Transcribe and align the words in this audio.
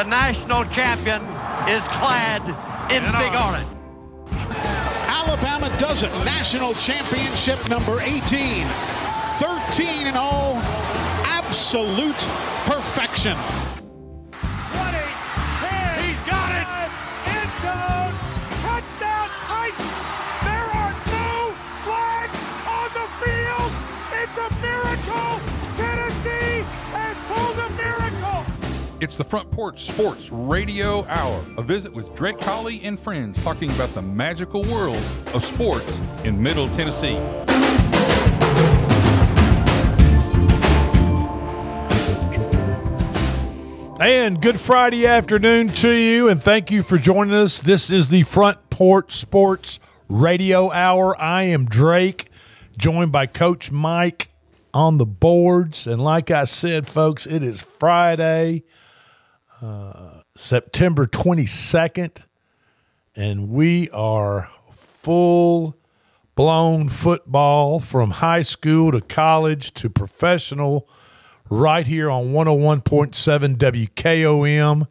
one. 0.00 0.10
The 0.10 0.16
national 0.16 0.64
champion 0.66 1.22
is 1.68 1.82
clad 1.88 2.42
in 2.90 3.02
big 3.02 3.34
orange. 3.34 3.66
Alabama 5.06 5.68
does 5.78 6.02
it. 6.02 6.10
National 6.24 6.72
championship 6.74 7.68
number 7.68 8.00
18. 8.00 8.66
13 9.38 10.06
in 10.06 10.16
all. 10.16 10.56
Absolute 11.24 12.14
perfection. 12.66 13.36
It's 29.00 29.16
the 29.16 29.24
Front 29.24 29.50
Porch 29.50 29.84
Sports 29.84 30.30
Radio 30.30 31.06
Hour, 31.06 31.42
a 31.56 31.62
visit 31.62 31.90
with 31.90 32.14
Drake 32.14 32.36
Colley 32.38 32.82
and 32.82 33.00
friends 33.00 33.40
talking 33.40 33.70
about 33.70 33.94
the 33.94 34.02
magical 34.02 34.62
world 34.64 35.02
of 35.32 35.42
sports 35.42 35.98
in 36.24 36.40
Middle 36.42 36.68
Tennessee. 36.68 37.16
And 43.98 44.42
good 44.42 44.60
Friday 44.60 45.06
afternoon 45.06 45.68
to 45.68 45.88
you, 45.88 46.28
and 46.28 46.42
thank 46.42 46.70
you 46.70 46.82
for 46.82 46.98
joining 46.98 47.32
us. 47.32 47.62
This 47.62 47.90
is 47.90 48.10
the 48.10 48.24
Front 48.24 48.68
Porch 48.68 49.12
Sports 49.12 49.80
Radio 50.10 50.70
Hour. 50.70 51.18
I 51.18 51.44
am 51.44 51.64
Drake, 51.64 52.28
joined 52.76 53.12
by 53.12 53.24
Coach 53.24 53.72
Mike 53.72 54.28
on 54.74 54.98
the 54.98 55.06
boards. 55.06 55.86
And 55.86 56.04
like 56.04 56.30
I 56.30 56.44
said, 56.44 56.86
folks, 56.86 57.26
it 57.26 57.42
is 57.42 57.62
Friday, 57.62 58.62
September 60.36 61.06
22nd, 61.06 62.26
and 63.14 63.50
we 63.50 63.90
are 63.90 64.50
full 64.72 65.76
blown 66.34 66.88
football 66.88 67.80
from 67.80 68.12
high 68.12 68.40
school 68.40 68.92
to 68.92 69.00
college 69.00 69.72
to 69.72 69.90
professional 69.90 70.88
right 71.50 71.86
here 71.86 72.10
on 72.10 72.32
101.7 72.32 73.56
WKOM. 73.56 74.86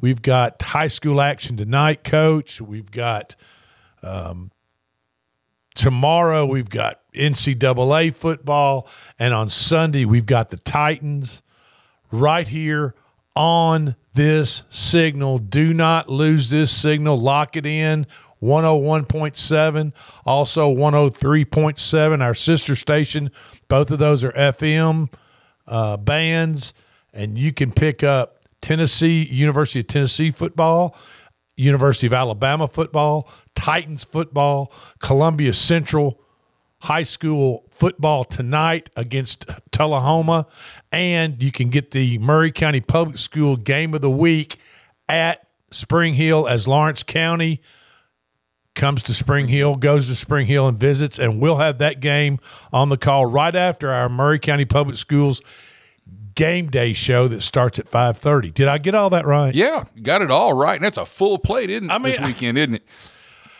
We've 0.00 0.22
got 0.22 0.60
high 0.60 0.86
school 0.88 1.20
action 1.20 1.56
tonight, 1.56 2.02
coach. 2.02 2.60
We've 2.60 2.90
got 2.90 3.36
um, 4.02 4.50
tomorrow, 5.74 6.46
we've 6.46 6.70
got 6.70 7.00
NCAA 7.14 8.14
football. 8.14 8.88
And 9.18 9.32
on 9.34 9.48
Sunday, 9.48 10.04
we've 10.04 10.26
got 10.26 10.50
the 10.50 10.56
Titans 10.56 11.42
right 12.10 12.48
here 12.48 12.94
on 13.34 13.96
this 14.14 14.64
signal. 14.68 15.38
Do 15.38 15.72
not 15.72 16.08
lose 16.08 16.50
this 16.50 16.70
signal. 16.70 17.16
Lock 17.18 17.56
it 17.56 17.66
in. 17.66 18.06
101.7, 18.42 19.92
also 20.24 20.72
103.7, 20.72 22.22
our 22.22 22.34
sister 22.34 22.76
station. 22.76 23.30
Both 23.68 23.90
of 23.90 23.98
those 23.98 24.22
are 24.22 24.32
FM 24.32 25.12
uh, 25.66 25.96
bands, 25.96 26.72
and 27.12 27.36
you 27.36 27.52
can 27.52 27.72
pick 27.72 28.02
up 28.02 28.38
Tennessee, 28.60 29.24
University 29.24 29.80
of 29.80 29.88
Tennessee 29.88 30.30
football, 30.30 30.96
University 31.56 32.06
of 32.06 32.12
Alabama 32.12 32.68
football, 32.68 33.28
Titans 33.54 34.04
football, 34.04 34.72
Columbia 35.00 35.52
Central 35.52 36.20
High 36.80 37.02
School 37.02 37.67
football 37.78 38.24
tonight 38.24 38.90
against 38.96 39.46
Tullahoma, 39.70 40.46
and 40.92 41.42
you 41.42 41.52
can 41.52 41.68
get 41.68 41.92
the 41.92 42.18
Maury 42.18 42.50
County 42.50 42.80
Public 42.80 43.18
School 43.18 43.56
game 43.56 43.94
of 43.94 44.00
the 44.00 44.10
week 44.10 44.56
at 45.08 45.46
Spring 45.70 46.14
Hill 46.14 46.48
as 46.48 46.66
Lawrence 46.66 47.02
County 47.02 47.60
comes 48.74 49.02
to 49.02 49.14
Spring 49.14 49.48
Hill, 49.48 49.74
goes 49.74 50.06
to 50.08 50.14
Spring 50.14 50.46
Hill 50.46 50.68
and 50.68 50.78
visits, 50.78 51.18
and 51.18 51.40
we'll 51.40 51.56
have 51.56 51.78
that 51.78 52.00
game 52.00 52.38
on 52.72 52.88
the 52.88 52.96
call 52.96 53.26
right 53.26 53.54
after 53.54 53.90
our 53.90 54.08
Maury 54.08 54.38
County 54.38 54.64
Public 54.64 54.96
Schools 54.96 55.42
game 56.34 56.70
day 56.70 56.92
show 56.92 57.26
that 57.26 57.40
starts 57.40 57.80
at 57.80 57.86
5.30 57.86 58.54
did 58.54 58.68
i 58.68 58.78
get 58.78 58.94
all 58.94 59.10
that 59.10 59.26
right 59.26 59.56
Yeah, 59.56 59.86
got 60.02 60.22
it 60.22 60.30
all 60.30 60.52
right. 60.52 60.76
And 60.76 60.84
that's 60.84 60.96
a 60.96 61.04
full 61.04 61.36
plate, 61.36 61.68
isn't 61.68 61.90
it? 61.90 61.92
I 61.92 61.98
mean, 61.98 62.12
this 62.12 62.28
weekend, 62.28 62.56
isn't 62.56 62.74
it? 62.74 62.84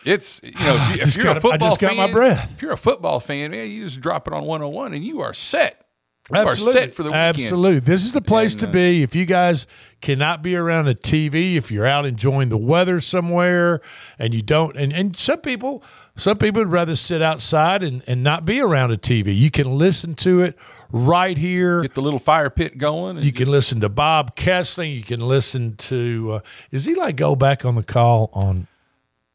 It's 0.09 0.41
you 0.43 0.51
know, 0.51 0.75
if, 0.75 0.89
you, 0.95 1.01
if 1.03 1.15
you're 1.17 1.23
got- 1.25 1.37
a 1.37 1.41
football 1.41 1.67
I 1.67 1.69
just 1.69 1.79
got 1.79 1.95
my 1.95 2.11
breath. 2.11 2.53
If 2.53 2.61
you're 2.61 2.73
a 2.73 2.77
football 2.77 3.19
fan, 3.19 3.51
man, 3.51 3.69
you 3.69 3.85
just 3.85 4.01
drop 4.01 4.27
it 4.27 4.33
on 4.33 4.43
101 4.45 4.93
and 4.93 5.03
you 5.03 5.21
are 5.21 5.33
set. 5.33 5.85
You 6.31 6.41
are 6.41 6.55
set 6.55 6.93
for 6.93 7.01
the 7.01 7.09
weekend. 7.09 7.39
Absolutely. 7.39 7.79
This 7.79 8.05
is 8.05 8.13
the 8.13 8.21
place 8.21 8.53
And, 8.53 8.59
to 8.61 8.67
uh, 8.67 8.71
be. 8.71 9.01
If 9.01 9.15
you 9.15 9.25
guys 9.25 9.65
cannot 9.99 10.43
be 10.43 10.55
around 10.55 10.87
a 10.87 10.93
TV, 10.93 11.55
if 11.55 11.71
you're 11.71 11.87
out 11.87 12.05
enjoying 12.05 12.49
the 12.49 12.57
weather 12.57 12.99
somewhere 13.01 13.81
and 14.19 14.35
you 14.35 14.43
don't 14.43 14.77
and, 14.77 14.93
and 14.93 15.17
some 15.17 15.39
people 15.39 15.83
some 16.15 16.37
people 16.37 16.61
would 16.61 16.71
rather 16.71 16.95
sit 16.95 17.21
outside 17.23 17.81
and, 17.81 18.03
and 18.05 18.23
not 18.23 18.45
be 18.45 18.59
around 18.61 18.91
a 18.91 18.97
TV. 18.97 19.35
You 19.35 19.49
can 19.49 19.75
listen 19.75 20.13
to 20.15 20.41
it 20.41 20.55
right 20.91 21.37
here. 21.37 21.81
Get 21.81 21.95
the 21.95 22.01
little 22.01 22.19
fire 22.19 22.51
pit 22.51 22.77
going. 22.77 23.17
And 23.17 23.25
You 23.25 23.31
can 23.31 23.49
listen 23.49 23.79
to 23.81 23.89
Bob 23.89 24.35
Kesling. 24.35 24.95
You 24.95 25.03
can 25.03 25.21
listen 25.21 25.77
to 25.77 26.33
uh, 26.33 26.39
is 26.71 26.85
he 26.85 26.93
like 26.93 27.15
go 27.15 27.35
back 27.35 27.65
on 27.65 27.73
the 27.73 27.83
call 27.83 28.29
on 28.33 28.67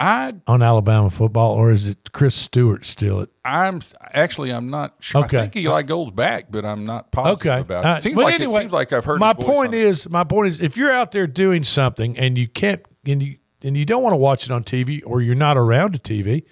I 0.00 0.34
on 0.46 0.60
Alabama 0.62 1.08
football 1.08 1.52
or 1.54 1.70
is 1.70 1.88
it 1.88 2.12
Chris 2.12 2.34
Stewart 2.34 2.84
still 2.84 3.20
at 3.22 3.28
I'm 3.44 3.80
actually 4.12 4.50
I'm 4.52 4.68
not 4.68 4.96
sure. 5.00 5.24
Okay. 5.24 5.38
I 5.38 5.40
think 5.42 5.56
Eli 5.56 5.82
goes 5.82 6.10
back, 6.10 6.46
but 6.50 6.64
I'm 6.64 6.84
not 6.84 7.12
positive 7.12 7.40
Okay. 7.52 7.60
about 7.60 7.84
it. 7.84 7.88
Uh, 7.88 8.00
seems 8.00 8.16
but 8.16 8.24
like 8.24 8.34
anyway, 8.34 8.56
it 8.56 8.60
seems 8.62 8.72
like 8.72 8.92
I've 8.92 9.04
heard. 9.04 9.20
My 9.20 9.32
point 9.34 9.68
on- 9.68 9.74
is, 9.74 10.08
my 10.10 10.24
point 10.24 10.48
is, 10.48 10.60
if 10.60 10.76
you're 10.76 10.92
out 10.92 11.12
there 11.12 11.26
doing 11.28 11.62
something 11.62 12.18
and 12.18 12.36
you 12.36 12.48
can't, 12.48 12.82
and 13.06 13.22
you 13.22 13.36
and 13.62 13.76
you 13.76 13.84
don't 13.84 14.02
want 14.02 14.12
to 14.14 14.18
watch 14.18 14.44
it 14.46 14.50
on 14.50 14.64
TV, 14.64 15.00
or 15.06 15.22
you're 15.22 15.34
not 15.34 15.56
around 15.56 15.94
a 15.94 15.98
TV, 15.98 16.42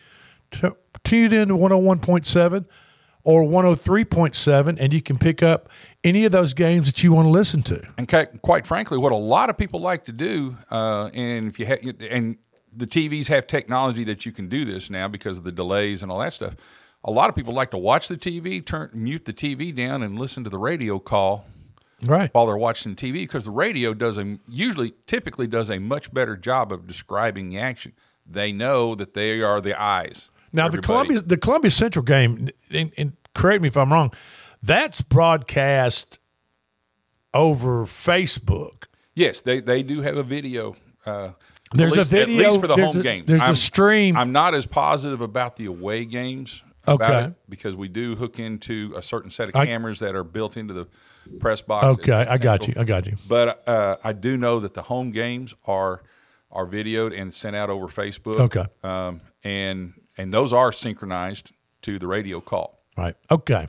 tune 1.04 1.32
in 1.32 1.48
to 1.48 1.54
101.7 1.56 2.64
or 3.24 3.44
103.7, 3.44 4.76
and 4.80 4.92
you 4.94 5.02
can 5.02 5.18
pick 5.18 5.42
up 5.42 5.68
any 6.04 6.24
of 6.24 6.32
those 6.32 6.54
games 6.54 6.86
that 6.86 7.02
you 7.04 7.12
want 7.12 7.26
to 7.26 7.30
listen 7.30 7.62
to. 7.62 7.82
And 7.98 8.08
quite 8.42 8.66
frankly, 8.66 8.98
what 8.98 9.12
a 9.12 9.16
lot 9.16 9.50
of 9.50 9.58
people 9.58 9.80
like 9.80 10.04
to 10.06 10.12
do, 10.12 10.56
uh, 10.70 11.10
and 11.14 11.48
if 11.48 11.58
you 11.58 11.66
ha- 11.66 11.92
and 12.10 12.36
the 12.74 12.86
TVs 12.86 13.28
have 13.28 13.46
technology 13.46 14.04
that 14.04 14.24
you 14.26 14.32
can 14.32 14.48
do 14.48 14.64
this 14.64 14.88
now 14.90 15.08
because 15.08 15.38
of 15.38 15.44
the 15.44 15.52
delays 15.52 16.02
and 16.02 16.10
all 16.10 16.18
that 16.20 16.32
stuff. 16.32 16.54
A 17.04 17.10
lot 17.10 17.28
of 17.28 17.34
people 17.34 17.52
like 17.52 17.70
to 17.72 17.78
watch 17.78 18.08
the 18.08 18.16
TV, 18.16 18.64
turn 18.64 18.90
mute 18.94 19.24
the 19.24 19.32
TV 19.32 19.74
down, 19.74 20.02
and 20.02 20.18
listen 20.18 20.44
to 20.44 20.50
the 20.50 20.58
radio 20.58 20.98
call 20.98 21.44
Right. 22.04 22.30
while 22.32 22.46
they're 22.46 22.56
watching 22.56 22.94
TV 22.96 23.12
because 23.12 23.44
the 23.44 23.50
radio 23.52 23.94
does 23.94 24.18
a 24.18 24.38
usually 24.48 24.92
typically 25.06 25.46
does 25.46 25.70
a 25.70 25.78
much 25.78 26.12
better 26.12 26.36
job 26.36 26.72
of 26.72 26.86
describing 26.86 27.50
the 27.50 27.58
action. 27.58 27.92
They 28.26 28.52
know 28.52 28.94
that 28.96 29.14
they 29.14 29.40
are 29.40 29.60
the 29.60 29.80
eyes. 29.80 30.28
Now 30.52 30.68
the 30.68 30.78
Columbia 30.78 31.20
the 31.22 31.36
Columbia 31.36 31.70
Central 31.70 32.04
game, 32.04 32.48
and, 32.70 32.92
and 32.96 33.12
correct 33.34 33.62
me 33.62 33.68
if 33.68 33.76
I'm 33.76 33.92
wrong, 33.92 34.12
that's 34.62 35.00
broadcast 35.00 36.18
over 37.34 37.84
Facebook. 37.84 38.84
Yes, 39.14 39.40
they, 39.40 39.60
they 39.60 39.82
do 39.82 40.02
have 40.02 40.16
a 40.16 40.22
video. 40.22 40.76
Uh, 41.04 41.32
There's 41.74 41.92
at 41.92 41.96
a 41.96 42.00
least, 42.00 42.10
video- 42.10 42.38
at 42.38 42.44
least 42.50 42.60
for 42.60 42.66
the 42.66 42.76
there's 42.76 42.92
home 42.94 43.00
a- 43.00 43.04
games. 43.04 43.26
there's 43.26 43.40
a 43.40 43.44
I'm, 43.44 43.54
stream. 43.56 44.16
I'm 44.16 44.32
not 44.32 44.54
as 44.54 44.66
positive 44.66 45.20
about 45.20 45.56
the 45.56 45.66
away 45.66 46.04
games. 46.04 46.62
Okay. 46.88 47.24
it 47.26 47.34
because 47.48 47.76
we 47.76 47.86
do 47.86 48.16
hook 48.16 48.40
into 48.40 48.92
a 48.96 49.02
certain 49.02 49.30
set 49.30 49.48
of 49.48 49.54
I- 49.56 49.66
cameras 49.66 50.00
that 50.00 50.16
are 50.16 50.24
built 50.24 50.56
into 50.56 50.74
the 50.74 50.88
press 51.38 51.60
box. 51.62 51.86
Okay, 51.86 52.12
I 52.12 52.36
got 52.38 52.66
you. 52.66 52.74
I 52.76 52.82
got 52.84 53.06
you. 53.06 53.16
But 53.28 53.66
uh, 53.68 53.96
I 54.02 54.12
do 54.12 54.36
know 54.36 54.58
that 54.60 54.74
the 54.74 54.82
home 54.82 55.12
games 55.12 55.54
are 55.66 56.02
are 56.50 56.66
videoed 56.66 57.18
and 57.18 57.32
sent 57.32 57.54
out 57.56 57.70
over 57.70 57.86
Facebook. 57.86 58.36
Okay. 58.36 58.66
Um, 58.82 59.20
and 59.44 59.92
and 60.18 60.34
those 60.34 60.52
are 60.52 60.72
synchronized 60.72 61.52
to 61.82 61.98
the 62.00 62.06
radio 62.08 62.40
call. 62.40 62.80
Right. 62.98 63.14
Okay. 63.30 63.68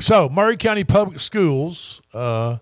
So 0.00 0.28
Maury 0.28 0.56
County 0.56 0.84
Public 0.84 1.18
Schools, 1.20 2.00
uh, 2.14 2.58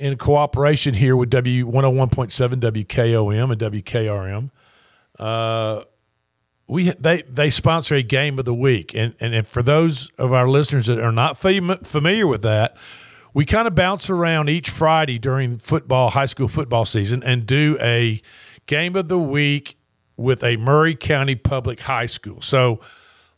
in 0.00 0.16
cooperation 0.16 0.94
here 0.94 1.14
with 1.14 1.30
W 1.30 1.66
one 1.66 1.84
hundred 1.84 1.98
one 1.98 2.08
point 2.08 2.32
seven 2.32 2.58
WKOM 2.58 3.52
and 3.52 3.60
WKRM, 3.60 4.50
uh, 5.18 5.84
we 6.66 6.90
they 6.92 7.22
they 7.22 7.50
sponsor 7.50 7.94
a 7.94 8.02
game 8.02 8.38
of 8.38 8.46
the 8.46 8.54
week, 8.54 8.94
and 8.94 9.14
and, 9.20 9.34
and 9.34 9.46
for 9.46 9.62
those 9.62 10.10
of 10.18 10.32
our 10.32 10.48
listeners 10.48 10.86
that 10.86 10.98
are 10.98 11.12
not 11.12 11.36
fam- 11.36 11.84
familiar 11.84 12.26
with 12.26 12.42
that. 12.42 12.76
We 13.32 13.44
kind 13.44 13.68
of 13.68 13.76
bounce 13.76 14.10
around 14.10 14.48
each 14.48 14.70
Friday 14.70 15.16
during 15.16 15.58
football, 15.58 16.10
high 16.10 16.26
school 16.26 16.48
football 16.48 16.84
season, 16.84 17.22
and 17.22 17.46
do 17.46 17.78
a 17.80 18.20
game 18.66 18.96
of 18.96 19.06
the 19.06 19.20
week 19.20 19.76
with 20.16 20.42
a 20.42 20.56
Maury 20.56 20.96
County 20.96 21.36
Public 21.36 21.78
High 21.78 22.06
School. 22.06 22.40
So 22.40 22.80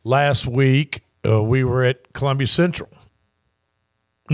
last 0.02 0.46
week 0.46 1.02
uh, 1.26 1.42
we 1.42 1.62
were 1.62 1.84
at 1.84 2.14
Columbia 2.14 2.46
Central. 2.46 2.88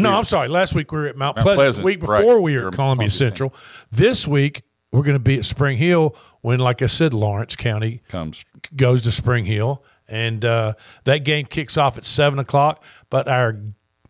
No, 0.02 0.12
I'm 0.12 0.24
sorry. 0.24 0.48
Last 0.48 0.74
week 0.74 0.92
we 0.92 0.98
were 0.98 1.06
at 1.06 1.16
Mount, 1.16 1.36
Mount 1.36 1.44
Pleasant. 1.44 1.58
Pleasant, 1.58 1.82
The 1.82 1.86
week 1.86 2.02
right. 2.02 2.20
before 2.20 2.40
we 2.40 2.56
were 2.56 2.68
at 2.68 2.74
Columbia, 2.74 2.76
Columbia 2.76 3.10
Central. 3.10 3.54
This 3.90 4.26
week 4.26 4.62
we're 4.92 5.02
going 5.02 5.16
to 5.16 5.20
be 5.20 5.38
at 5.38 5.44
Spring 5.44 5.76
Hill 5.78 6.16
when, 6.40 6.60
like 6.60 6.82
I 6.82 6.86
said, 6.86 7.12
Lawrence 7.12 7.56
County 7.56 8.02
Comes 8.08 8.44
goes 8.74 9.02
to 9.02 9.10
Spring 9.10 9.44
Hill, 9.44 9.84
and 10.08 10.44
uh, 10.44 10.74
that 11.04 11.18
game 11.24 11.46
kicks 11.46 11.76
off 11.76 11.98
at 11.98 12.04
seven 12.04 12.38
o'clock. 12.38 12.82
But 13.10 13.28
our 13.28 13.56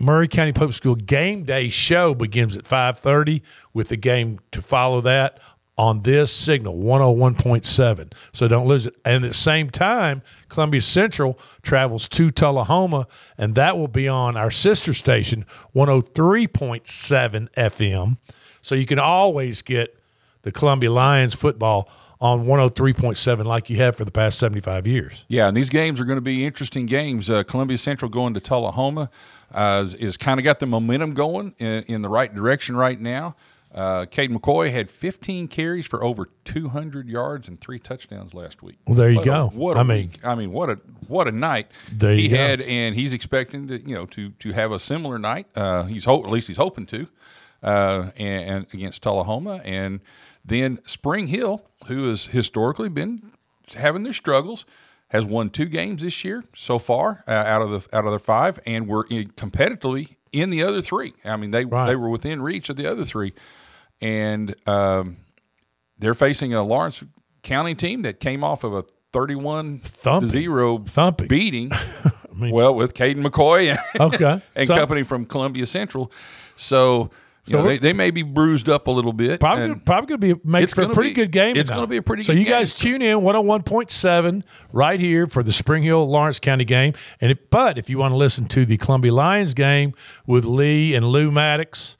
Maury 0.00 0.28
County 0.28 0.52
Public 0.52 0.74
School 0.76 0.94
game 0.94 1.42
day 1.44 1.68
show 1.68 2.14
begins 2.14 2.56
at 2.56 2.64
5:30 2.64 3.42
with 3.74 3.88
the 3.88 3.96
game 3.96 4.38
to 4.52 4.62
follow 4.62 5.00
that 5.00 5.40
on 5.78 6.02
this 6.02 6.32
signal 6.32 6.76
101.7. 6.76 8.12
So 8.32 8.48
don't 8.48 8.66
lose 8.66 8.86
it. 8.86 8.96
And 9.04 9.24
at 9.24 9.28
the 9.28 9.34
same 9.34 9.70
time, 9.70 10.22
Columbia 10.48 10.82
Central 10.82 11.38
travels 11.62 12.08
to 12.08 12.30
Tullahoma 12.30 13.06
and 13.38 13.54
that 13.54 13.78
will 13.78 13.88
be 13.88 14.08
on 14.08 14.36
our 14.36 14.50
sister 14.50 14.92
station 14.92 15.46
103.7 15.74 17.50
FM. 17.52 18.18
So 18.60 18.74
you 18.74 18.86
can 18.86 18.98
always 18.98 19.62
get 19.62 19.96
the 20.42 20.50
Columbia 20.50 20.90
Lions 20.90 21.34
football 21.34 21.88
on 22.20 22.46
103.7 22.46 23.44
like 23.44 23.70
you 23.70 23.76
have 23.76 23.94
for 23.94 24.04
the 24.04 24.10
past 24.10 24.40
75 24.40 24.88
years. 24.88 25.24
Yeah, 25.28 25.46
and 25.46 25.56
these 25.56 25.70
games 25.70 26.00
are 26.00 26.04
going 26.04 26.16
to 26.16 26.20
be 26.20 26.44
interesting 26.44 26.86
games. 26.86 27.30
Uh, 27.30 27.44
Columbia 27.44 27.78
Central 27.78 28.08
going 28.08 28.34
to 28.34 28.40
Tullahoma 28.40 29.08
uh, 29.54 29.84
is, 29.84 29.94
is 29.94 30.16
kind 30.16 30.40
of 30.40 30.44
got 30.44 30.58
the 30.58 30.66
momentum 30.66 31.14
going 31.14 31.54
in, 31.58 31.84
in 31.84 32.02
the 32.02 32.08
right 32.08 32.34
direction 32.34 32.76
right 32.76 33.00
now. 33.00 33.36
Uh, 33.74 34.06
Caden 34.06 34.36
McCoy 34.36 34.70
had 34.70 34.90
15 34.90 35.46
carries 35.48 35.86
for 35.86 36.02
over 36.02 36.28
200 36.44 37.06
yards 37.08 37.48
and 37.48 37.60
three 37.60 37.78
touchdowns 37.78 38.32
last 38.32 38.62
week. 38.62 38.78
Well, 38.86 38.96
there 38.96 39.10
you 39.10 39.16
What 39.18 39.24
go. 39.26 39.34
A, 39.42 39.46
what 39.48 39.76
a 39.76 39.80
I 39.80 39.82
mean- 39.82 40.08
week. 40.08 40.20
I 40.24 40.34
mean, 40.34 40.52
what 40.52 40.70
a 40.70 40.78
what 41.06 41.28
a 41.28 41.32
night 41.32 41.70
There 41.92 42.14
he 42.14 42.28
go. 42.28 42.36
had, 42.36 42.60
and 42.62 42.94
he's 42.94 43.12
expecting 43.12 43.68
to 43.68 43.78
you 43.86 43.94
know 43.94 44.06
to 44.06 44.30
to 44.30 44.52
have 44.52 44.72
a 44.72 44.78
similar 44.78 45.18
night. 45.18 45.46
Uh, 45.54 45.82
he's 45.84 46.06
hope 46.06 46.24
at 46.24 46.30
least 46.30 46.48
he's 46.48 46.56
hoping 46.56 46.86
to, 46.86 47.08
uh, 47.62 48.10
and, 48.16 48.44
and 48.50 48.66
against 48.72 49.02
Tullahoma, 49.02 49.60
and 49.64 50.00
then 50.44 50.78
Spring 50.86 51.26
Hill, 51.28 51.62
who 51.88 52.08
has 52.08 52.26
historically 52.26 52.88
been 52.88 53.32
having 53.76 54.02
their 54.02 54.12
struggles, 54.14 54.64
has 55.08 55.24
won 55.26 55.50
two 55.50 55.66
games 55.66 56.02
this 56.02 56.24
year 56.24 56.42
so 56.54 56.78
far 56.78 57.22
uh, 57.28 57.32
out 57.32 57.60
of 57.62 57.70
the 57.70 57.96
out 57.96 58.04
of 58.06 58.10
their 58.12 58.18
five, 58.18 58.58
and 58.64 58.88
were 58.88 59.06
in, 59.10 59.28
competitively 59.32 60.16
in 60.32 60.48
the 60.50 60.62
other 60.62 60.80
three. 60.80 61.12
I 61.24 61.36
mean, 61.36 61.50
they 61.50 61.64
Right. 61.66 61.86
they 61.88 61.96
were 61.96 62.08
within 62.08 62.40
reach 62.42 62.68
of 62.70 62.76
the 62.76 62.90
other 62.90 63.04
three, 63.04 63.32
and 64.00 64.54
um, 64.68 65.16
they're 65.98 66.14
facing 66.14 66.54
a 66.54 66.62
Lawrence 66.62 67.02
County 67.42 67.74
team 67.74 68.02
that 68.02 68.20
came 68.20 68.42
off 68.44 68.64
of 68.64 68.72
a 68.74 68.84
31 69.12 69.78
Thumping. 69.80 70.28
0 70.30 70.78
Thumping. 70.86 71.28
beating. 71.28 71.70
well, 72.38 72.74
with 72.74 72.94
Caden 72.94 73.24
McCoy 73.26 73.70
and, 73.94 74.00
Okay. 74.14 74.42
and 74.54 74.66
So- 74.66 74.76
company 74.76 75.02
from 75.02 75.24
Columbia 75.24 75.64
Central. 75.66 76.12
So, 76.56 77.10
So 77.48 77.58
know, 77.58 77.62
they, 77.68 77.78
they 77.78 77.92
may 77.94 78.10
be 78.10 78.22
bruised 78.22 78.68
up 78.68 78.86
a 78.88 78.90
little 78.90 79.12
bit. 79.14 79.40
Probably, 79.40 79.74
probably 79.76 80.08
going 80.16 80.20
to 80.20 80.34
be 80.36 80.40
make 80.48 80.68
for 80.70 80.82
a 80.84 80.88
pretty 80.90 81.10
be- 81.10 81.14
good 81.14 81.30
game. 81.30 81.56
it's 81.56 81.70
gonna 81.70 81.86
be 81.86 81.96
a 81.96 82.02
pretty 82.02 82.22
So 82.24 82.32
you 82.32 82.44
guys 82.44 82.72
game. 82.74 82.92
tune 83.00 83.02
in 83.02 83.18
101.7 83.18 84.42
right 84.72 85.00
here 85.00 85.26
for 85.26 85.42
the 85.42 85.52
Spring 85.52 85.82
Hill 85.82 86.06
Lawrence 86.08 86.38
County 86.40 86.64
game. 86.64 86.92
And 87.20 87.30
it, 87.30 87.50
but 87.50 87.78
if 87.78 87.88
you 87.88 87.98
want 87.98 88.12
to 88.12 88.16
listen 88.16 88.46
to 88.48 88.66
the 88.66 88.76
Columbia 88.76 89.12
Lions 89.14 89.54
game 89.54 89.94
with 90.26 90.44
Lee 90.44 90.94
and 90.94 91.06
Lou 91.06 91.30
Maddox 91.30 91.96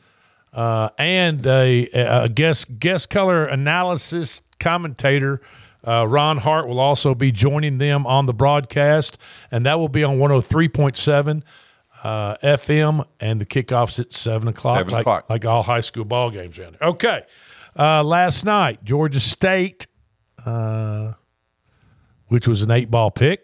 uh, 0.53 0.91
and 0.99 1.47
a, 1.47 1.89
a 1.93 2.29
guest 2.29 2.79
guest 2.79 3.11
color 3.11 3.45
analysis 3.45 4.43
commentator. 4.59 5.41
Uh, 5.87 6.07
Ron 6.07 6.39
Hart 6.39 6.67
will 6.67 6.81
also 6.81 7.15
be 7.15 7.31
joining 7.31 7.79
them 7.79 8.07
on 8.07 8.27
the 8.27 8.35
broadcast, 8.35 9.17
and 9.51 9.65
that 9.65 9.79
will 9.79 9.89
be 9.89 10.03
on 10.03 10.19
103.7 10.19 11.43
uh, 12.03 12.37
FM, 12.43 13.07
and 13.21 13.41
the 13.41 13.47
kickoff's 13.47 13.99
at 13.99 14.13
7 14.13 14.49
o'clock, 14.49 14.79
Seven 14.79 14.93
like, 14.93 15.01
o'clock. 15.03 15.31
like 15.31 15.45
all 15.45 15.63
high 15.63 15.81
school 15.81 16.05
ball 16.05 16.31
games 16.31 16.59
around 16.59 16.77
there. 16.79 16.89
Okay. 16.91 17.23
Uh, 17.79 18.03
last 18.03 18.45
night, 18.45 18.83
Georgia 18.85 19.21
State, 19.21 19.87
uh, 20.45 21.13
which 22.27 22.49
was 22.49 22.63
an 22.63 22.71
eight 22.71 22.91
ball 22.91 23.11
pick, 23.11 23.43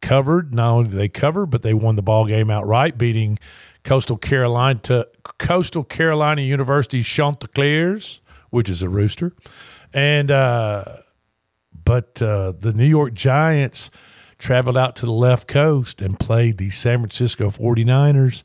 covered. 0.00 0.54
Not 0.54 0.70
only 0.70 0.90
did 0.90 0.98
they 0.98 1.08
cover, 1.08 1.46
but 1.46 1.62
they 1.62 1.74
won 1.74 1.96
the 1.96 2.02
ball 2.02 2.26
game 2.26 2.50
outright, 2.50 2.96
beating 2.96 3.38
Coastal 3.86 4.16
Carolina 4.16 4.80
to 4.80 5.08
Coastal 5.38 5.84
Carolina 5.84 6.42
University 6.42 7.04
Chanticleers, 7.04 8.20
which 8.50 8.68
is 8.68 8.82
a 8.82 8.88
rooster. 8.88 9.32
And 9.94 10.28
uh, 10.28 10.84
but 11.84 12.20
uh, 12.20 12.52
the 12.58 12.72
New 12.72 12.84
York 12.84 13.14
Giants 13.14 13.92
traveled 14.38 14.76
out 14.76 14.96
to 14.96 15.06
the 15.06 15.12
left 15.12 15.46
coast 15.46 16.02
and 16.02 16.18
played 16.18 16.58
the 16.58 16.70
San 16.70 16.98
Francisco 16.98 17.50
49ers 17.50 18.42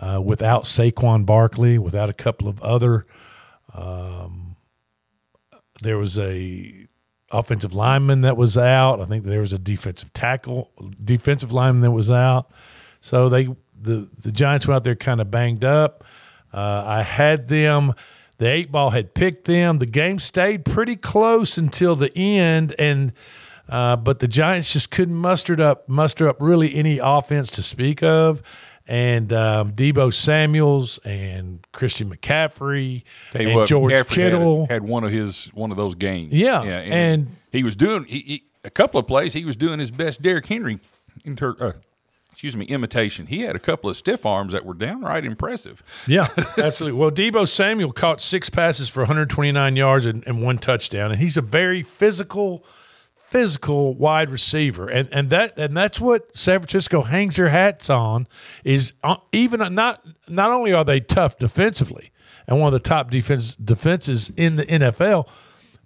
uh, 0.00 0.20
without 0.20 0.64
Saquon 0.64 1.24
Barkley, 1.24 1.78
without 1.78 2.10
a 2.10 2.12
couple 2.12 2.48
of 2.48 2.60
other. 2.60 3.06
Um, 3.72 4.56
there 5.82 5.98
was 5.98 6.18
a 6.18 6.88
offensive 7.30 7.74
lineman 7.74 8.22
that 8.22 8.36
was 8.36 8.58
out. 8.58 9.00
I 9.00 9.04
think 9.04 9.22
there 9.22 9.40
was 9.40 9.52
a 9.52 9.58
defensive 9.58 10.12
tackle, 10.12 10.72
defensive 11.02 11.52
lineman 11.52 11.82
that 11.82 11.92
was 11.92 12.10
out. 12.10 12.50
So 13.00 13.28
they 13.28 13.48
the 13.84 14.08
the 14.22 14.32
Giants 14.32 14.66
went 14.66 14.76
out 14.76 14.84
there 14.84 14.94
kind 14.96 15.20
of 15.20 15.30
banged 15.30 15.64
up. 15.64 16.04
Uh, 16.52 16.82
I 16.86 17.02
had 17.02 17.48
them. 17.48 17.94
The 18.38 18.46
eight 18.50 18.72
ball 18.72 18.90
had 18.90 19.14
picked 19.14 19.44
them. 19.44 19.78
The 19.78 19.86
game 19.86 20.18
stayed 20.18 20.64
pretty 20.64 20.96
close 20.96 21.56
until 21.56 21.94
the 21.94 22.10
end, 22.16 22.74
and 22.78 23.12
uh, 23.68 23.96
but 23.96 24.18
the 24.18 24.28
Giants 24.28 24.72
just 24.72 24.90
couldn't 24.90 25.14
muster 25.14 25.60
up 25.60 25.88
muster 25.88 26.28
up 26.28 26.36
really 26.40 26.74
any 26.74 26.98
offense 26.98 27.50
to 27.52 27.62
speak 27.62 28.02
of. 28.02 28.42
And 28.86 29.32
um, 29.32 29.72
Deebo 29.72 30.12
Samuels 30.12 30.98
and 31.06 31.66
Christian 31.72 32.14
McCaffrey 32.14 33.02
and 33.32 33.54
what, 33.54 33.66
George 33.68 33.92
McCaffrey 33.92 33.98
had- 33.98 34.32
Kittle. 34.32 34.66
had, 34.68 34.82
one 34.82 35.04
of 35.04 35.10
his 35.10 35.46
one 35.54 35.70
of 35.70 35.78
those 35.78 35.94
games. 35.94 36.32
Yeah, 36.34 36.60
and- 36.62 37.28
he 37.50 37.62
was 37.62 37.76
doing 37.76 38.04
he, 38.04 38.18
he, 38.20 38.44
a 38.64 38.68
couple 38.70 39.00
of 39.00 39.06
plays. 39.06 39.32
He 39.32 39.44
was 39.46 39.56
doing 39.56 39.78
his 39.78 39.90
best 39.90 40.20
Derrick 40.20 40.44
Henry 40.46 40.80
inter, 41.24 41.54
uh, 41.60 41.72
excuse 42.44 42.56
me 42.58 42.66
imitation. 42.66 43.26
He 43.26 43.40
had 43.40 43.56
a 43.56 43.58
couple 43.58 43.88
of 43.88 43.96
stiff 43.96 44.26
arms 44.26 44.52
that 44.52 44.66
were 44.66 44.74
downright 44.74 45.24
impressive. 45.24 45.82
Yeah, 46.06 46.28
absolutely. 46.58 46.98
Well, 46.98 47.10
Deebo 47.10 47.48
Samuel 47.48 47.90
caught 47.90 48.20
six 48.20 48.50
passes 48.50 48.90
for 48.90 49.00
129 49.00 49.76
yards 49.76 50.04
and, 50.04 50.22
and 50.26 50.42
one 50.42 50.58
touchdown, 50.58 51.10
and 51.10 51.18
he's 51.18 51.38
a 51.38 51.40
very 51.40 51.82
physical, 51.82 52.62
physical 53.14 53.94
wide 53.94 54.28
receiver, 54.28 54.88
and 54.88 55.08
and 55.10 55.30
that 55.30 55.58
and 55.58 55.74
that's 55.74 55.98
what 55.98 56.36
San 56.36 56.60
Francisco 56.60 57.00
hangs 57.00 57.36
their 57.36 57.48
hats 57.48 57.88
on. 57.88 58.28
Is 58.62 58.92
uh, 59.02 59.16
even 59.32 59.60
not 59.74 60.04
not 60.28 60.50
only 60.50 60.74
are 60.74 60.84
they 60.84 61.00
tough 61.00 61.38
defensively 61.38 62.12
and 62.46 62.60
one 62.60 62.68
of 62.68 62.72
the 62.74 62.88
top 62.88 63.10
defense 63.10 63.56
defenses 63.56 64.30
in 64.36 64.56
the 64.56 64.64
NFL. 64.64 65.28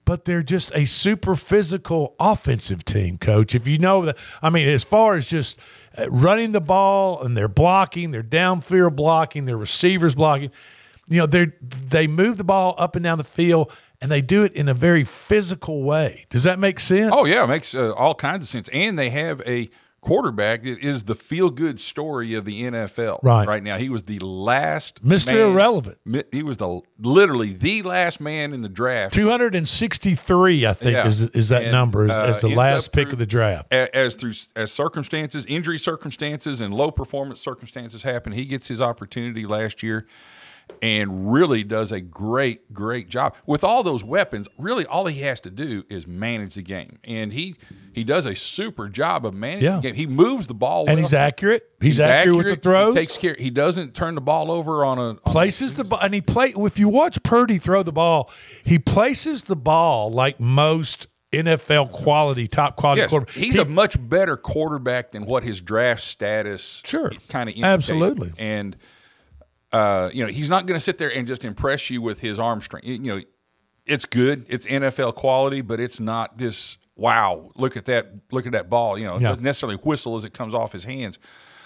But 0.09 0.25
they're 0.25 0.43
just 0.43 0.73
a 0.75 0.87
super 0.87 1.37
physical 1.37 2.17
offensive 2.19 2.83
team, 2.83 3.19
coach. 3.19 3.55
If 3.55 3.69
you 3.69 3.77
know 3.77 4.07
that, 4.07 4.17
I 4.41 4.49
mean, 4.49 4.67
as 4.67 4.83
far 4.83 5.17
as 5.17 5.27
just 5.27 5.61
uh, 5.99 6.09
running 6.11 6.53
the 6.53 6.63
ball 6.63 7.23
and 7.23 7.37
they're 7.37 7.47
blocking, 7.47 8.11
they're 8.11 8.23
downfield 8.23 8.97
blocking, 8.97 9.45
their 9.45 9.59
receivers 9.59 10.15
blocking. 10.15 10.51
You 11.09 11.19
know, 11.19 11.27
they 11.27 11.53
they 11.61 12.07
move 12.07 12.39
the 12.39 12.45
ball 12.45 12.75
up 12.79 12.97
and 12.97 13.03
down 13.03 13.19
the 13.19 13.25
field, 13.25 13.71
and 14.01 14.11
they 14.11 14.23
do 14.23 14.45
it 14.45 14.55
in 14.55 14.67
a 14.67 14.73
very 14.73 15.05
physical 15.05 15.83
way. 15.83 16.25
Does 16.31 16.45
that 16.45 16.59
make 16.59 16.81
sense? 16.81 17.13
Oh 17.15 17.27
yeah, 17.27 17.45
it 17.45 17.49
makes 17.49 17.75
uh, 17.75 17.93
all 17.93 18.15
kinds 18.15 18.47
of 18.47 18.51
sense. 18.51 18.71
And 18.71 18.99
they 18.99 19.11
have 19.11 19.43
a 19.43 19.69
quarterback 20.01 20.63
that 20.63 20.79
is 20.79 21.05
the 21.05 21.15
feel 21.15 21.51
good 21.51 21.81
story 21.81 22.35
of 22.35 22.45
the 22.45 22.63
NFL 22.63 23.19
Right. 23.23 23.47
right 23.49 23.63
now. 23.63 23.77
He 23.79 23.89
was 23.89 24.05
the 24.05 24.19
last 24.21 25.05
Mr. 25.05 25.27
man- 25.27 25.37
Irrelevant. 25.51 25.99
He 26.33 26.43
was 26.43 26.57
the 26.59 26.81
literally 27.01 27.53
the 27.53 27.83
last 27.83 28.21
man 28.21 28.53
in 28.53 28.63
the 28.63 28.69
draft 28.69 29.15
263, 29.15 30.67
I 30.67 30.73
think, 30.73 30.93
Yeah. 30.93 31.07
is 31.07 31.23
is 31.29 31.49
that 31.51 31.63
And, 31.63 31.73
number 31.73 32.05
as, 32.05 32.11
uh, 32.11 32.25
as 32.37 32.41
the 32.41 32.49
last 32.49 32.93
pick 32.93 33.07
through- 33.09 33.13
of 33.15 33.19
the 33.19 33.27
draft. 33.27 33.73
As 33.73 34.15
through 34.15 34.33
as 34.57 34.73
circumstances, 34.73 35.45
injury 35.47 35.79
circumstances, 35.79 36.61
and 36.61 36.73
low 36.75 36.91
performance 36.91 37.41
circumstances 37.41 38.03
happen, 38.03 38.33
he 38.33 38.45
gets 38.45 38.69
his 38.69 38.81
opportunity 38.81 39.47
last 39.47 39.83
year, 39.83 40.07
and 40.81 41.33
really 41.33 41.65
does 41.65 41.91
a 41.93 42.01
great, 42.01 42.73
great 42.73 43.09
job 43.09 43.35
with 43.47 43.65
all 43.65 43.83
those 43.83 44.05
weapons. 44.05 44.47
Really, 44.59 44.87
all 44.87 45.07
he 45.07 45.21
has 45.23 45.41
to 45.41 45.51
do 45.51 45.85
is 45.89 46.07
manage 46.07 46.55
the 46.55 46.63
game, 46.63 46.99
and 47.05 47.33
he 47.33 47.57
he 47.93 48.05
does 48.05 48.27
a 48.27 48.37
super 48.37 48.89
job 48.89 49.27
of 49.27 49.35
managing 49.35 49.65
Yeah. 49.65 49.77
the 49.77 49.83
game. 49.83 49.95
He 49.95 50.07
moves 50.07 50.47
the 50.47 50.55
ball, 50.55 50.81
And 50.87 50.97
well. 50.97 50.97
he's 50.99 51.15
accurate. 51.15 51.65
He's, 51.81 51.99
accurate, 51.99 52.37
with 52.37 52.47
the 52.47 52.57
throws. 52.57 52.95
He 52.95 53.01
takes 53.01 53.19
care. 53.19 53.35
He 53.37 53.51
doesn't 53.51 53.95
turn 53.95 54.15
the 54.15 54.21
ball 54.21 54.53
over 54.53 54.85
on 54.85 54.99
a 54.99 55.03
on 55.03 55.19
a- 55.25 55.31
places 55.31 55.73
the 55.73 55.85
ball, 55.85 55.99
and 56.01 56.15
he 56.15 56.21
play. 56.21 56.53
If 56.57 56.79
you 56.79 56.89
watch 56.89 57.23
Purdy 57.25 57.59
throw 57.59 57.83
the 57.83 57.93
ball, 57.93 58.31
he 58.63 58.79
places 58.79 59.45
the 59.45 59.57
ball 59.57 60.11
like 60.11 60.39
most 60.39 61.09
NFL 61.33 61.91
quality, 61.93 62.47
top 62.49 62.77
quality 62.77 63.01
Yes, 63.03 63.11
quarterback. 63.11 63.35
he's 63.35 63.55
He- 63.55 63.61
a 63.61 63.65
much 63.65 63.97
better 64.09 64.37
quarterback 64.37 65.11
than 65.11 65.27
what 65.27 65.43
his 65.43 65.61
draft 65.61 66.03
status 66.03 66.81
Sure. 66.87 67.13
kind 67.29 67.51
of 67.51 67.57
Absolutely. 67.63 68.33
and 68.39 68.77
uh, 69.73 70.11
you 70.13 70.25
know 70.25 70.31
he's 70.31 70.49
not 70.49 70.67
going 70.67 70.79
to 70.79 70.85
sit 70.85 70.99
there 70.99 71.13
and 71.15 71.27
just 71.27 71.45
impress 71.45 71.91
you 71.91 72.01
with 72.03 72.21
his 72.21 72.39
arm 72.39 72.61
strength. 72.61 72.87
You 72.87 72.99
know, 72.99 73.21
it's 73.87 74.05
good, 74.07 74.47
it's 74.49 74.67
NFL 74.67 75.15
quality, 75.15 75.61
but 75.61 75.81
it's 75.81 76.01
not 76.01 76.39
this 76.39 76.79
wow. 76.97 77.51
Look 77.57 77.77
at 77.77 77.85
that! 77.87 78.13
Look 78.33 78.47
at 78.47 78.53
that 78.53 78.69
ball! 78.71 78.99
You 78.99 79.07
know, 79.07 79.17
it 79.17 79.23
Yeah. 79.23 79.29
doesn't 79.29 79.45
necessarily 79.45 79.77
whistle 79.77 80.17
as 80.17 80.25
it 80.25 80.33
comes 80.35 80.55
off 80.55 80.73
his 80.73 80.85
hands. 80.85 81.19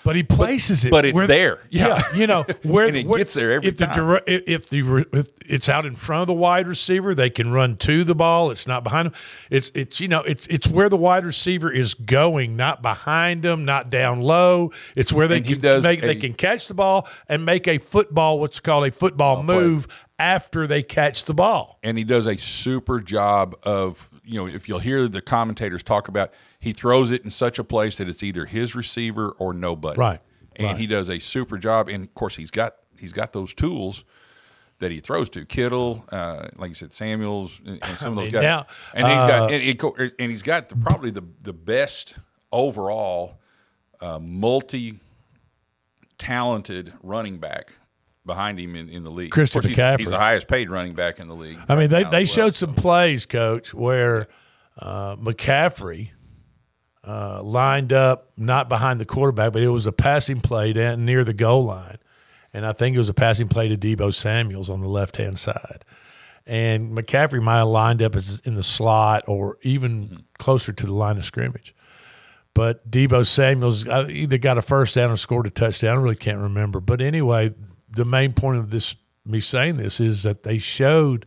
But 0.04 0.16
he 0.16 0.22
places 0.24 0.84
it, 0.84 0.90
but 0.90 1.04
it's 1.04 1.14
where- 1.14 1.26
there. 1.26 1.60
Yeah. 1.70 2.02
you 2.14 2.26
know 2.26 2.44
where 2.62 2.86
And 2.88 2.96
it 2.96 3.06
where- 3.06 3.18
gets 3.18 3.34
there 3.34 3.52
every 3.52 3.68
if 3.68 3.76
the 3.76 3.86
time. 3.86 3.96
dire- 3.96 4.22
if 4.26 4.68
the 4.68 5.06
if 5.12 5.28
it's 5.46 5.68
out 5.68 5.86
in 5.86 5.94
front 5.94 6.22
of 6.22 6.26
the 6.26 6.32
wide 6.34 6.66
receiver, 6.66 7.14
they 7.14 7.30
can 7.30 7.52
run 7.52 7.76
to 7.78 8.02
the 8.04 8.14
ball. 8.14 8.50
It's 8.50 8.66
not 8.66 8.82
behind 8.84 9.06
them. 9.06 9.14
It's 9.50 9.70
it's 9.74 10.00
you 10.00 10.08
know 10.08 10.20
it's 10.22 10.46
it's 10.48 10.66
where 10.66 10.88
the 10.88 10.96
wide 10.96 11.24
receiver 11.24 11.70
is 11.70 11.94
going, 11.94 12.56
not 12.56 12.82
behind 12.82 13.42
them, 13.42 13.64
not 13.64 13.90
down 13.90 14.20
low. 14.20 14.72
It's 14.96 15.12
where 15.12 15.28
they 15.28 15.36
And 15.38 15.46
can 15.46 15.60
does 15.60 15.82
make 15.84 16.00
they 16.00 16.16
can 16.16 16.34
catch 16.34 16.66
the 16.68 16.74
ball 16.74 17.08
and 17.28 17.44
make 17.44 17.68
a 17.68 17.78
football, 17.78 18.40
what's 18.40 18.58
called 18.60 18.86
a 18.86 18.90
football 18.92 19.44
play. 19.44 19.56
move 19.56 19.86
after 20.18 20.66
they 20.66 20.82
catch 20.82 21.24
the 21.24 21.34
ball. 21.34 21.78
and 21.82 21.98
he 21.98 22.04
does 22.04 22.26
a 22.26 22.36
super 22.36 23.00
job 23.00 23.56
of 23.64 24.08
you 24.24 24.38
know 24.38 24.46
if 24.46 24.68
you'll 24.68 24.78
hear 24.78 25.08
the 25.08 25.20
commentators 25.20 25.82
talk 25.82 26.08
about 26.08 26.32
he 26.58 26.72
throws 26.72 27.10
it 27.10 27.24
in 27.24 27.30
such 27.30 27.58
a 27.58 27.64
place 27.64 27.98
that 27.98 28.08
it's 28.08 28.22
either 28.22 28.46
his 28.46 28.74
receiver 28.74 29.30
or 29.38 29.52
nobody. 29.52 29.98
Right, 29.98 30.20
and 30.56 30.66
right. 30.68 30.76
he 30.76 30.86
does 30.86 31.10
a 31.10 31.18
super 31.18 31.58
job. 31.58 31.88
And 31.88 32.04
of 32.04 32.14
course 32.14 32.36
he's 32.36 32.50
got 32.50 32.76
he's 32.98 33.12
got 33.12 33.32
those 33.32 33.54
tools 33.54 34.04
that 34.78 34.90
he 34.90 35.00
throws 35.00 35.28
to. 35.30 35.44
Kittle, 35.44 36.04
uh, 36.10 36.48
like 36.56 36.68
you 36.68 36.74
said, 36.74 36.92
Samuels, 36.92 37.60
and, 37.64 37.78
and 37.82 37.98
some 37.98 38.16
of 38.16 38.24
those 38.24 38.32
guys. 38.32 38.42
now, 38.42 38.66
and 38.94 39.06
he's 39.06 39.16
got 39.16 39.42
uh, 39.42 39.54
and, 39.54 39.62
he, 39.62 40.10
and, 40.18 40.30
he's 40.30 40.42
got 40.42 40.68
the, 40.68 40.76
probably 40.76 41.10
the 41.10 41.24
the 41.42 41.52
best 41.52 42.18
overall 42.50 43.38
uh, 44.00 44.18
multi 44.18 45.00
talented 46.18 46.92
running 47.02 47.38
back 47.38 47.78
behind 48.24 48.58
him 48.58 48.76
in, 48.76 48.88
in 48.88 49.04
the 49.04 49.10
league. 49.10 49.30
Christian 49.30 49.62
he's- 49.62 49.76
McCaffrey. 49.76 50.00
He's 50.00 50.10
the 50.10 50.18
highest 50.18 50.48
paid 50.48 50.70
running 50.70 50.94
back 50.94 51.20
in 51.20 51.28
the 51.28 51.34
league. 51.34 51.58
I 51.68 51.74
mean, 51.74 51.90
right 51.90 52.04
they, 52.04 52.04
they 52.04 52.10
well. 52.18 52.24
showed 52.26 52.54
some 52.54 52.74
plays, 52.74 53.26
coach, 53.26 53.74
where 53.74 54.28
uh, 54.78 55.16
McCaffrey 55.16 56.10
uh, 57.04 57.42
lined 57.42 57.92
up 57.92 58.30
not 58.36 58.68
behind 58.68 59.00
the 59.00 59.04
quarterback, 59.04 59.52
but 59.52 59.62
it 59.62 59.68
was 59.68 59.86
a 59.86 59.92
passing 59.92 60.40
play 60.40 60.72
down 60.72 61.04
near 61.04 61.24
the 61.24 61.34
goal 61.34 61.64
line. 61.64 61.98
And 62.54 62.66
I 62.66 62.72
think 62.72 62.94
it 62.94 62.98
was 62.98 63.08
a 63.08 63.14
passing 63.14 63.48
play 63.48 63.68
to 63.68 63.76
Deebo 63.76 64.12
Samuels 64.12 64.68
on 64.68 64.80
the 64.80 64.88
left 64.88 65.16
hand 65.16 65.38
side. 65.38 65.84
And 66.46 66.96
McCaffrey 66.96 67.42
might 67.42 67.58
have 67.58 67.68
lined 67.68 68.02
up 68.02 68.14
as 68.14 68.40
in 68.40 68.56
the 68.56 68.62
slot 68.62 69.24
or 69.26 69.58
even 69.62 70.24
closer 70.38 70.72
to 70.72 70.86
the 70.86 70.92
line 70.92 71.16
of 71.16 71.24
scrimmage. 71.24 71.74
But 72.54 72.90
Deebo 72.90 73.26
Samuels 73.26 73.88
either 73.88 74.36
got 74.38 74.58
a 74.58 74.62
first 74.62 74.94
down 74.94 75.10
or 75.10 75.16
scored 75.16 75.46
a 75.46 75.50
touchdown. 75.50 75.98
I 75.98 76.00
really 76.02 76.16
can't 76.16 76.40
remember. 76.40 76.80
But 76.80 77.00
anyway, 77.00 77.54
the 77.92 78.04
main 78.04 78.32
point 78.32 78.58
of 78.58 78.70
this 78.70 78.96
me 79.24 79.40
saying 79.40 79.76
this 79.76 80.00
is 80.00 80.24
that 80.24 80.42
they 80.42 80.58
showed 80.58 81.26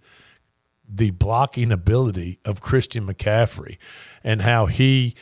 the 0.88 1.12
blocking 1.12 1.72
ability 1.72 2.40
of 2.46 2.62
Christian 2.62 3.08
McCaffrey 3.08 3.78
and 4.24 4.42
how 4.42 4.66
he 4.66 5.16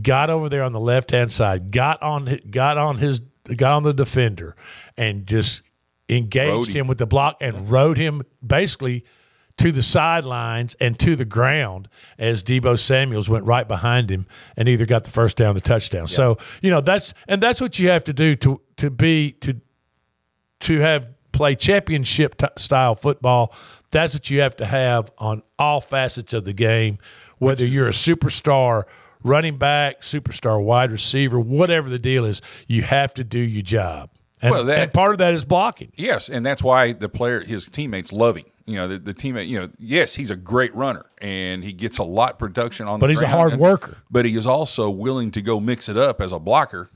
got 0.00 0.30
over 0.30 0.48
there 0.48 0.62
on 0.62 0.72
the 0.72 0.80
left 0.80 1.10
hand 1.10 1.32
side, 1.32 1.70
got 1.70 2.00
on 2.02 2.38
got 2.50 2.78
on 2.78 2.98
his 2.98 3.20
got 3.56 3.72
on 3.72 3.82
the 3.82 3.92
defender 3.92 4.54
and 4.96 5.26
just 5.26 5.62
engaged 6.08 6.70
him. 6.70 6.82
him 6.82 6.86
with 6.86 6.98
the 6.98 7.06
block 7.06 7.36
and 7.40 7.70
rode 7.70 7.98
him 7.98 8.22
basically 8.46 9.04
to 9.58 9.72
the 9.72 9.82
sidelines 9.82 10.76
and 10.80 10.98
to 11.00 11.16
the 11.16 11.24
ground 11.24 11.88
as 12.16 12.44
Deebo 12.44 12.78
Samuels 12.78 13.28
went 13.28 13.44
right 13.44 13.66
behind 13.66 14.08
him 14.08 14.26
and 14.56 14.68
either 14.68 14.86
got 14.86 15.04
the 15.04 15.10
first 15.10 15.36
down 15.36 15.50
or 15.50 15.54
the 15.54 15.60
touchdown. 15.60 16.06
So, 16.06 16.38
you 16.62 16.70
know, 16.70 16.80
that's 16.80 17.12
and 17.26 17.42
that's 17.42 17.60
what 17.60 17.78
you 17.78 17.88
have 17.88 18.04
to 18.04 18.12
do 18.12 18.36
to 18.36 18.60
to 18.76 18.90
be 18.90 19.32
to 19.40 19.60
to 20.60 20.78
have 20.80 21.08
play 21.32 21.54
championship 21.54 22.36
t- 22.36 22.46
style 22.56 22.94
football. 22.94 23.52
That's 23.90 24.12
what 24.14 24.28
you 24.30 24.40
have 24.40 24.56
to 24.56 24.66
have 24.66 25.10
on 25.18 25.42
all 25.58 25.80
facets 25.80 26.32
of 26.32 26.44
the 26.44 26.52
game, 26.52 26.98
whether 27.38 27.64
you're 27.66 27.88
a 27.88 27.92
superstar 27.92 28.84
running 29.22 29.56
back, 29.56 30.00
superstar 30.00 30.62
wide 30.62 30.90
receiver, 30.92 31.38
whatever 31.40 31.88
the 31.88 31.98
deal 31.98 32.24
is, 32.24 32.40
you 32.66 32.82
have 32.82 33.12
to 33.14 33.24
do 33.24 33.38
your 33.38 33.62
job. 33.62 34.10
And, 34.40 34.52
Well, 34.52 34.64
that- 34.64 34.78
and 34.78 34.92
part 34.92 35.12
of 35.12 35.18
that 35.18 35.34
is 35.34 35.44
blocking. 35.44 35.92
Yes, 35.96 36.28
and 36.28 36.44
that's 36.46 36.62
why 36.62 36.92
the 36.92 37.08
player, 37.08 37.40
his 37.40 37.66
teammates 37.68 38.12
love 38.12 38.36
him. 38.36 38.44
You 38.66 38.76
know, 38.76 38.86
the, 38.88 38.98
the 38.98 39.14
teammate. 39.14 39.48
You 39.48 39.60
know, 39.60 39.70
yes, 39.78 40.14
he's 40.14 40.30
a 40.30 40.36
great 40.36 40.74
runner 40.74 41.06
and 41.22 41.64
he 41.64 41.72
gets 41.72 41.96
a 41.96 42.02
lot 42.04 42.32
of 42.32 42.38
production 42.38 42.86
on. 42.86 43.00
But 43.00 43.06
the 43.06 43.14
he's 43.14 43.22
a 43.22 43.26
hard 43.28 43.52
and- 43.52 43.60
worker. 43.62 43.96
But 44.10 44.26
he 44.26 44.36
is 44.36 44.46
also 44.46 44.90
willing 44.90 45.30
to 45.32 45.40
go 45.42 45.58
mix 45.58 45.88
it 45.88 45.96
up 45.96 46.20
as 46.20 46.32
a 46.32 46.38
blocker 46.38 46.90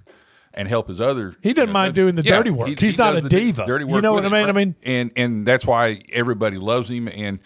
and 0.54 0.68
help 0.68 0.88
his 0.88 1.00
other. 1.00 1.36
He 1.42 1.52
doesn't 1.52 1.68
you 1.68 1.72
know, 1.72 1.72
mind 1.72 1.94
doing 1.94 2.14
the 2.14 2.22
yeah, 2.22 2.36
dirty 2.36 2.50
work. 2.50 2.78
He's 2.78 2.98
not 2.98 3.16
a 3.16 3.20
diva. 3.22 3.66
Dirty 3.66 3.84
work. 3.84 3.96
You 3.96 4.02
know 4.02 4.12
what 4.12 4.24
I 4.24 4.26
him, 4.26 4.32
mean? 4.32 4.48
I 4.48 4.52
mean- 4.52 4.74
and 4.82 5.10
and 5.16 5.46
that's 5.46 5.66
why 5.66 6.02
everybody 6.12 6.58
loves 6.58 6.90
him. 6.90 7.08
And 7.08 7.38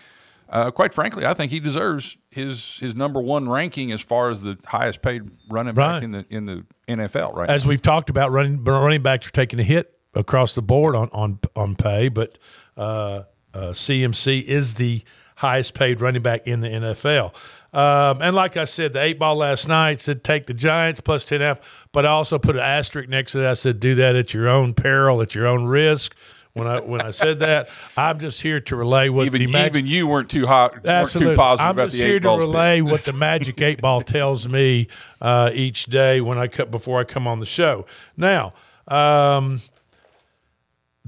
uh, 0.48 0.70
quite 0.70 0.94
frankly, 0.94 1.26
I 1.26 1.34
think 1.34 1.50
he 1.50 1.60
deserves 1.60 2.16
his 2.30 2.78
his 2.78 2.94
number 2.94 3.20
one 3.20 3.48
ranking 3.48 3.92
as 3.92 4.00
far 4.00 4.30
as 4.30 4.42
the 4.42 4.58
highest 4.66 5.02
paid 5.02 5.22
running 5.48 5.74
back 5.74 5.94
Right. 5.94 6.02
in 6.02 6.10
the 6.12 6.26
in 6.30 6.44
the 6.46 6.64
NFL. 6.88 7.34
Right. 7.34 7.50
As 7.50 7.66
we've 7.66 7.82
talked 7.82 8.10
about, 8.10 8.30
running 8.30 8.62
running 8.62 9.02
backs 9.02 9.26
are 9.28 9.32
taking 9.32 9.58
a 9.58 9.64
hit 9.64 9.92
across 10.14 10.54
the 10.54 10.62
board 10.62 10.94
on 10.94 11.08
on 11.12 11.38
on 11.56 11.74
pay, 11.74 12.08
but 12.08 12.38
uh, 12.76 13.22
uh, 13.54 13.70
CMC 13.72 14.42
is 14.44 14.74
the 14.74 15.02
highest 15.36 15.74
paid 15.74 16.00
running 16.00 16.22
back 16.22 16.46
in 16.46 16.60
the 16.60 16.68
NFL. 16.68 17.34
Um, 17.72 18.22
and 18.22 18.34
like 18.34 18.56
I 18.56 18.64
said, 18.64 18.92
the 18.92 19.02
eight 19.02 19.18
ball 19.18 19.36
last 19.36 19.68
night 19.68 20.00
said 20.00 20.24
take 20.24 20.46
the 20.46 20.54
Giants 20.54 21.00
plus 21.00 21.24
ten 21.24 21.36
and 21.36 21.44
a 21.44 21.46
half, 21.48 21.60
but 21.92 22.06
I 22.06 22.08
also 22.10 22.38
put 22.38 22.56
an 22.56 22.62
asterisk 22.62 23.08
next 23.08 23.32
to 23.32 23.38
that. 23.38 23.50
I 23.50 23.54
said 23.54 23.80
do 23.80 23.94
that 23.96 24.16
at 24.16 24.32
your 24.32 24.48
own 24.48 24.74
peril, 24.74 25.20
at 25.20 25.34
your 25.34 25.46
own 25.46 25.64
risk. 25.64 26.14
When 26.54 26.66
I 26.66 26.80
when 26.80 27.02
I 27.02 27.10
said 27.10 27.40
that, 27.40 27.68
I'm 27.98 28.18
just 28.18 28.40
here 28.40 28.60
to 28.60 28.76
relay 28.76 29.10
what 29.10 29.26
even 29.26 29.40
the 29.42 29.46
Mag- 29.46 29.72
even 29.76 29.86
you 29.86 30.06
weren't 30.06 30.30
too 30.30 30.46
hot. 30.46 30.72
Weren't 30.72 30.86
Absolutely. 30.86 31.34
too 31.34 31.38
positive 31.38 31.66
I'm 31.66 31.76
about 31.76 31.84
just 31.88 31.98
the 31.98 32.04
here 32.04 32.20
to 32.20 32.30
relay 32.30 32.80
what 32.80 33.02
the 33.02 33.12
magic 33.14 33.60
eight 33.60 33.82
ball 33.82 34.00
tells 34.00 34.48
me 34.48 34.88
uh, 35.20 35.50
each 35.52 35.84
day 35.84 36.22
when 36.22 36.38
I 36.38 36.46
cut 36.48 36.70
before 36.70 36.98
I 36.98 37.04
come 37.04 37.26
on 37.26 37.40
the 37.40 37.46
show. 37.46 37.84
Now, 38.16 38.54
um, 38.88 39.60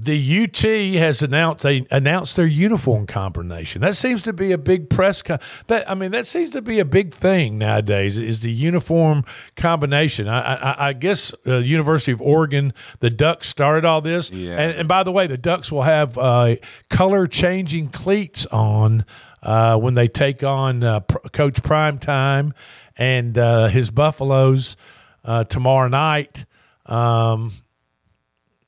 the 0.01 0.43
UT 0.43 0.61
has 0.97 1.21
announced 1.21 1.63
they 1.63 1.85
announced 1.91 2.37
their 2.37 2.47
uniform 2.47 3.05
combination. 3.05 3.81
That 3.81 3.97
seems 3.97 4.21
to 4.21 4.31
be 4.31 4.53
a 4.53 4.57
big 4.57 4.89
press. 4.89 5.21
Co- 5.21 5.39
that 5.67 5.89
I 5.89 5.93
mean, 5.93 6.11
that 6.11 6.25
seems 6.25 6.51
to 6.51 6.61
be 6.61 6.79
a 6.79 6.85
big 6.85 7.13
thing 7.13 7.57
nowadays. 7.57 8.17
Is 8.17 8.41
the 8.41 8.51
uniform 8.51 9.25
combination? 9.57 10.29
I, 10.29 10.39
I, 10.39 10.87
I 10.87 10.93
guess 10.93 11.33
uh, 11.45 11.57
University 11.57 12.13
of 12.13 12.21
Oregon, 12.21 12.73
the 13.01 13.09
Ducks 13.09 13.49
started 13.49 13.83
all 13.83 13.99
this. 13.99 14.31
Yeah. 14.31 14.53
And, 14.57 14.77
and 14.77 14.87
by 14.87 15.03
the 15.03 15.11
way, 15.11 15.27
the 15.27 15.37
Ducks 15.37 15.69
will 15.69 15.83
have 15.83 16.17
uh, 16.17 16.55
color 16.89 17.27
changing 17.27 17.89
cleats 17.89 18.45
on 18.45 19.05
uh, 19.43 19.77
when 19.77 19.95
they 19.95 20.07
take 20.07 20.43
on 20.43 20.81
uh, 20.81 21.01
Pr- 21.01 21.27
Coach 21.33 21.61
Primetime 21.61 22.53
and 22.95 23.37
uh, 23.37 23.67
his 23.67 23.89
Buffaloes 23.89 24.77
uh, 25.25 25.43
tomorrow 25.43 25.89
night. 25.89 26.45
Um, 26.85 27.51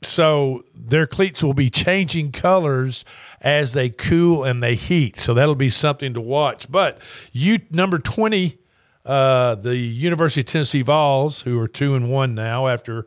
so 0.03 0.63
their 0.75 1.05
cleats 1.05 1.43
will 1.43 1.53
be 1.53 1.69
changing 1.69 2.31
colors 2.31 3.05
as 3.39 3.73
they 3.73 3.89
cool 3.89 4.43
and 4.43 4.61
they 4.61 4.75
heat. 4.75 5.17
So 5.17 5.33
that'll 5.33 5.55
be 5.55 5.69
something 5.69 6.13
to 6.13 6.21
watch. 6.21 6.71
But 6.71 6.99
you 7.31 7.59
number 7.69 7.99
twenty, 7.99 8.57
uh, 9.05 9.55
the 9.55 9.77
University 9.77 10.41
of 10.41 10.47
Tennessee 10.47 10.81
Vols, 10.81 11.41
who 11.41 11.59
are 11.59 11.67
two 11.67 11.95
and 11.95 12.09
one 12.11 12.35
now 12.35 12.67
after 12.67 13.05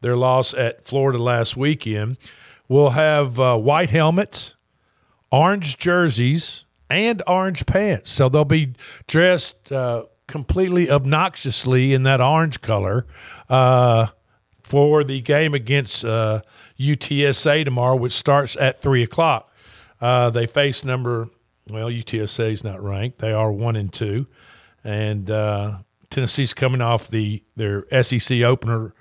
their 0.00 0.16
loss 0.16 0.52
at 0.54 0.84
Florida 0.84 1.18
last 1.18 1.56
weekend, 1.56 2.18
will 2.68 2.90
have 2.90 3.38
uh, 3.38 3.56
white 3.56 3.90
helmets, 3.90 4.56
orange 5.30 5.76
jerseys, 5.78 6.64
and 6.90 7.22
orange 7.26 7.66
pants. 7.66 8.10
So 8.10 8.28
they'll 8.28 8.44
be 8.44 8.74
dressed 9.06 9.70
uh, 9.70 10.04
completely 10.26 10.90
obnoxiously 10.90 11.94
in 11.94 12.02
that 12.02 12.20
orange 12.20 12.60
color. 12.60 13.06
For 14.72 15.04
the 15.04 15.20
game 15.20 15.52
against 15.52 16.02
uh, 16.02 16.40
UTSA 16.80 17.62
tomorrow, 17.62 17.94
which 17.94 18.12
starts 18.12 18.56
at 18.56 18.80
three 18.80 19.02
o'clock. 19.02 19.52
Uh, 20.00 20.30
they 20.30 20.46
face 20.46 20.82
number 20.82 21.28
well, 21.68 21.90
UTSA 21.90 22.52
is 22.52 22.64
not 22.64 22.82
ranked; 22.82 23.18
they 23.18 23.34
are 23.34 23.52
one 23.52 23.76
and 23.76 23.92
two, 23.92 24.28
and 24.82 25.30
uh, 25.30 25.80
Tennessee's 26.08 26.54
coming 26.54 26.80
off 26.80 27.08
the 27.08 27.42
their 27.54 27.84
SEC 28.02 28.40
opener 28.40 28.94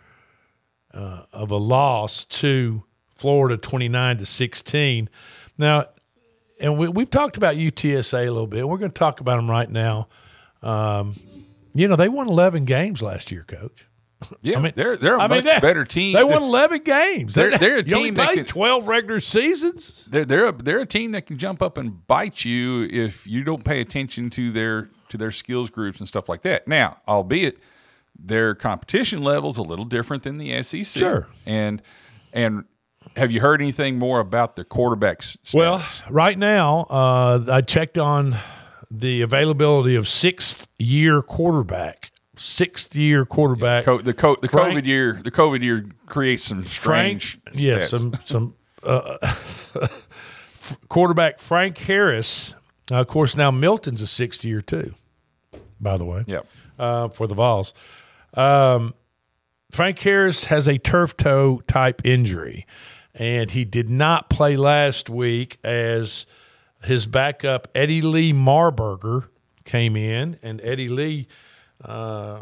uh, 0.93 1.21
of 1.31 1.51
a 1.51 1.55
loss 1.55 2.25
to 2.25 2.83
Florida, 3.15 3.55
twenty 3.55 3.87
nine 3.87 4.17
to 4.17 4.25
sixteen. 4.25 5.09
Now, 5.57 5.85
and 6.59 6.77
we, 6.77 6.89
we've 6.89 7.09
talked 7.09 7.37
about 7.37 7.55
UTSA 7.55 8.27
a 8.27 8.29
little 8.29 8.45
bit. 8.45 8.67
We're 8.67 8.77
going 8.77 8.91
to 8.91 8.99
talk 8.99 9.21
about 9.21 9.37
them 9.37 9.49
right 9.49 9.71
now. 9.71 10.09
Um, 10.61 11.15
you 11.73 11.87
know, 11.87 11.95
they 11.95 12.09
won 12.09 12.27
eleven 12.27 12.65
games 12.65 13.01
last 13.01 13.31
year, 13.31 13.45
Coach. 13.47 13.85
Yeah, 14.41 14.57
I 14.57 14.61
mean, 14.61 14.73
they're 14.75 14.97
they're 14.97 15.17
a 15.17 15.21
I 15.21 15.27
mean, 15.27 15.43
much 15.43 15.55
they- 15.55 15.59
better 15.59 15.85
team. 15.85 16.15
They 16.15 16.23
won 16.23 16.43
eleven 16.43 16.81
games. 16.83 17.33
They're- 17.35 17.57
they're 17.57 17.77
a 17.77 17.83
team 17.97 18.13
that 18.15 18.33
can- 18.33 18.45
twelve 18.45 18.87
regular 18.87 19.19
seasons. 19.19 20.05
They're 20.09 20.25
they're 20.25 20.47
a, 20.47 20.51
they're 20.51 20.79
a 20.79 20.85
team 20.85 21.11
that 21.11 21.25
can 21.25 21.37
jump 21.37 21.61
up 21.61 21.77
and 21.77 22.05
bite 22.07 22.45
you 22.45 22.83
if 22.83 23.25
you 23.27 23.43
don't 23.43 23.63
pay 23.63 23.81
attention 23.81 24.29
to 24.31 24.51
their 24.51 24.89
to 25.09 25.17
their 25.17 25.31
skills 25.31 25.69
groups 25.69 25.99
and 25.99 26.07
stuff 26.07 26.29
like 26.29 26.41
that. 26.43 26.67
Now, 26.67 26.97
albeit 27.07 27.57
their 28.17 28.53
competition 28.55 29.23
level's 29.23 29.57
a 29.57 29.63
little 29.63 29.85
different 29.85 30.23
than 30.23 30.37
the 30.37 30.61
SEC. 30.61 30.85
Sure. 30.85 31.27
And 31.45 31.81
and 32.33 32.65
have 33.17 33.31
you 33.31 33.41
heard 33.41 33.61
anything 33.61 33.97
more 33.97 34.19
about 34.19 34.55
the 34.55 34.63
quarterbacks? 34.63 35.37
Well, 35.53 35.83
right 36.09 36.37
now, 36.37 36.81
uh, 36.89 37.43
I 37.49 37.61
checked 37.61 37.97
on 37.97 38.35
the 38.91 39.21
availability 39.21 39.95
of 39.95 40.07
sixth 40.07 40.67
year 40.77 41.21
quarterback 41.21 42.10
sixth 42.41 42.95
year 42.95 43.25
quarterback. 43.25 43.85
Co- 43.85 43.99
the 44.01 44.13
co- 44.13 44.35
the 44.41 44.47
Frank- 44.47 44.77
COVID 44.79 44.85
year 44.85 45.19
the 45.23 45.31
COVID 45.31 45.63
year 45.63 45.85
creates 46.07 46.43
some 46.43 46.65
strange 46.65 47.39
Frank, 47.43 47.55
yeah, 47.59 47.77
stats. 47.77 47.89
some 47.89 48.13
some 48.25 48.55
uh, 48.83 49.17
quarterback 50.89 51.39
Frank 51.39 51.77
Harris. 51.77 52.55
Uh, 52.91 52.95
of 53.01 53.07
course, 53.07 53.35
now 53.35 53.51
Milton's 53.51 54.01
a 54.01 54.07
sixth 54.07 54.43
year 54.43 54.61
too. 54.61 54.93
By 55.79 55.97
the 55.97 56.05
way, 56.05 56.23
Yep. 56.27 56.47
uh, 56.77 57.07
for 57.09 57.27
the 57.27 57.33
Vols. 57.35 57.73
Um, 58.33 58.93
Frank 59.71 59.97
Harris 59.99 60.45
has 60.45 60.67
a 60.67 60.77
turf 60.77 61.17
toe 61.17 61.61
type 61.67 62.01
injury, 62.05 62.65
and 63.15 63.49
he 63.49 63.65
did 63.65 63.89
not 63.89 64.29
play 64.29 64.57
last 64.57 65.09
week 65.09 65.57
as 65.63 66.25
his 66.83 67.07
backup 67.07 67.67
Eddie 67.73 68.01
Lee 68.01 68.33
Marburger 68.33 69.29
came 69.63 69.95
in, 69.95 70.37
and 70.43 70.59
Eddie 70.63 70.89
Lee 70.89 71.27
uh, 71.83 72.41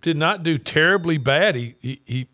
did 0.00 0.16
not 0.16 0.42
do 0.42 0.58
terribly 0.58 1.18
bad. 1.18 1.54
He, 1.54 1.76
he 1.80 2.02
he 2.06 2.28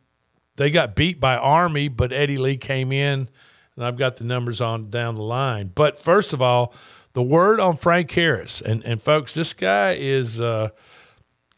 they 0.57 0.71
got 0.71 0.95
beat 0.95 1.21
by 1.21 1.37
Army, 1.37 1.89
but 1.89 2.13
Eddie 2.13 2.39
Lee 2.39 2.57
came 2.57 2.93
in, 2.93 3.29
and 3.77 3.85
I've 3.85 3.97
got 3.97 4.17
the 4.17 4.25
numbers 4.25 4.61
on 4.61 4.91
down 4.91 5.17
the 5.17 5.23
line. 5.23 5.71
But 5.75 5.99
first 5.99 6.33
of 6.33 6.41
all, 6.41 6.75
the 7.13 7.23
word 7.23 7.61
on 7.61 7.77
Frank 7.77 8.11
Harris, 8.13 8.61
and 8.61 8.85
and 8.85 9.03
folks, 9.03 9.35
this 9.35 9.53
guy 9.53 9.97
is 9.99 10.41
uh, 10.41 10.71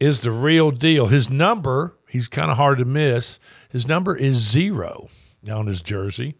is 0.00 0.22
the 0.22 0.30
real 0.30 0.70
deal. 0.70 1.06
His 1.06 1.30
number, 1.30 1.96
he's 2.08 2.28
kind 2.28 2.50
of 2.50 2.56
hard 2.56 2.78
to 2.78 2.84
miss. 2.84 3.38
His 3.70 3.86
number 3.86 4.16
is 4.16 4.36
zero 4.36 5.08
on 5.50 5.66
his 5.66 5.82
jersey. 5.82 6.34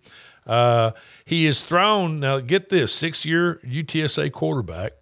Uh, 0.47 0.93
he 1.25 1.47
is 1.47 1.65
thrown 1.65 2.21
now. 2.21 2.39
Get 2.39 2.71
this: 2.71 2.93
six-year 2.93 3.61
UTSA 3.65 4.33
quarterback 4.33 4.93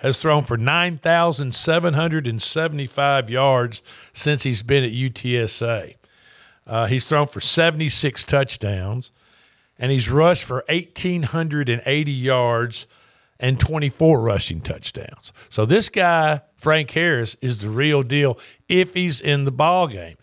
has 0.00 0.20
thrown 0.20 0.42
for 0.44 0.56
9,775 0.56 3.30
yards 3.30 3.82
since 4.12 4.42
he's 4.42 4.62
been 4.62 4.84
at 4.84 4.92
UTSA. 4.92 5.96
Uh, 6.66 6.86
he's 6.86 7.08
thrown 7.08 7.26
for 7.26 7.40
76 7.40 8.24
touchdowns, 8.24 9.12
and 9.78 9.92
he's 9.92 10.10
rushed 10.10 10.44
for 10.44 10.64
1,880 10.68 12.12
yards 12.12 12.86
and 13.38 13.58
24 13.58 14.20
rushing 14.20 14.60
touchdowns. 14.60 15.32
So 15.48 15.64
this 15.66 15.88
guy, 15.88 16.42
Frank 16.56 16.90
Harris, 16.90 17.36
is 17.40 17.62
the 17.62 17.70
real 17.70 18.02
deal 18.02 18.38
if 18.68 18.92
he's 18.94 19.20
in 19.20 19.44
the 19.44 19.52
ball 19.52 19.88
game. 19.88 20.16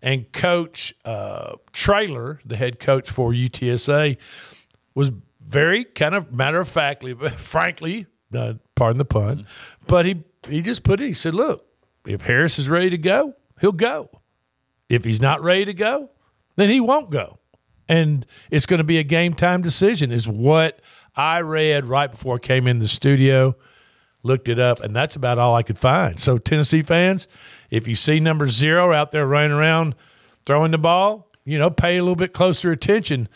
And 0.00 0.32
Coach 0.32 0.94
uh, 1.04 1.56
Traylor, 1.72 2.40
the 2.44 2.56
head 2.56 2.80
coach 2.80 3.08
for 3.08 3.30
UTSA, 3.32 4.16
was 4.94 5.12
very 5.40 5.84
kind 5.84 6.14
of 6.14 6.34
matter 6.34 6.60
of 6.60 6.68
factly, 6.68 7.14
frankly, 7.38 8.06
uh, 8.34 8.54
pardon 8.82 8.98
the 8.98 9.04
pun, 9.04 9.36
mm-hmm. 9.36 9.84
but 9.86 10.04
he 10.04 10.24
he 10.48 10.60
just 10.60 10.82
put 10.82 11.00
it. 11.00 11.06
He 11.06 11.12
said, 11.12 11.34
"Look, 11.34 11.64
if 12.04 12.22
Harris 12.22 12.58
is 12.58 12.68
ready 12.68 12.90
to 12.90 12.98
go, 12.98 13.34
he'll 13.60 13.70
go. 13.70 14.10
If 14.88 15.04
he's 15.04 15.20
not 15.20 15.40
ready 15.40 15.64
to 15.66 15.74
go, 15.74 16.10
then 16.56 16.68
he 16.68 16.80
won't 16.80 17.08
go. 17.08 17.38
And 17.88 18.26
it's 18.50 18.66
going 18.66 18.78
to 18.78 18.84
be 18.84 18.98
a 18.98 19.04
game 19.04 19.34
time 19.34 19.62
decision." 19.62 20.10
Is 20.10 20.26
what 20.26 20.80
I 21.14 21.42
read 21.42 21.86
right 21.86 22.10
before 22.10 22.36
I 22.36 22.38
came 22.40 22.66
in 22.66 22.80
the 22.80 22.88
studio. 22.88 23.54
Looked 24.24 24.48
it 24.48 24.58
up, 24.58 24.80
and 24.80 24.94
that's 24.94 25.14
about 25.14 25.38
all 25.38 25.54
I 25.54 25.62
could 25.62 25.78
find. 25.78 26.18
So, 26.18 26.38
Tennessee 26.38 26.82
fans, 26.82 27.26
if 27.70 27.86
you 27.86 27.94
see 27.94 28.20
number 28.20 28.48
zero 28.48 28.92
out 28.92 29.12
there 29.12 29.26
running 29.26 29.52
around 29.52 29.94
throwing 30.44 30.70
the 30.72 30.78
ball, 30.78 31.28
you 31.44 31.58
know, 31.58 31.70
pay 31.70 31.98
a 31.98 32.02
little 32.02 32.16
bit 32.16 32.32
closer 32.32 32.70
attention 32.70 33.28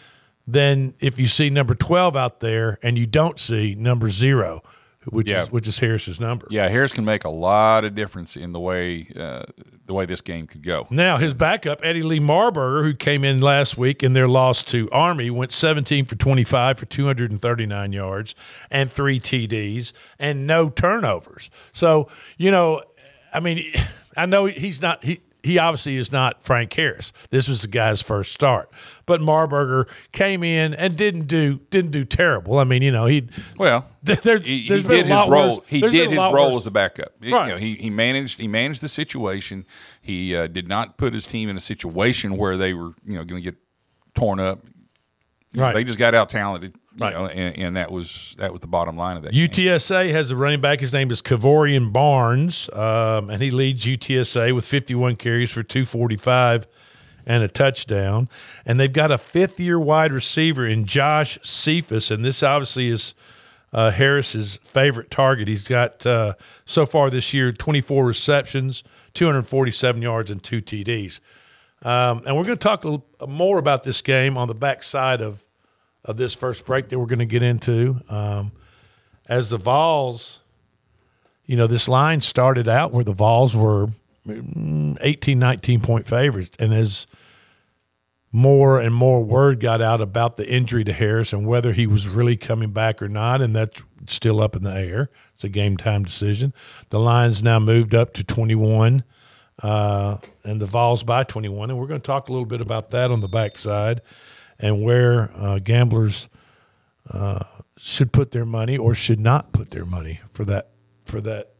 than 0.47 0.95
if 1.01 1.19
you 1.19 1.27
see 1.27 1.51
number 1.51 1.75
12 1.75 2.15
out 2.17 2.39
there 2.39 2.79
and 2.83 2.97
you 2.97 3.07
don't 3.07 3.41
see 3.41 3.75
number 3.75 4.11
zero, 4.11 4.63
which 5.07 5.31
Yeah. 5.31 5.43
is 5.43 5.51
which 5.51 5.67
is 5.69 5.79
Harris's 5.79 6.21
number. 6.21 6.47
Yeah, 6.51 6.69
Harris 6.69 6.93
can 6.93 7.05
make 7.05 7.25
a 7.25 7.29
lot 7.31 7.85
of 7.85 7.95
difference 7.95 8.37
in 8.37 8.53
the 8.53 8.61
way 8.61 9.09
uh, 9.19 9.43
the 9.87 9.95
way 9.95 10.05
this 10.07 10.21
game 10.21 10.47
could 10.47 10.63
go. 10.65 10.87
Now 10.91 11.17
his 11.17 11.33
backup 11.35 11.81
Eddie 11.85 12.03
Lee 12.03 12.21
Marburger, 12.21 12.83
who 12.83 12.93
came 12.95 13.23
in 13.25 13.41
last 13.41 13.79
week 13.79 14.03
in 14.03 14.13
their 14.15 14.29
loss 14.29 14.63
to 14.65 14.89
Army, 14.91 15.31
went 15.31 15.53
17 15.53 16.05
for 16.07 16.17
25 16.17 16.79
for 16.79 16.87
239 16.87 17.93
yards 17.93 18.35
and 18.71 18.91
three 18.91 19.21
TDs 19.21 19.93
and 20.19 20.47
no 20.47 20.69
turnovers. 20.71 21.51
So 21.73 22.09
you 22.37 22.51
know, 22.51 22.83
I 23.33 23.41
mean, 23.41 23.65
I 24.17 24.27
know 24.27 24.47
he's 24.47 24.81
not 24.83 25.05
he. 25.05 25.21
He 25.47 25.59
obviously 25.59 25.97
is 25.97 26.13
not 26.13 26.43
Frank 26.43 26.73
Harris. 26.73 27.13
This 27.31 27.49
was 27.49 27.63
the 27.63 27.69
guy's 27.69 28.03
first 28.03 28.33
start, 28.33 28.71
but 29.07 29.21
Marburger 29.21 29.89
came 30.13 30.43
in 30.43 30.75
and 30.75 30.97
didn't 30.97 31.27
do 31.27 31.61
didn't 31.71 31.91
do 31.93 32.05
terrible. 32.05 32.59
I 32.59 32.65
mean, 32.65 32.83
you 32.83 32.91
know, 32.93 33.07
he 33.07 33.29
Well, 33.59 33.87
There's- 34.03 34.45
he, 34.47 34.69
there's 34.69 34.83
he 34.83 34.89
did 34.89 35.07
his 35.07 35.15
role. 35.29 35.57
worse- 35.57 35.61
He 35.67 35.81
there's 35.81 35.93
did 35.93 36.09
his 36.11 36.19
role 36.19 36.53
worse. 36.53 36.63
as 36.63 36.67
a 36.67 36.71
backup. 36.71 37.13
You 37.21 37.31
know, 37.31 37.57
he 37.57 37.75
he 37.77 37.91
managed 37.91 38.39
he 38.39 38.49
managed 38.49 38.83
the 38.83 38.89
situation. 38.89 39.65
He 40.03 40.35
uh, 40.37 40.47
did 40.47 40.69
not 40.69 40.97
put 40.97 41.13
his 41.13 41.27
team 41.27 41.49
in 41.49 41.57
a 41.57 41.61
situation 41.61 42.37
where 42.37 42.57
they 42.57 42.75
were 42.75 42.93
you 43.07 43.15
know 43.17 43.25
going 43.25 43.43
to 43.43 43.51
get 43.51 43.57
torn 44.15 44.41
up. 44.41 44.61
Right. 45.63 45.75
They 45.75 45.85
just 45.85 45.99
got 45.99 46.15
out 46.15 46.29
talented. 46.31 46.75
You 46.97 47.05
Right. 47.05 47.13
know, 47.15 47.27
and, 47.27 47.59
and 47.59 47.77
that 47.77 47.91
was 47.91 48.35
that 48.39 48.53
was 48.53 48.61
the 48.63 48.67
bottom 48.67 48.97
line 48.97 49.17
of 49.19 49.23
that. 49.25 49.33
game. 49.33 49.49
UTSA 49.49 50.11
has 50.13 50.31
a 50.31 50.37
running 50.37 50.61
back. 50.61 50.81
His 50.81 50.93
name 50.93 51.11
is 51.11 51.21
Kevorian 51.21 51.93
Barnes, 51.93 52.71
um, 52.73 53.29
and 53.31 53.43
he 53.43 53.51
leads 53.51 53.85
UTSA 53.85 54.55
with 54.55 54.65
51 54.65 55.17
carries 55.17 55.51
for 55.51 55.63
245 55.63 56.67
and 57.27 57.43
a 57.43 57.49
touchdown. 57.49 58.29
And 58.65 58.79
they've 58.81 58.93
got 58.93 59.11
a 59.11 59.19
fifth 59.19 59.61
year 59.61 59.79
wide 59.79 60.13
receiver 60.13 60.65
in 60.65 60.87
Josh 60.87 61.39
Cephus, 61.43 62.11
and 62.11 62.25
this 62.25 62.43
obviously 62.43 62.89
is 62.89 63.15
uh, 63.75 63.91
Harris's 63.91 64.57
favorite 64.65 65.11
target. 65.11 65.49
He's 65.49 65.69
got 65.69 66.07
uh, 66.07 66.35
so 66.65 66.87
far 66.87 67.11
this 67.11 67.35
year 67.35 67.53
24 67.53 68.07
receptions, 68.07 68.85
247 69.13 70.01
yards, 70.01 70.31
and 70.31 70.43
two 70.43 70.63
TDs. 70.63 71.21
Um, 71.83 72.23
and 72.27 72.37
we're 72.37 72.45
going 72.45 72.57
to 72.57 72.63
talk 72.63 72.85
a 72.85 72.89
little 72.89 73.07
more 73.29 73.59
about 73.59 73.85
this 73.85 74.01
game 74.01 74.39
on 74.39 74.49
the 74.49 74.55
backside 74.55 75.21
of 75.21 75.45
of 76.07 76.17
this 76.17 76.35
first 76.35 76.65
break 76.65 76.89
that 76.89 76.99
we're 76.99 77.07
going 77.07 77.19
to 77.19 77.27
get 77.27 77.43
into. 77.43 78.01
Um, 78.09 78.53
as 79.29 79.51
the 79.51 79.59
Vols, 79.59 80.41
you 81.45 81.57
know, 81.57 81.67
this 81.67 81.89
line 81.89 82.21
started 82.21 82.69
out 82.69 82.93
where 82.93 83.05
the 83.05 83.13
Vols 83.13 83.57
were 83.57 83.89
mm, 84.27 84.97
18, 85.01 85.39
19 85.39 85.81
point 85.81 86.07
favorites. 86.07 86.57
And 86.59 86.73
as 86.73 87.07
more 88.33 88.81
and 88.81 88.95
more 88.95 89.23
word 89.23 89.61
got 89.61 89.81
out 89.81 90.01
about 90.01 90.37
the 90.37 90.49
injury 90.49 90.85
to 90.85 90.93
Harris 90.93 91.33
and 91.33 91.47
whether 91.47 91.73
he 91.73 91.87
was 91.87 92.09
really 92.09 92.37
coming 92.37 92.71
back 92.71 93.01
or 93.03 93.09
not, 93.09 93.41
and 93.41 93.55
that's 93.55 93.83
still 94.07 94.41
up 94.41 94.55
in 94.55 94.63
the 94.63 94.75
air. 94.75 95.11
It's 95.35 95.45
a 95.45 95.49
game 95.49 95.77
time 95.77 96.05
decision. 96.05 96.53
The 96.91 97.01
line's 97.01 97.43
now 97.43 97.59
moved 97.59 97.95
up 97.95 98.13
to 98.15 98.25
21, 98.25 99.05
uh, 99.63 100.19
and 100.45 100.61
the 100.61 100.67
Vols 100.67 101.03
by 101.03 101.25
21. 101.25 101.71
And 101.71 101.79
we're 101.79 101.87
going 101.87 102.01
to 102.01 102.07
talk 102.07 102.29
a 102.29 102.33
little 102.33 102.47
bit 102.47 102.61
about 102.61 102.91
that 102.91 103.11
on 103.11 103.21
the 103.21 103.29
backside 103.29 104.03
and 104.59 104.83
where 104.83 105.31
uh, 105.37 105.59
gamblers 105.59 106.29
uh, 107.13 107.45
should 107.77 108.13
put 108.13 108.31
their 108.33 108.45
money 108.47 108.77
or 108.77 108.95
should 108.95 109.21
not 109.21 109.53
put 109.53 109.71
their 109.71 109.85
money 109.85 110.21
for 110.33 110.45
that 110.45 110.71
for 111.05 111.21
that 111.21 111.51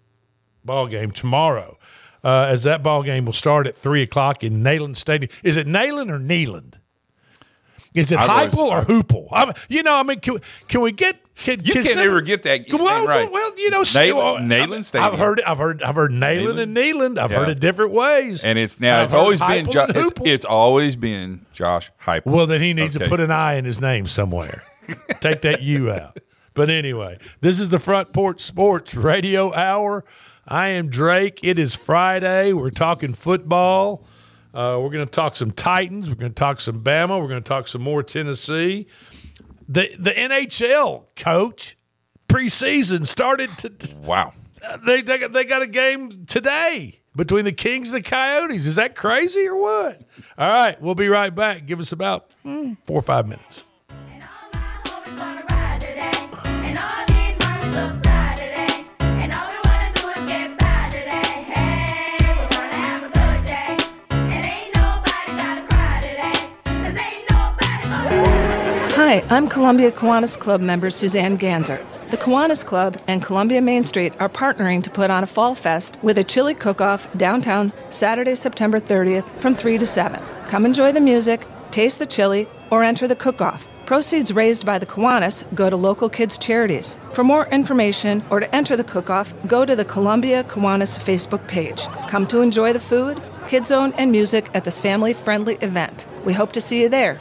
ball 0.65 0.87
game 0.87 1.11
tomorrow. 1.11 1.79
Uh, 2.25 2.47
as 2.49 2.65
that 2.65 2.83
ball 2.83 3.03
game 3.05 3.25
will 3.25 3.33
start 3.33 3.67
at 3.69 3.77
three 3.77 4.03
o'clock 4.03 4.43
in 4.43 4.63
Neyland 4.63 4.97
Stadium. 4.97 5.31
Is 5.45 5.57
it 5.57 5.67
Neyland 5.69 6.11
or 6.11 6.19
Neyland? 6.19 6.75
Is 7.95 8.11
it 8.11 8.19
I've 8.19 8.29
always- 8.29 8.53
Heupel 8.55 8.69
or 8.71 8.83
Hoople? 8.83 9.29
I'm, 9.31 9.55
you 9.69 9.83
know, 9.83 9.95
I 9.95 10.03
mean, 10.03 10.19
can, 10.21 10.41
can 10.67 10.81
we 10.81 10.91
get? 10.93 11.17
Can, 11.37 11.61
You 11.63 11.75
can 11.75 11.85
can't 11.85 11.99
ever 11.99 12.23
get 12.23 12.43
that 12.45 12.65
Well, 12.73 13.07
right. 13.07 13.31
well, 13.31 13.51
you 13.59 13.71
know, 13.71 13.81
I've- 13.81 13.87
Stadium. 13.87 14.19
I've 15.13 15.19
heard, 15.19 15.41
I've 15.43 15.59
heard, 15.59 15.83
I've 15.83 15.95
heard 15.95 16.11
Neyland, 16.11 16.59
and 16.61 16.75
Neyland. 16.77 17.19
I've 17.19 17.31
heard 17.31 17.49
it 17.51 17.61
different 17.61 17.93
ways. 17.93 18.43
and 18.45 18.59
it's 18.59 18.81
now 18.81 19.01
I've 19.01 19.05
it's 19.07 19.15
always 19.15 19.41
been 19.41 19.71
jo- 19.71 19.87
it's, 19.89 20.21
it's 20.25 20.45
always 20.45 20.97
been 20.97 21.45
Josh 21.53 21.91
Heupel. 22.03 22.25
Well, 22.27 22.47
then 22.47 22.63
he 22.63 22.73
needs 22.73 22.97
to 22.99 23.07
put 23.09 23.21
an 23.21 23.31
I 23.31 23.55
in 23.55 23.65
his 23.67 23.81
name 23.81 24.07
somewhere. 24.07 24.63
Take 25.21 25.43
that 25.43 25.63
U 25.63 25.91
out. 25.91 26.19
But 26.55 26.71
anyway, 26.71 27.19
this 27.43 27.61
is 27.61 27.69
the 27.69 27.79
Front 27.79 28.15
Porch 28.15 28.41
Sports 28.41 28.95
Radio 28.95 29.53
Hour. 29.55 30.05
I 30.49 30.69
am 30.69 30.89
Drake. 30.89 31.41
It 31.43 31.59
is 31.59 31.75
Friday. 31.75 32.55
We're 32.55 32.71
talking 32.71 33.13
football. 33.13 34.07
Uh, 34.55 34.79
we're 34.81 34.89
going 34.91 35.05
to 35.05 35.11
talk 35.11 35.37
some 35.37 35.51
Titans. 35.51 36.09
We're 36.09 36.15
going 36.17 36.31
to 36.33 36.39
talk 36.39 36.63
some 36.63 36.83
Bama. 36.83 37.21
We're 37.21 37.29
going 37.29 37.43
to 37.43 37.49
talk 37.49 37.69
some 37.69 37.83
more 37.83 38.03
Tennessee. 38.03 38.87
The 39.69 39.95
the 39.99 40.13
NHL 40.13 41.05
coach 41.17 41.77
preseason 42.29 43.07
started 43.07 43.57
to 43.59 43.73
wow. 44.03 44.33
they 44.87 45.03
they 45.03 45.19
got, 45.19 45.33
they 45.33 45.45
got 45.45 45.63
a 45.63 45.67
game 45.67 46.25
today 46.27 47.01
between 47.17 47.45
the 47.45 47.53
Kings 47.53 47.93
and 47.93 48.05
the 48.05 48.09
Coyotes. 48.09 48.67
Is 48.67 48.77
that 48.77 48.95
crazy 48.95 49.47
or 49.47 49.57
what? 49.57 50.01
All 50.39 50.49
right, 50.49 50.81
we'll 50.81 50.95
be 50.95 51.09
right 51.09 51.35
back. 51.35 51.67
Give 51.67 51.81
us 51.81 51.93
about 51.93 52.31
hmm, 52.43 52.75
four 52.85 52.99
or 52.99 53.03
five 53.03 53.27
minutes. 53.27 53.66
Hi, 69.07 69.23
I'm 69.31 69.49
Columbia 69.49 69.93
Kiwanis 69.93 70.37
Club 70.37 70.61
member 70.61 70.91
Suzanne 70.91 71.39
Ganzer. 71.39 71.81
The 72.11 72.17
Kiwanis 72.17 72.67
Club 72.67 73.01
and 73.07 73.23
Columbia 73.23 73.63
Main 73.63 73.85
Street 73.85 74.13
are 74.19 74.29
partnering 74.29 74.83
to 74.83 74.91
put 74.91 75.13
on 75.13 75.23
a 75.23 75.29
fall 75.29 75.55
fest 75.55 75.97
with 76.03 76.19
a 76.19 76.25
chili 76.25 76.55
cook-off 76.55 77.07
downtown 77.17 77.73
Saturday, 77.89 78.35
September 78.35 78.81
30th 78.81 79.25
from 79.39 79.55
3 79.55 79.79
to 79.79 79.87
7. 79.87 80.21
Come 80.49 80.67
enjoy 80.67 80.91
the 80.91 81.01
music, 81.01 81.47
taste 81.71 82.01
the 82.01 82.07
chili, 82.07 82.49
or 82.73 82.83
enter 82.83 83.07
the 83.07 83.15
cook-off. 83.15 83.65
Proceeds 83.87 84.33
raised 84.33 84.67
by 84.67 84.77
the 84.77 84.87
Kiwanis 84.87 85.45
go 85.55 85.71
to 85.71 85.77
local 85.77 86.09
kids' 86.09 86.37
charities. 86.37 86.99
For 87.13 87.23
more 87.23 87.47
information 87.47 88.25
or 88.29 88.41
to 88.41 88.53
enter 88.53 88.77
the 88.77 88.83
cook-off, 88.83 89.33
go 89.47 89.65
to 89.65 89.77
the 89.77 89.85
Columbia 89.85 90.43
Kiwanis 90.43 90.99
Facebook 90.99 91.47
page. 91.47 91.87
Come 92.09 92.27
to 92.27 92.41
enjoy 92.41 92.73
the 92.73 92.81
food, 92.81 93.23
kids 93.47 93.69
zone, 93.69 93.95
and 93.99 94.11
music 94.11 94.51
at 94.53 94.65
this 94.65 94.81
family-friendly 94.81 95.59
event. 95.61 96.09
We 96.25 96.33
hope 96.33 96.51
to 96.55 96.61
see 96.61 96.83
you 96.83 96.89
there. 96.89 97.21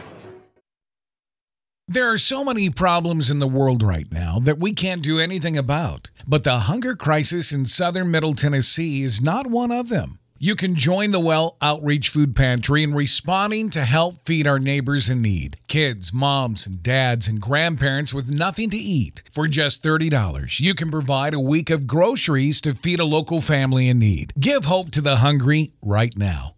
There 1.88 2.12
are 2.12 2.18
so 2.18 2.44
many 2.44 2.72
problems 2.72 3.30
in 3.30 3.38
the 3.38 3.48
world 3.48 3.84
right 3.84 4.12
now 4.12 4.40
that 4.40 4.58
we 4.58 4.74
can't 4.74 5.04
do 5.04 5.20
anything 5.20 5.56
about. 5.56 6.10
But 6.26 6.44
the 6.44 6.62
hunger 6.62 6.96
crisis 6.96 7.52
in 7.52 7.68
southern 7.68 8.10
Middle 8.10 8.34
Tennessee 8.34 9.04
is 9.04 9.22
not 9.22 9.46
one 9.46 9.72
of 9.72 9.90
them. 9.90 10.18
You 10.40 10.56
can 10.56 10.74
join 10.74 11.12
the 11.12 11.20
Well 11.20 11.58
Outreach 11.62 12.10
Food 12.10 12.36
Pantry 12.36 12.82
in 12.82 12.96
responding 12.96 13.70
to 13.70 13.86
help 13.86 14.26
feed 14.26 14.48
our 14.48 14.58
neighbors 14.58 15.10
in 15.10 15.22
need 15.22 15.58
kids, 15.68 16.12
moms, 16.12 16.66
and 16.66 16.82
dads, 16.82 17.28
and 17.28 17.40
grandparents 17.40 18.16
with 18.16 18.32
nothing 18.32 18.72
to 18.72 18.78
eat. 18.78 19.22
For 19.32 19.48
just 19.48 19.84
$30, 19.84 20.60
you 20.60 20.74
can 20.74 20.90
provide 20.90 21.36
a 21.36 21.40
week 21.40 21.70
of 21.70 21.86
groceries 21.86 22.62
to 22.62 22.74
feed 22.74 23.00
a 23.00 23.06
local 23.06 23.42
family 23.42 23.90
in 23.90 24.00
need. 24.00 24.34
Give 24.40 24.66
hope 24.66 24.90
to 24.90 25.02
the 25.02 25.18
hungry 25.18 25.74
right 25.84 26.18
now. 26.18 26.56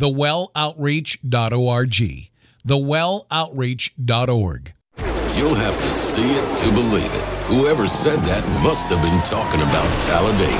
TheWellOutreach.org. 0.00 2.30
TheWellOutreach.org. 2.66 4.74
You'll 5.36 5.54
have 5.54 5.78
to 5.80 5.94
see 5.94 6.22
it 6.22 6.58
to 6.58 6.72
believe 6.72 7.06
it. 7.06 7.24
Whoever 7.46 7.86
said 7.88 8.18
that 8.20 8.46
must 8.62 8.88
have 8.88 9.00
been 9.00 9.22
talking 9.22 9.62
about 9.62 10.02
Talladega. 10.02 10.50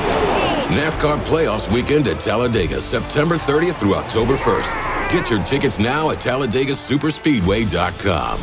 NASCAR 0.71 1.19
Playoffs 1.25 1.71
weekend 1.73 2.07
at 2.07 2.19
Talladega, 2.19 2.81
September 2.81 3.35
30th 3.35 3.79
through 3.79 3.93
October 3.95 4.35
1st. 4.35 4.73
Get 5.11 5.29
your 5.29 5.43
tickets 5.43 5.77
now 5.77 6.09
at 6.09 6.17
TalladegaSuperspeedway.com. 6.17 8.39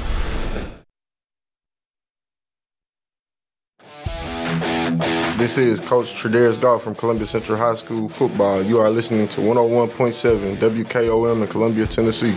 This 5.39 5.57
is 5.57 5.81
Coach 5.81 6.13
Tredaris 6.15 6.61
Goff 6.61 6.83
from 6.83 6.95
Columbia 6.95 7.27
Central 7.27 7.57
High 7.57 7.77
School 7.77 8.07
football. 8.09 8.63
You 8.63 8.79
are 8.81 8.91
listening 8.91 9.29
to 9.29 9.41
101.7 9.41 10.59
WKOM 10.59 11.43
in 11.43 11.49
Columbia, 11.49 11.87
Tennessee. 11.87 12.37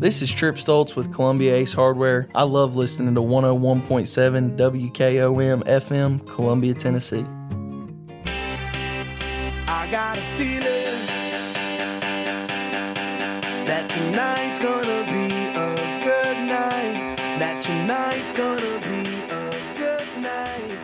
This 0.00 0.22
is 0.22 0.30
Trip 0.30 0.54
Stoltz 0.54 0.94
with 0.94 1.12
Columbia 1.12 1.56
Ace 1.56 1.72
Hardware. 1.72 2.28
I 2.32 2.44
love 2.44 2.76
listening 2.76 3.16
to 3.16 3.20
101.7 3.20 4.56
WKOM 4.56 5.64
FM, 5.64 6.24
Columbia, 6.24 6.72
Tennessee. 6.72 7.24
I 9.66 9.88
got 9.90 10.16
a 10.16 10.20
feeling 10.36 10.62
that 13.66 13.88
tonight's 13.88 14.60
gonna 14.60 15.04
be 15.10 15.17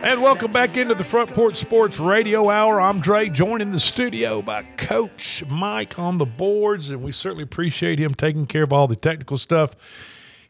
And 0.05 0.21
welcome 0.21 0.51
back 0.51 0.77
into 0.77 0.93
the 0.93 1.03
Front 1.03 1.31
Porch 1.31 1.55
Sports 1.55 1.99
Radio 1.99 2.47
Hour. 2.47 2.79
I'm 2.79 2.99
Dre, 2.99 3.27
joined 3.27 3.63
in 3.63 3.71
the 3.71 3.79
studio 3.79 4.43
by 4.43 4.61
Coach 4.77 5.43
Mike 5.49 5.97
on 5.97 6.19
the 6.19 6.27
boards, 6.27 6.91
and 6.91 7.01
we 7.01 7.11
certainly 7.11 7.43
appreciate 7.43 7.97
him 7.97 8.13
taking 8.13 8.45
care 8.45 8.61
of 8.61 8.71
all 8.71 8.87
the 8.87 8.95
technical 8.95 9.39
stuff 9.39 9.75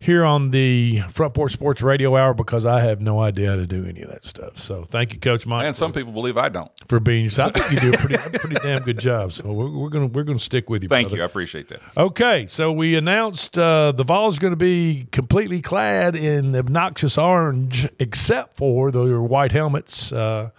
here 0.06 0.24
on 0.24 0.52
the 0.52 1.00
Front 1.10 1.34
Porch 1.34 1.52
Sports 1.54 1.82
Radio 1.82 2.16
Hour 2.16 2.36
because 2.36 2.64
I 2.64 2.82
have 2.82 3.02
no 3.02 3.20
idea 3.20 3.50
how 3.50 3.56
to 3.56 3.66
do 3.66 3.86
any 3.86 4.04
of 4.04 4.10
that 4.10 4.24
stuff. 4.24 4.60
So 4.60 4.84
thank 4.84 5.14
you, 5.14 5.20
Coach 5.20 5.48
Mike. 5.48 5.66
And 5.66 5.76
some 5.76 5.92
people 5.92 6.14
believe 6.14 6.38
I 6.38 6.50
don't. 6.50 6.72
for 6.88 7.00
being. 7.00 7.28
So 7.30 7.46
I 7.46 7.50
think 7.50 7.72
you 7.72 7.80
do 7.80 7.94
a 7.94 7.98
pretty, 7.98 8.18
pretty 8.40 8.56
damn 8.56 8.84
good 8.84 9.00
job. 9.00 9.32
So 9.32 9.52
we're, 9.52 9.70
we're 9.70 9.90
gonna 9.90 10.06
we're 10.08 10.24
gonna 10.24 10.38
stick 10.38 10.70
with 10.70 10.84
you. 10.84 10.90
Thank 10.90 11.08
brother. 11.08 11.18
you. 11.18 11.24
I 11.24 11.26
appreciate 11.26 11.70
that. 11.70 11.82
Okay, 11.98 12.46
so 12.46 12.72
we 12.72 12.96
announced 12.96 13.58
uh, 13.58 13.92
the 13.94 14.04
Vols 14.04 14.38
going 14.38 14.54
to 14.54 14.58
be 14.58 15.08
completely 15.12 15.62
clad 15.62 16.16
in 16.16 16.56
obnoxious 16.56 17.18
orange, 17.18 17.90
except 18.00 18.56
for 18.56 18.92
their 18.92 19.22
white 19.22 19.52
helmets. 19.52 20.14
Uh, 20.14 20.52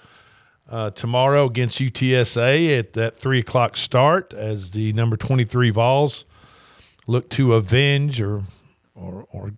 uh, 0.69 0.91
tomorrow 0.91 1.45
against 1.45 1.79
UTSA 1.79 2.77
at 2.77 2.95
that 2.95 3.17
three 3.17 3.39
o'clock 3.39 3.77
start, 3.77 4.35
as 4.35 4.73
the 4.73 4.93
number 4.95 5.17
twenty-three 5.17 5.71
Vols 5.71 6.25
look 7.07 7.31
to 7.31 7.55
avenge 7.55 8.21
or 8.21 8.43
or, 8.97 9.27
or 9.31 9.53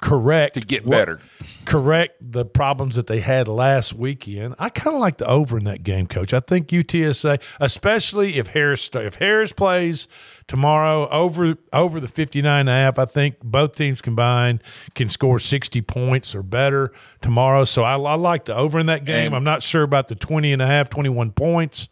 correct 0.00 0.54
To 0.54 0.60
get 0.60 0.84
what- 0.84 0.96
better. 0.98 1.20
correct 1.64 2.16
the 2.20 2.44
problems 2.44 2.96
that 2.96 3.06
they 3.06 3.20
had 3.20 3.46
last 3.46 3.92
weekend. 3.94 4.56
I 4.58 4.68
kind 4.68 4.96
of 4.96 5.00
like 5.00 5.18
the 5.18 5.26
over 5.28 5.56
in 5.58 5.64
that 5.66 5.84
game, 5.84 6.08
Coach. 6.08 6.34
I 6.34 6.40
think 6.40 6.68
UTSA, 6.68 7.40
especially 7.60 8.36
if 8.36 8.48
Harris 8.48 8.90
if 8.94 9.14
Harris 9.16 9.52
plays 9.52 10.08
tomorrow 10.48 11.08
over 11.10 11.54
over 11.72 12.00
the 12.00 12.08
59 12.08 12.60
and 12.60 12.68
a 12.68 12.72
half, 12.72 12.98
I 12.98 13.04
think 13.04 13.36
both 13.44 13.76
teams 13.76 14.00
combined 14.02 14.64
can 14.96 15.08
score 15.08 15.38
60 15.38 15.80
points 15.82 16.34
or 16.34 16.42
better 16.42 16.90
tomorrow. 17.20 17.64
So 17.64 17.84
I, 17.84 17.96
I 17.96 18.14
like 18.14 18.46
the 18.46 18.56
over 18.56 18.80
in 18.80 18.86
that 18.86 19.04
game. 19.04 19.26
And- 19.28 19.36
I'm 19.36 19.44
not 19.44 19.62
sure 19.62 19.84
about 19.84 20.08
the 20.08 20.16
20 20.16 20.52
and 20.52 20.60
a 20.60 20.66
half, 20.66 20.90
21 20.90 21.30
points. 21.30 21.88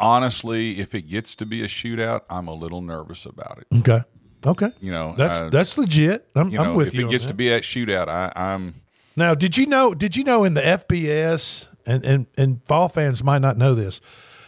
Honestly, 0.00 0.78
if 0.78 0.94
it 0.94 1.08
gets 1.08 1.34
to 1.36 1.46
be 1.46 1.62
a 1.62 1.66
shootout, 1.66 2.20
I'm 2.28 2.46
a 2.46 2.52
little 2.54 2.82
nervous 2.82 3.24
about 3.26 3.58
it. 3.58 3.78
Okay. 3.78 4.02
Okay. 4.46 4.70
You 4.80 4.92
know, 4.92 5.14
That's 5.16 5.40
uh, 5.40 5.48
that's 5.50 5.76
legit. 5.76 6.28
I'm, 6.34 6.50
you 6.50 6.60
I'm 6.60 6.74
with 6.74 6.88
if 6.88 6.94
you. 6.94 7.06
it 7.08 7.10
gets 7.10 7.24
that. 7.24 7.28
to 7.28 7.34
be 7.34 7.48
that 7.48 7.62
shootout, 7.62 8.08
I, 8.08 8.32
I'm 8.36 8.74
Now, 9.16 9.34
did 9.34 9.56
you 9.56 9.66
know? 9.66 9.94
Did 9.94 10.16
you 10.16 10.24
know 10.24 10.44
in 10.44 10.54
the 10.54 10.60
FBS 10.60 11.66
and 11.86 12.04
and 12.04 12.26
and 12.36 12.62
fall 12.64 12.88
fans 12.88 13.24
might 13.24 13.40
not 13.40 13.56
know 13.56 13.74
this, 13.74 14.00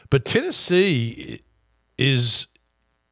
but 0.08 0.24
Tennessee 0.24 1.42
is 1.98 2.46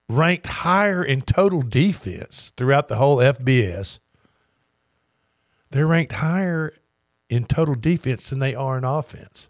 ranked 0.09 0.47
higher 0.47 1.05
in 1.05 1.23
total 1.23 1.63
defense 1.63 2.53
throughout 2.57 2.89
the 2.89 2.97
whole 2.97 3.17
FBS. 3.19 3.99
They're 5.71 5.87
ranked 5.87 6.13
higher 6.13 6.73
in 7.29 7.45
total 7.45 7.75
defense 7.75 8.31
than 8.31 8.39
they 8.39 8.55
are 8.55 8.79
in 8.79 8.85
offense. 8.85 9.49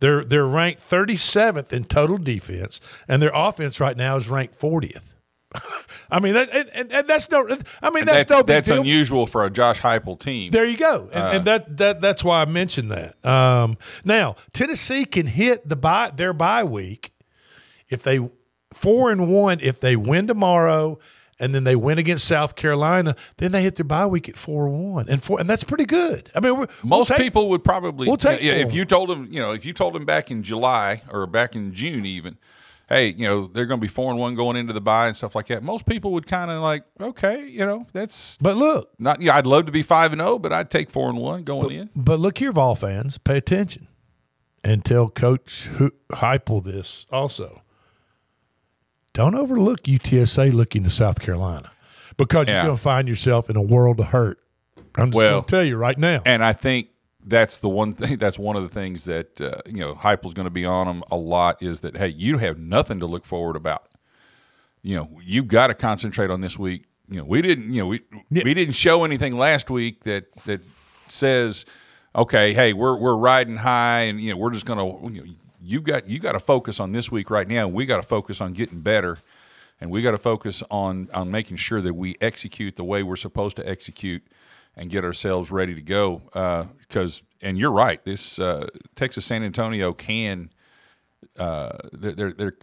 They're 0.00 0.24
they're 0.24 0.46
ranked 0.46 0.88
37th 0.88 1.72
in 1.72 1.84
total 1.84 2.18
defense, 2.18 2.80
and 3.08 3.20
their 3.20 3.32
offense 3.34 3.80
right 3.80 3.96
now 3.96 4.16
is 4.16 4.28
ranked 4.28 4.58
40th. 4.58 5.14
I 6.10 6.20
mean, 6.20 6.34
that, 6.34 6.50
and, 6.54 6.92
and, 6.92 7.08
that's 7.08 7.30
no. 7.30 7.46
I 7.82 7.90
mean, 7.90 8.04
that's, 8.04 8.18
that's, 8.18 8.30
no 8.30 8.42
big 8.42 8.56
that's 8.56 8.68
deal. 8.68 8.80
unusual 8.80 9.26
for 9.26 9.44
a 9.44 9.50
Josh 9.50 9.80
Heupel 9.80 10.18
team. 10.18 10.50
There 10.50 10.64
you 10.64 10.76
go, 10.76 11.08
and, 11.12 11.22
Uh, 11.22 11.30
and 11.34 11.44
that 11.46 11.76
that 11.78 12.00
that's 12.00 12.22
why 12.22 12.42
I 12.42 12.44
mentioned 12.44 12.90
that. 12.90 13.24
Um, 13.24 13.78
now 14.04 14.36
Tennessee 14.52 15.04
can 15.04 15.26
hit 15.26 15.68
the 15.68 15.76
bye 15.76 16.12
their 16.14 16.32
bye 16.32 16.64
week 16.64 17.12
if 17.88 18.02
they 18.02 18.28
four 18.72 19.10
and 19.10 19.28
one 19.28 19.58
if 19.60 19.80
they 19.80 19.96
win 19.96 20.26
tomorrow, 20.26 20.98
and 21.38 21.54
then 21.54 21.64
they 21.64 21.76
win 21.76 21.98
against 21.98 22.26
South 22.26 22.56
Carolina, 22.56 23.16
then 23.38 23.52
they 23.52 23.62
hit 23.62 23.76
their 23.76 23.84
bye 23.84 24.06
week 24.06 24.28
at 24.28 24.36
four 24.36 24.66
and 24.66 24.92
one, 24.92 25.08
and 25.08 25.22
four 25.22 25.40
and 25.40 25.48
that's 25.48 25.64
pretty 25.64 25.86
good. 25.86 26.30
I 26.34 26.40
mean, 26.40 26.52
we're, 26.58 26.66
we'll 26.82 26.98
Most 26.98 27.08
take- 27.08 27.18
people 27.18 27.48
would 27.50 27.64
probably 27.64 28.06
we'll 28.06 28.16
take 28.16 28.42
yeah, 28.42 28.52
if 28.52 28.72
you 28.72 28.84
told 28.84 29.08
them, 29.08 29.28
you 29.30 29.40
know, 29.40 29.52
if 29.52 29.64
you 29.64 29.72
told 29.72 29.94
them 29.94 30.04
back 30.04 30.30
in 30.30 30.42
July 30.42 31.02
or 31.10 31.26
back 31.26 31.56
in 31.56 31.72
June 31.72 32.04
even, 32.04 32.36
hey, 32.88 33.08
you 33.10 33.24
know, 33.26 33.46
they're 33.46 33.66
going 33.66 33.80
to 33.80 33.84
be 33.84 33.88
four 33.92 34.10
and 34.10 34.18
one 34.18 34.34
going 34.34 34.56
into 34.56 34.72
the 34.72 34.80
bye 34.80 35.06
and 35.08 35.16
stuff 35.16 35.34
like 35.34 35.46
that. 35.48 35.62
Most 35.62 35.84
people 35.86 36.12
would 36.12 36.26
kind 36.26 36.50
of 36.50 36.62
like, 36.62 36.84
okay, 37.00 37.46
you 37.46 37.66
know, 37.66 37.86
that's. 37.92 38.38
But 38.40 38.56
look, 38.56 38.90
not 38.98 39.20
yeah, 39.20 39.36
I'd 39.36 39.46
love 39.46 39.66
to 39.66 39.72
be 39.72 39.82
five 39.82 40.12
and 40.12 40.20
zero, 40.20 40.38
but 40.38 40.52
I'd 40.52 40.70
take 40.70 40.90
four 40.90 41.08
and 41.08 41.18
one 41.18 41.42
going 41.42 41.70
in. 41.72 41.90
But 41.94 42.18
look 42.18 42.38
here, 42.38 42.52
Vol 42.52 42.74
fans, 42.74 43.18
pay 43.18 43.36
attention 43.36 43.88
and 44.64 44.84
tell 44.84 45.08
Coach 45.08 45.68
Heupel 46.10 46.64
this 46.64 47.06
also. 47.12 47.62
Don't 49.12 49.34
overlook 49.34 49.82
UTSA 49.84 50.52
looking 50.52 50.84
to 50.84 50.90
South 50.90 51.20
Carolina 51.20 51.72
because 52.16 52.46
Yeah. 52.46 52.54
you're 52.56 52.64
going 52.64 52.76
to 52.76 52.82
find 52.82 53.08
yourself 53.08 53.50
in 53.50 53.56
a 53.56 53.62
world 53.62 53.98
of 54.00 54.06
hurt. 54.06 54.38
I'm 54.96 55.10
just 55.10 55.16
Well, 55.16 55.32
going 55.32 55.44
to 55.44 55.50
tell 55.50 55.64
you 55.64 55.76
right 55.76 55.98
now. 55.98 56.22
And 56.24 56.44
I 56.44 56.52
think 56.52 56.88
that's 57.28 57.58
the 57.58 57.68
one 57.68 57.92
thing. 57.92 58.16
That's 58.18 58.38
one 58.38 58.56
of 58.56 58.62
the 58.62 58.68
things 58.68 59.04
that 59.04 59.40
uh, 59.40 59.58
you 59.66 59.80
know 59.80 59.94
Heupel's 59.94 60.34
going 60.34 60.46
to 60.46 60.50
be 60.50 60.64
on 60.64 60.86
them 60.86 61.02
a 61.10 61.16
lot 61.16 61.62
is 61.62 61.82
that 61.82 61.96
hey, 61.96 62.08
you 62.08 62.38
have 62.38 62.58
nothing 62.58 63.00
to 63.00 63.06
look 63.06 63.24
forward 63.24 63.56
about. 63.56 63.88
You 64.82 64.96
know, 64.96 65.20
you've 65.22 65.48
got 65.48 65.68
to 65.68 65.74
concentrate 65.74 66.30
on 66.30 66.40
this 66.40 66.58
week. 66.58 66.84
You 67.08 67.18
know, 67.18 67.24
we 67.24 67.42
didn't. 67.42 67.72
You 67.72 67.82
know, 67.82 67.86
we 67.86 68.02
we 68.30 68.54
didn't 68.54 68.74
show 68.74 69.04
anything 69.04 69.36
last 69.36 69.70
week 69.70 70.04
that 70.04 70.26
that 70.46 70.60
says, 71.08 71.66
okay, 72.16 72.54
hey, 72.54 72.72
we're 72.72 72.96
we're 72.96 73.16
riding 73.16 73.56
high, 73.56 74.00
and 74.00 74.20
you 74.20 74.32
know, 74.32 74.36
we're 74.36 74.52
just 74.52 74.66
going 74.66 74.78
to. 74.78 75.14
You, 75.14 75.24
know, 75.24 75.32
you 75.60 75.80
got 75.80 76.08
you 76.08 76.18
got 76.18 76.32
to 76.32 76.40
focus 76.40 76.80
on 76.80 76.92
this 76.92 77.10
week 77.10 77.30
right 77.30 77.48
now. 77.48 77.68
We 77.68 77.84
got 77.84 77.96
to 77.96 78.02
focus 78.02 78.40
on 78.40 78.52
getting 78.52 78.80
better, 78.80 79.18
and 79.80 79.90
we 79.90 80.02
got 80.02 80.12
to 80.12 80.18
focus 80.18 80.62
on 80.70 81.08
on 81.12 81.30
making 81.30 81.56
sure 81.56 81.80
that 81.80 81.94
we 81.94 82.16
execute 82.20 82.76
the 82.76 82.84
way 82.84 83.02
we're 83.02 83.16
supposed 83.16 83.56
to 83.56 83.68
execute 83.68 84.22
and 84.78 84.90
get 84.90 85.04
ourselves 85.04 85.50
ready 85.50 85.74
to 85.74 85.82
go. 85.82 86.22
Because, 86.80 87.22
and 87.42 87.58
you're 87.58 87.72
right, 87.72 88.02
this 88.04 88.38
uh, 88.38 88.68
Texas 88.94 89.24
San 89.26 89.42
Antonio 89.42 89.92
can, 89.92 90.50
uh, 91.38 91.76
they're, 91.92 92.12
they're, 92.12 92.32
they're, 92.32 92.54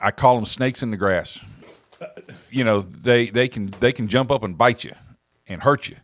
I 0.00 0.10
call 0.10 0.34
them 0.34 0.46
snakes 0.46 0.82
in 0.82 0.90
the 0.90 0.96
grass. 0.96 1.38
You 2.50 2.64
know, 2.64 2.80
they 2.80 3.28
they 3.30 3.46
can 3.46 3.66
they 3.78 3.92
can 3.92 4.08
jump 4.08 4.32
up 4.32 4.42
and 4.42 4.58
bite 4.58 4.82
you 4.82 4.92
and 5.46 5.62
hurt 5.62 5.88
you 5.88 5.96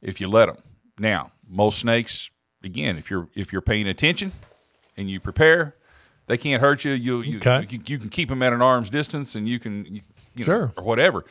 if 0.00 0.20
you 0.20 0.28
let 0.28 0.46
them. 0.46 0.58
Now, 1.00 1.32
most 1.48 1.80
snakes, 1.80 2.30
again, 2.62 2.96
if 2.96 3.10
you're 3.10 3.28
if 3.34 3.52
you're 3.52 3.60
paying 3.62 3.88
attention 3.88 4.30
and 4.96 5.10
you 5.10 5.18
prepare, 5.18 5.74
they 6.28 6.38
can't 6.38 6.60
hurt 6.62 6.84
you. 6.84 6.92
You 6.92 7.22
you, 7.22 7.38
Okay. 7.38 7.62
you, 7.62 7.66
can, 7.66 7.82
you 7.86 7.98
can 7.98 8.08
keep 8.08 8.28
them 8.28 8.40
at 8.40 8.52
an 8.52 8.62
arm's 8.62 8.88
distance, 8.88 9.34
and 9.34 9.48
you 9.48 9.58
can 9.58 9.84
you, 9.86 10.00
you 10.36 10.44
know, 10.44 10.52
Sure. 10.52 10.72
or 10.76 10.84
whatever. 10.84 11.24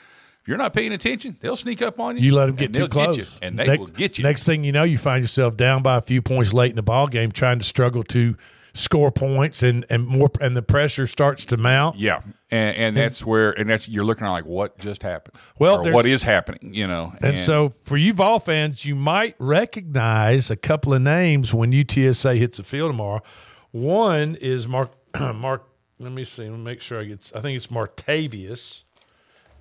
If 0.46 0.50
you're 0.50 0.60
not 0.60 0.76
paying 0.76 0.94
attention, 0.94 1.38
they'll 1.40 1.56
sneak 1.56 1.82
up 1.82 2.00
on 2.00 2.18
you. 2.18 2.26
You 2.26 2.36
let 2.36 2.46
them 2.46 2.56
get 2.56 2.66
and 2.66 2.76
too 2.76 2.88
close, 2.88 3.18
get 3.18 3.26
you, 3.26 3.32
and 3.42 3.58
they 3.58 3.66
next, 3.66 3.80
will 3.80 3.88
get 3.88 4.20
you. 4.20 4.24
Next 4.24 4.44
thing 4.44 4.64
you 4.64 4.72
know, 4.72 4.84
you 4.84 5.00
find 5.00 5.24
yourself 5.24 5.58
down 5.58 5.82
by 5.82 5.98
a 5.98 6.02
few 6.02 6.22
points 6.22 6.54
late 6.54 6.70
in 6.70 6.76
the 6.76 6.84
ball 6.84 7.08
game, 7.08 7.32
trying 7.32 7.58
to 7.58 7.66
struggle 7.66 8.04
to 8.04 8.38
score 8.76 9.12
points, 9.12 9.64
and 9.64 9.88
and 9.90 10.06
more, 10.06 10.30
and 10.40 10.56
the 10.56 10.62
pressure 10.62 11.08
starts 11.08 11.48
to 11.48 11.58
mount. 11.58 11.98
Yeah, 11.98 12.22
and, 12.52 12.78
and 12.78 12.96
that's 12.96 13.26
where, 13.26 13.54
and 13.54 13.68
that's 13.68 13.90
you're 13.90 14.04
looking 14.04 14.28
at 14.28 14.30
like 14.30 14.46
what 14.46 14.78
just 14.78 15.02
happened. 15.02 15.36
Well, 15.58 15.88
or 15.88 15.92
what 15.92 16.06
is 16.06 16.22
happening? 16.22 16.76
You 16.76 16.86
know, 16.86 17.12
And, 17.24 17.40
so, 17.40 17.74
for 17.84 17.98
you 17.98 18.14
Vol 18.14 18.40
fans, 18.40 18.86
you 18.86 18.94
might 18.94 19.34
recognize 19.40 20.52
a 20.52 20.56
couple 20.56 20.94
of 20.94 21.02
names 21.02 21.56
when 21.56 21.72
UTSA 21.72 22.38
hits 22.38 22.58
the 22.58 22.64
field 22.64 22.92
tomorrow. 22.92 23.24
One 23.72 24.36
is 24.36 24.68
Mark. 24.68 24.92
Mark. 25.20 25.68
Let 25.98 26.12
me 26.12 26.24
see. 26.24 26.44
Let 26.44 26.52
me 26.52 26.58
make 26.60 26.82
sure 26.82 27.02
I 27.02 27.06
get. 27.06 27.32
I 27.36 27.42
think 27.42 27.56
it's 27.56 27.68
Martavius. 27.68 28.85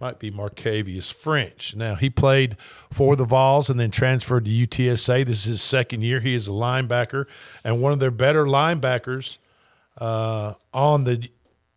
Might 0.04 0.18
be 0.18 0.30
Marcavius 0.30 1.10
French. 1.10 1.74
Now 1.74 1.94
he 1.94 2.10
played 2.10 2.58
for 2.92 3.16
the 3.16 3.24
Vols 3.24 3.70
and 3.70 3.80
then 3.80 3.90
transferred 3.90 4.44
to 4.44 4.50
UTSA. 4.50 5.24
This 5.24 5.38
is 5.38 5.44
his 5.44 5.62
second 5.62 6.02
year. 6.02 6.20
He 6.20 6.34
is 6.34 6.46
a 6.46 6.50
linebacker 6.50 7.24
and 7.64 7.80
one 7.80 7.90
of 7.90 8.00
their 8.00 8.10
better 8.10 8.44
linebackers 8.44 9.38
uh, 9.96 10.56
on 10.74 11.04
the 11.04 11.30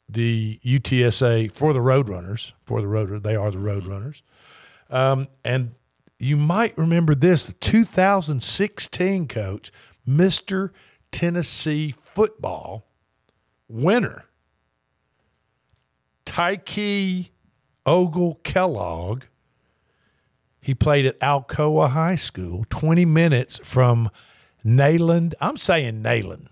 the 0.10 0.60
UTSA 0.62 1.54
for 1.54 1.72
the 1.72 1.80
Roadrunners. 1.80 2.52
For 2.66 2.82
the 2.82 2.88
Road, 2.88 3.24
they 3.24 3.38
are 3.38 3.50
the 3.50 3.60
Roadrunners. 3.60 4.22
Um, 4.90 5.30
and 5.46 5.76
you 6.20 6.36
might 6.36 6.78
remember 6.78 7.16
this: 7.16 7.46
the 7.46 7.54
2016 7.54 9.30
coach, 9.30 9.72
Mister 10.06 10.74
Tennessee 11.14 11.96
football 12.04 12.90
winner, 13.70 14.26
Tykee 16.26 17.30
Ogle 17.88 18.36
Kellogg. 18.44 19.24
He 20.60 20.76
played 20.76 21.06
at 21.06 21.18
Alcoa 21.22 21.90
High 21.92 22.16
School, 22.18 22.66
20 22.70 23.06
minutes 23.06 23.60
from 23.64 24.10
Nayland. 24.66 25.34
I'm 25.40 25.56
saying 25.56 26.04
Nayland. 26.04 26.48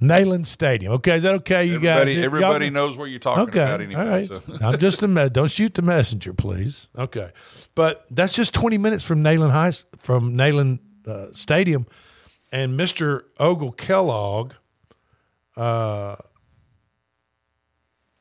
Nayland 0.00 0.46
Stadium. 0.46 0.92
Okay, 0.94 1.16
is 1.16 1.22
that 1.22 1.34
okay, 1.34 1.64
you 1.64 1.74
Everybody, 1.76 2.14
guys? 2.16 2.24
everybody 2.24 2.64
Y'all- 2.66 2.74
knows 2.74 2.96
what 2.96 3.04
you're 3.06 3.20
talking 3.20 3.44
okay, 3.44 3.62
about 3.62 3.80
anyway. 3.80 4.00
All 4.00 4.08
right. 4.08 4.26
so. 4.28 4.42
I'm 4.60 4.78
just 4.78 5.02
a 5.02 5.08
me- 5.08 5.28
don't 5.28 5.50
shoot 5.50 5.74
the 5.74 5.82
messenger, 5.82 6.32
please. 6.32 6.88
Okay, 6.96 7.30
but 7.74 8.04
that's 8.10 8.32
just 8.34 8.52
20 8.54 8.78
minutes 8.78 9.04
from 9.04 9.22
Nayland 9.22 9.50
High 9.52 9.72
from 10.00 10.34
Nayland 10.36 10.80
uh, 11.06 11.26
Stadium, 11.32 11.86
and 12.50 12.78
Mr. 12.78 13.22
Ogle 13.38 13.72
Kellogg 13.72 14.54
uh, 15.56 16.16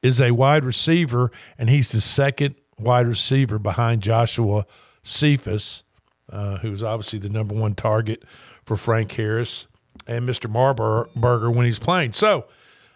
is 0.01 0.19
a 0.21 0.31
wide 0.31 0.65
receiver, 0.65 1.31
and 1.57 1.69
he's 1.69 1.91
the 1.91 2.01
second 2.01 2.55
wide 2.79 3.07
receiver 3.07 3.59
behind 3.59 4.01
Joshua 4.01 4.65
Cephus, 5.03 5.83
uh, 6.29 6.57
who's 6.57 6.83
obviously 6.83 7.19
the 7.19 7.29
number 7.29 7.53
one 7.53 7.75
target 7.75 8.23
for 8.63 8.77
Frank 8.77 9.11
Harris 9.11 9.67
and 10.07 10.27
Mr. 10.27 10.51
Marburger 10.51 11.53
when 11.53 11.65
he's 11.65 11.79
playing. 11.79 12.13
So, 12.13 12.45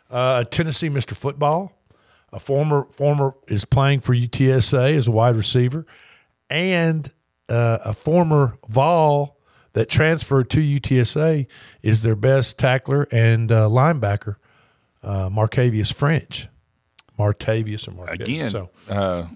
uh, 0.10 0.44
Tennessee 0.46 0.90
Mr. 0.90 1.16
Football, 1.16 1.72
a 2.32 2.40
former 2.40 2.86
former 2.92 3.34
is 3.48 3.66
playing 3.66 4.02
for 4.02 4.14
UTSA 4.14 4.96
as 4.96 5.08
a 5.08 5.12
wide 5.12 5.36
receiver, 5.36 5.86
and 6.50 7.12
uh, 7.50 7.80
a 7.84 7.94
former 7.94 8.58
Vol 8.68 9.38
that 9.74 9.90
transferred 9.90 10.50
to 10.52 10.60
UTSA 10.60 11.48
is 11.82 12.02
their 12.02 12.16
best 12.16 12.58
tackler 12.58 13.08
and 13.12 13.52
uh, 13.52 13.68
linebacker, 13.68 14.38
uh, 15.04 15.30
Marcavius 15.30 15.94
French. 15.94 16.48
Martavius 17.18 17.88
or 17.88 17.92
Marcavius. 17.92 18.22
Again, 18.22 18.50
So, 18.50 18.70
uh, 18.90 19.28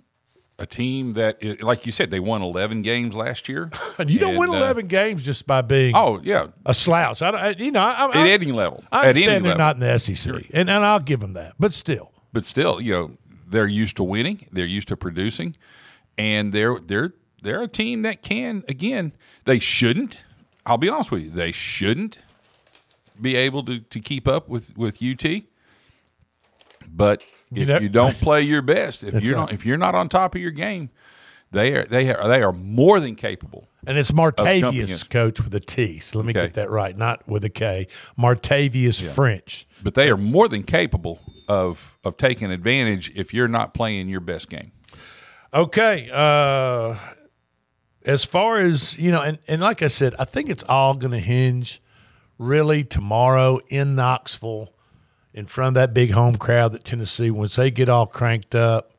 a 0.58 0.66
team 0.66 1.14
that, 1.14 1.62
like 1.64 1.86
you 1.86 1.92
said, 1.94 2.12
they 2.12 2.20
won 2.20 2.42
11 2.42 2.82
games 2.82 3.16
last 3.16 3.48
year. 3.48 3.72
and 3.98 4.10
you 4.10 4.20
don't 4.20 4.36
win 4.36 4.50
And, 4.50 4.58
uh, 4.58 4.66
11 4.66 4.88
games 4.88 5.24
just 5.24 5.48
by 5.48 5.62
being 5.62 5.96
Oh, 5.96 6.20
yeah. 6.22 6.48
a 6.66 6.74
slouch. 6.74 7.22
I, 7.22 7.32
don't- 7.32 7.40
I 7.40 7.50
you 7.52 7.72
know, 7.72 7.80
I, 7.82 7.92
I, 8.08 8.28
At 8.28 8.28
any 8.42 8.52
level. 8.52 8.84
I 8.92 9.08
understand 9.08 9.46
they're 9.46 9.56
level. 9.56 9.58
not 9.58 9.76
in 9.76 9.80
the 9.80 9.98
SEC, 9.98 10.34
and, 10.54 10.70
and 10.70 10.84
I'll 10.86 11.00
give 11.00 11.22
them 11.22 11.34
that. 11.34 11.54
But 11.58 11.72
still, 11.72 12.12
but 12.34 12.46
still, 12.46 12.82
you 12.82 12.92
know, 12.92 13.12
they're 13.48 13.68
used 13.68 13.96
to 13.98 14.04
winning. 14.04 14.48
They're 14.52 14.66
used 14.66 14.90
to 14.90 14.98
producing, 14.98 15.56
and 16.18 16.52
they're 16.54 16.78
they're 16.80 17.14
they're 17.42 17.64
a 17.64 17.68
team 17.70 18.02
that 18.04 18.22
can. 18.22 18.64
Again, 18.68 19.14
they 19.46 19.58
shouldn't. 19.60 20.24
I'll 20.66 20.78
be 20.78 20.90
honest 20.90 21.10
with 21.10 21.24
you. 21.24 21.30
They 21.32 21.52
shouldn't 21.54 22.20
be 23.20 23.36
able 23.38 23.64
to, 23.64 23.80
to 23.80 24.00
keep 24.02 24.28
up 24.28 24.50
with 24.50 24.78
with 24.78 25.02
UT. 25.02 25.44
But 26.92 27.24
if 27.54 27.68
know- 27.68 27.80
you 27.80 27.90
don't 27.90 28.18
play 28.18 28.42
your 28.42 28.62
best, 28.62 29.04
if 29.04 29.14
you're 29.24 29.36
right. 29.36 29.42
not 29.42 29.54
if 29.54 29.66
you're 29.66 29.78
not 29.78 29.96
on 29.96 30.10
top 30.10 30.36
of 30.36 30.42
your 30.42 30.52
game, 30.52 30.90
they 31.52 31.74
are 31.74 31.86
they 31.86 32.14
are 32.14 32.28
they 32.28 32.42
are 32.42 32.54
more 32.54 33.00
than 33.00 33.16
capable. 33.16 33.68
and 33.88 33.98
it's 33.98 34.12
Martavius, 34.12 35.10
coach, 35.10 35.42
with 35.42 35.56
a 35.56 35.60
T. 35.60 36.00
So 36.00 36.20
let 36.20 36.26
me 36.26 36.32
Okay. 36.32 36.42
get 36.48 36.54
that 36.56 36.70
right, 36.70 36.96
not 36.98 37.28
with 37.28 37.44
a 37.46 37.50
K. 37.50 37.88
Martavius 38.18 39.02
French. 39.02 39.66
But 39.82 39.96
they 39.96 40.10
are 40.10 40.18
more 40.18 40.48
than 40.48 40.64
capable 40.64 41.20
of 41.48 41.98
of 42.04 42.18
taking 42.18 42.52
advantage 42.52 43.12
if 43.16 43.34
you're 43.34 43.48
not 43.48 43.74
playing 43.74 44.10
your 44.10 44.20
best 44.20 44.50
game. 44.50 44.72
Okay. 45.54 46.10
Uh, 46.14 46.96
as 48.06 48.24
far 48.24 48.58
as, 48.58 48.98
you 49.00 49.12
know, 49.12 49.22
and, 49.22 49.40
and 49.48 49.62
like 49.62 49.82
I 49.82 49.88
said, 49.88 50.16
I 50.20 50.26
think 50.26 50.50
it's 50.50 50.64
all 50.70 50.94
going 50.94 51.12
to 51.12 51.20
hinge 51.20 51.82
really 52.38 52.84
tomorrow 52.84 53.60
in 53.70 53.96
Knoxville 53.96 54.74
in 55.34 55.46
front 55.46 55.70
of 55.70 55.74
that 55.76 55.94
big 55.94 56.12
home 56.12 56.36
crowd 56.36 56.72
that 56.74 56.84
Tennessee, 56.84 57.32
once 57.32 57.56
they 57.56 57.72
get 57.72 57.90
all 57.90 58.08
cranked 58.08 58.56
up, 58.56 58.94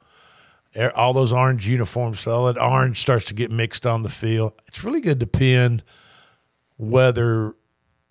all 0.94 1.12
those 1.12 1.32
orange 1.32 1.68
uniforms, 1.68 2.26
all 2.26 2.46
that 2.46 2.60
orange 2.60 3.00
starts 3.00 3.24
to 3.26 3.34
get 3.34 3.50
mixed 3.50 3.86
on 3.86 4.02
the 4.02 4.08
field. 4.08 4.52
It's 4.68 4.84
really 4.84 5.00
going 5.00 5.18
to 5.18 5.24
depend 5.24 5.82
whether 6.76 7.54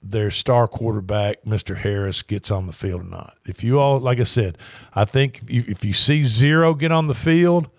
their 0.02 0.32
star 0.32 0.68
quarterback, 0.68 1.44
Mr. 1.44 1.78
Harris, 1.78 2.22
gets 2.22 2.52
on 2.52 2.68
the 2.68 2.74
field 2.74 3.02
or 3.02 3.06
not. 3.06 3.38
If 3.46 3.64
you 3.64 3.80
all, 3.80 4.00
like 4.00 4.20
I 4.20 4.24
said, 4.24 4.58
I 4.94 5.06
think 5.06 5.42
if 5.48 5.84
you 5.86 5.94
see 5.94 6.24
zero 6.24 6.74
get 6.74 6.92
on 6.92 7.08
the 7.08 7.16
field 7.16 7.70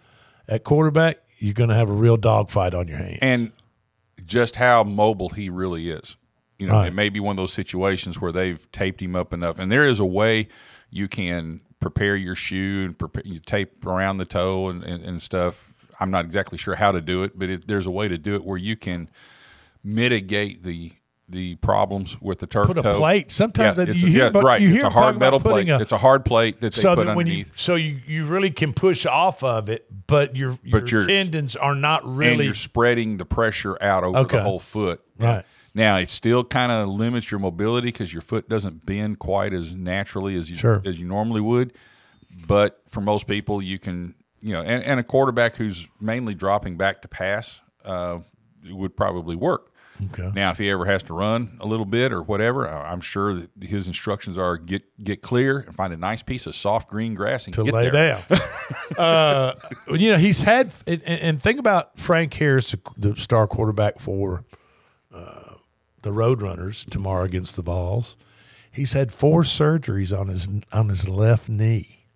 at 0.49 0.65
quarterback, 0.65 1.19
you're 1.39 1.55
going 1.55 1.71
to 1.71 1.77
have 1.77 1.89
a 1.89 1.95
real 1.95 2.17
dogfight 2.17 2.75
on 2.75 2.89
your 2.89 2.99
hands. 2.99 3.19
and 3.23 3.53
just 4.27 4.57
how 4.57 4.85
mobile 4.85 5.31
he 5.31 5.49
really 5.49 5.91
is. 5.91 6.17
You 6.61 6.67
know, 6.67 6.75
Right. 6.75 6.89
it 6.89 6.95
may 6.95 7.09
be 7.09 7.19
one 7.21 7.33
of 7.33 7.37
those 7.39 7.53
situations 7.53 8.21
where 8.21 8.33
they've 8.33 8.71
taped 8.71 9.01
him 9.01 9.17
up 9.17 9.33
enough, 9.33 9.59
and 9.59 9.71
there 9.73 9.87
is 9.87 9.99
a 9.99 10.05
way 10.05 10.49
you 10.91 11.09
can 11.09 11.61
prepare 11.81 12.15
your 12.17 12.35
shoe 12.35 12.85
and 12.85 12.99
prepare, 12.99 13.23
you 13.25 13.39
tape 13.41 13.87
around 13.87 14.19
the 14.19 14.25
toe 14.27 14.69
and, 14.69 14.83
and, 14.85 15.03
and 15.03 15.23
stuff. 15.23 15.73
I'm 15.99 16.11
not 16.11 16.25
exactly 16.27 16.59
sure 16.59 16.75
how 16.75 16.93
to 16.93 17.01
do 17.01 17.23
it, 17.23 17.39
but 17.39 17.49
it, 17.49 17.67
there's 17.69 17.87
a 17.87 17.91
way 17.91 18.09
to 18.09 18.19
do 18.19 18.35
it 18.35 18.45
where 18.45 18.59
you 18.59 18.77
can 18.77 19.09
mitigate 19.83 20.63
the 20.65 20.93
the 21.29 21.55
problems 21.57 22.21
with 22.21 22.41
the 22.41 22.47
turf 22.49 22.67
Put 22.67 22.79
a 22.79 22.83
toe. 22.83 22.99
plate. 22.99 23.31
Sometimes 23.31 23.77
that- 23.77 23.89
it's 23.89 24.01
you 24.03 24.09
a, 24.09 24.11
hear 24.11 24.21
yeah, 24.23 24.27
about- 24.31 24.43
right. 24.43 24.61
you 24.61 24.75
it's 24.75 24.83
a 24.83 24.91
hard 24.91 25.17
metal 25.17 25.39
plate. 25.39 25.69
a- 25.69 25.81
it's 25.81 25.93
a 25.93 25.99
hard 25.99 26.25
plate 26.25 26.61
that 26.61 26.73
they 26.73 26.83
so 26.83 26.97
put 26.97 27.07
that 27.07 27.17
when 27.17 27.29
you 27.29 27.33
underneath. 27.35 27.53
so 27.55 27.77
you, 27.77 28.01
you 28.05 28.25
really 28.27 28.51
can 28.51 28.73
push 28.73 29.07
off 29.07 29.45
of 29.45 29.69
it, 29.69 29.87
but 30.09 30.35
your 30.35 30.59
your 30.65 30.81
But 30.81 30.89
tendons 31.07 31.55
are 31.55 31.77
not 31.77 32.03
and 32.03 32.19
really 32.19 32.47
you're 32.47 32.55
spreading 32.55 33.17
the 33.19 33.25
pressure 33.25 33.79
out 33.81 34.03
over 34.03 34.19
Okay. 34.19 34.39
the 34.39 34.43
whole 34.43 34.59
foot. 34.59 35.03
Right. 35.21 35.45
Now 35.75 35.97
it 35.97 36.09
still 36.09 36.43
kind 36.45 36.73
of 36.73 36.89
limits 36.89 37.31
your 37.31 37.41
mobility 37.41 37.89
because 37.89 38.13
your 38.13 38.23
foot 38.23 38.49
doesn't 38.49 38.85
bend 38.87 39.19
quite 39.19 39.53
as 39.53 39.73
naturally 39.75 40.35
as 40.37 40.51
you 40.51 40.57
Sure. 40.57 40.83
as 40.85 40.99
you 40.99 41.07
normally 41.07 41.41
would. 41.41 41.73
But 42.47 42.81
for 42.89 43.01
most 43.01 43.27
people, 43.27 43.61
you 43.63 43.79
can 43.79 44.15
you 44.41 44.53
know, 44.55 44.63
and, 44.63 44.83
and 44.85 44.99
a 44.99 45.03
quarterback 45.03 45.57
who's 45.57 45.87
mainly 46.01 46.35
dropping 46.35 46.77
back 46.77 47.03
to 47.03 47.09
pass 47.09 47.61
uh, 47.85 48.19
would 48.71 48.97
probably 48.97 49.37
work. 49.37 49.67
Okay. 50.13 50.31
Now, 50.35 50.51
if 50.51 50.57
he 50.57 50.71
ever 50.71 50.87
has 50.87 51.03
to 51.05 51.13
run 51.15 51.59
a 51.61 51.67
little 51.67 51.85
bit 51.85 52.11
or 52.11 52.23
whatever, 52.23 52.67
I'm 52.67 53.03
sure 53.03 53.35
that 53.35 53.51
his 53.63 53.87
instructions 53.87 54.39
are 54.39 54.57
get 54.57 54.83
get 55.05 55.21
clear 55.21 55.59
and 55.59 55.75
find 55.77 55.93
a 55.93 55.97
nice 55.99 56.23
piece 56.23 56.47
of 56.47 56.55
soft 56.55 56.89
green 56.89 57.15
grass 57.15 57.45
and 57.45 57.53
to 57.55 57.65
lay 57.65 57.91
there. 57.91 58.25
down. 58.31 58.41
uh, 58.99 59.53
you 59.91 60.11
know, 60.11 60.17
he's 60.17 60.41
had, 60.41 60.73
and, 60.87 61.03
and 61.05 61.43
think 61.43 61.59
about 61.59 61.99
Frank 61.99 62.33
Harris, 62.33 62.75
the- 62.97 63.17
star 63.17 63.47
quarterback 63.47 64.01
for 64.01 64.43
the 66.03 66.11
Roadrunners 66.11 66.89
tomorrow 66.89 67.25
against 67.25 67.57
the 67.57 67.63
Vols. 67.63 68.17
He's 68.71 68.93
had 68.93 69.13
four 69.13 69.43
surgeries 69.43 70.19
on 70.19 70.29
his 70.29 70.49
on 70.73 70.89
his 70.89 71.09
left 71.09 71.49
knee. 71.49 72.07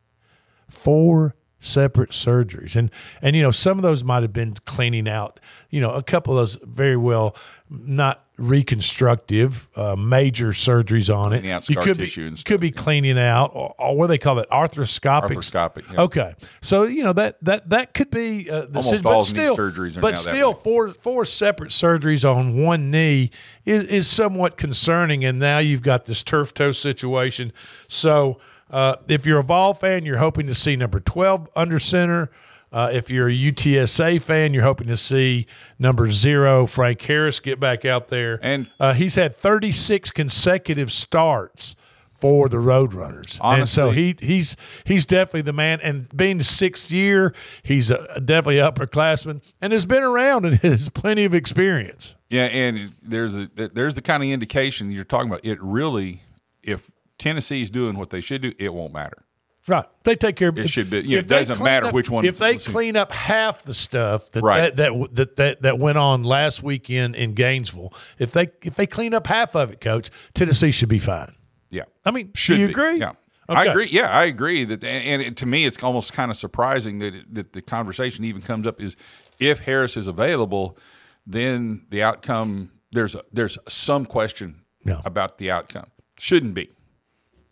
Four 0.69 1.35
separate 1.59 2.11
surgeries, 2.11 2.77
and 2.77 2.91
and 3.21 3.35
you 3.35 3.43
know 3.43 3.51
some 3.51 3.79
of 3.79 3.83
those 3.83 4.05
might 4.05 4.23
have 4.23 4.33
been 4.33 4.55
cleaning 4.65 5.09
out. 5.09 5.41
You 5.71 5.81
know, 5.81 5.93
a 5.93 6.03
couple 6.03 6.35
of 6.35 6.39
those 6.39 6.59
very 6.63 6.97
well 6.97 7.37
not 7.69 8.24
reconstructive, 8.37 9.69
uh, 9.77 9.95
major 9.97 10.49
surgeries 10.49 11.15
on 11.15 11.31
Cleaning 11.31 11.51
it. 11.51 11.53
out 11.53 11.71
you 11.71 11.77
could 11.77 11.97
tissue 11.97 12.23
be, 12.23 12.29
and 12.29 12.39
stuff, 12.39 12.47
could 12.47 12.61
be 12.61 12.71
cleaning 12.71 13.19
out, 13.19 13.53
or, 13.55 13.75
or 13.79 13.97
what 13.97 14.07
do 14.07 14.09
they 14.09 14.19
call 14.19 14.39
it, 14.41 14.49
arthroscopic. 14.51 15.31
Arthroscopic, 15.31 15.93
yeah. 15.93 16.01
Okay, 16.01 16.35
so 16.61 16.83
you 16.83 17.05
know 17.05 17.13
that 17.13 17.37
that 17.43 17.71
that 17.71 17.95
could 17.95 18.11
be 18.11 18.51
uh, 18.51 18.63
the 18.63 18.81
Almost 18.81 18.91
decision, 18.91 19.07
all 19.07 19.13
but 19.13 19.19
knee 19.19 19.25
still, 19.25 19.57
surgeries 19.57 19.97
are 19.97 20.01
but 20.01 20.15
now 20.15 20.23
that 20.23 20.35
still 20.35 20.55
four 20.55 20.89
four 20.95 21.25
separate 21.25 21.71
surgeries 21.71 22.29
on 22.29 22.57
one 22.61 22.91
knee 22.91 23.31
is 23.65 23.85
is 23.85 24.09
somewhat 24.09 24.57
concerning, 24.57 25.25
and 25.25 25.39
now 25.39 25.59
you've 25.59 25.83
got 25.83 26.07
this 26.07 26.23
turf 26.23 26.53
toe 26.53 26.73
situation. 26.73 27.53
So 27.87 28.41
uh, 28.71 28.97
if 29.07 29.27
you're 29.27 29.39
a 29.39 29.45
Vol 29.45 29.75
fan, 29.75 30.05
you're 30.05 30.19
hoping 30.19 30.49
to 30.49 30.55
see 30.55 30.75
number 30.75 30.99
twelve 30.99 31.49
under 31.55 31.79
center. 31.79 32.31
Uh, 32.75 32.91
if 32.93 33.09
you're 33.09 33.29
a 33.29 33.33
UTSA 33.33 34.21
fan, 34.21 34.53
you're 34.53 34.65
hoping 34.65 34.89
to 34.89 34.97
see 34.97 35.47
number 35.79 36.11
zero 36.11 36.67
Frank 36.67 37.01
Harris 37.03 37.39
get 37.39 37.61
back 37.61 37.85
out 37.85 38.09
there. 38.09 38.41
And 38.43 38.69
uh, 38.81 38.95
he's 38.95 39.15
had 39.15 39.37
36 39.37 40.11
consecutive 40.11 40.91
starts 40.91 41.77
for 42.15 42.49
the 42.49 42.57
Roadrunners, 42.57 43.39
and 43.45 43.69
so 43.69 43.91
he 43.91 44.17
he's 44.19 44.57
he's 44.85 45.05
definitely 45.05 45.43
the 45.43 45.53
man. 45.53 45.79
And 45.83 46.09
being 46.17 46.39
the 46.39 46.45
sixth 46.45 46.91
year, 46.91 47.35
he's 47.63 47.91
a, 47.91 48.21
definitely 48.21 48.57
upperclassman 48.57 49.43
and 49.61 49.73
has 49.73 49.85
been 49.85 50.03
around 50.03 50.45
and 50.47 50.57
has 50.63 50.89
plenty 50.89 51.25
of 51.25 51.35
experience. 51.35 52.15
Yeah, 52.31 52.47
and 52.47 52.95
there's 53.03 53.37
a 53.37 53.47
there's 53.47 53.95
the 53.95 54.03
kind 54.03 54.23
of 54.23 54.29
indication 54.29 54.91
you're 54.91 55.05
talking 55.05 55.29
about. 55.29 55.45
It 55.45 55.59
really, 55.61 56.23
if 56.63 56.91
Tennessee's 57.19 57.69
doing 57.69 57.97
what 57.97 58.11
they 58.11 58.21
should 58.21 58.43
do, 58.43 58.53
it 58.59 58.73
won't 58.73 58.95
matter. 58.95 59.24
Right, 59.67 59.87
they 60.03 60.15
take 60.15 60.37
care. 60.37 60.51
of 60.51 60.59
It 60.59 60.69
should 60.69 60.91
be- 60.91 61.01
you 61.01 61.17
know, 61.17 61.21
it 61.21 61.27
doesn't 61.27 61.63
matter 61.63 61.87
up- 61.87 61.95
which 61.95 62.11
one- 62.11 62.25
If 62.27 62.37
they 62.39 62.57
clean 62.57 62.97
up 62.97 63.13
half 63.13 63.63
the 63.63 63.73
stuff 63.75 64.31
that 64.33 64.43
Right. 64.43 64.75
that, 64.77 64.93
that 64.93 65.15
that 65.15 65.37
that 65.37 65.63
that 65.63 65.79
went 65.79 65.97
on 65.99 66.23
last 66.23 66.63
weekend 66.63 67.17
in 67.17 67.33
Gainesville, 67.35 67.93
if 68.19 68.33
they 68.33 68.49
if 68.63 68.75
they 68.75 68.87
clean 68.87 69.15
up 69.15 69.27
half 69.27 69.55
of 69.57 69.71
it, 69.73 69.81
Coach, 69.81 70.11
Tennessee 70.35 70.71
should 70.71 70.91
be 70.91 70.99
fine. 70.99 71.33
Yeah, 71.71 71.85
I 72.05 72.11
mean, 72.11 72.31
should 72.35 72.59
you 72.59 72.67
be. 72.67 72.73
agree? 72.73 72.99
Yeah, 72.99 73.13
I 73.49 73.65
agree. 73.67 73.89
Yeah, 73.91 74.11
I 74.11 74.25
agree 74.25 74.65
that, 74.67 74.85
and, 74.85 75.37
to 75.37 75.47
me, 75.47 75.65
it's 75.65 75.83
almost 75.83 76.13
kind 76.13 76.31
of 76.31 76.37
surprising 76.37 76.99
that 76.99 77.15
it, 77.15 77.35
that 77.35 77.53
the 77.55 77.63
conversation 77.63 78.25
even 78.25 78.43
comes 78.43 78.67
up 78.67 78.81
is 78.83 78.97
if 79.41 79.61
Harris 79.61 79.97
is 79.97 80.07
available, 80.07 80.79
then 81.27 81.87
the 81.91 82.03
outcome 82.03 82.71
there's 82.93 83.15
a, 83.15 83.23
there's 83.33 83.59
some 83.69 84.05
question 84.07 84.61
about 85.05 85.39
the 85.39 85.51
outcome. 85.51 85.87
Shouldn't 86.19 86.55
be. 86.55 86.71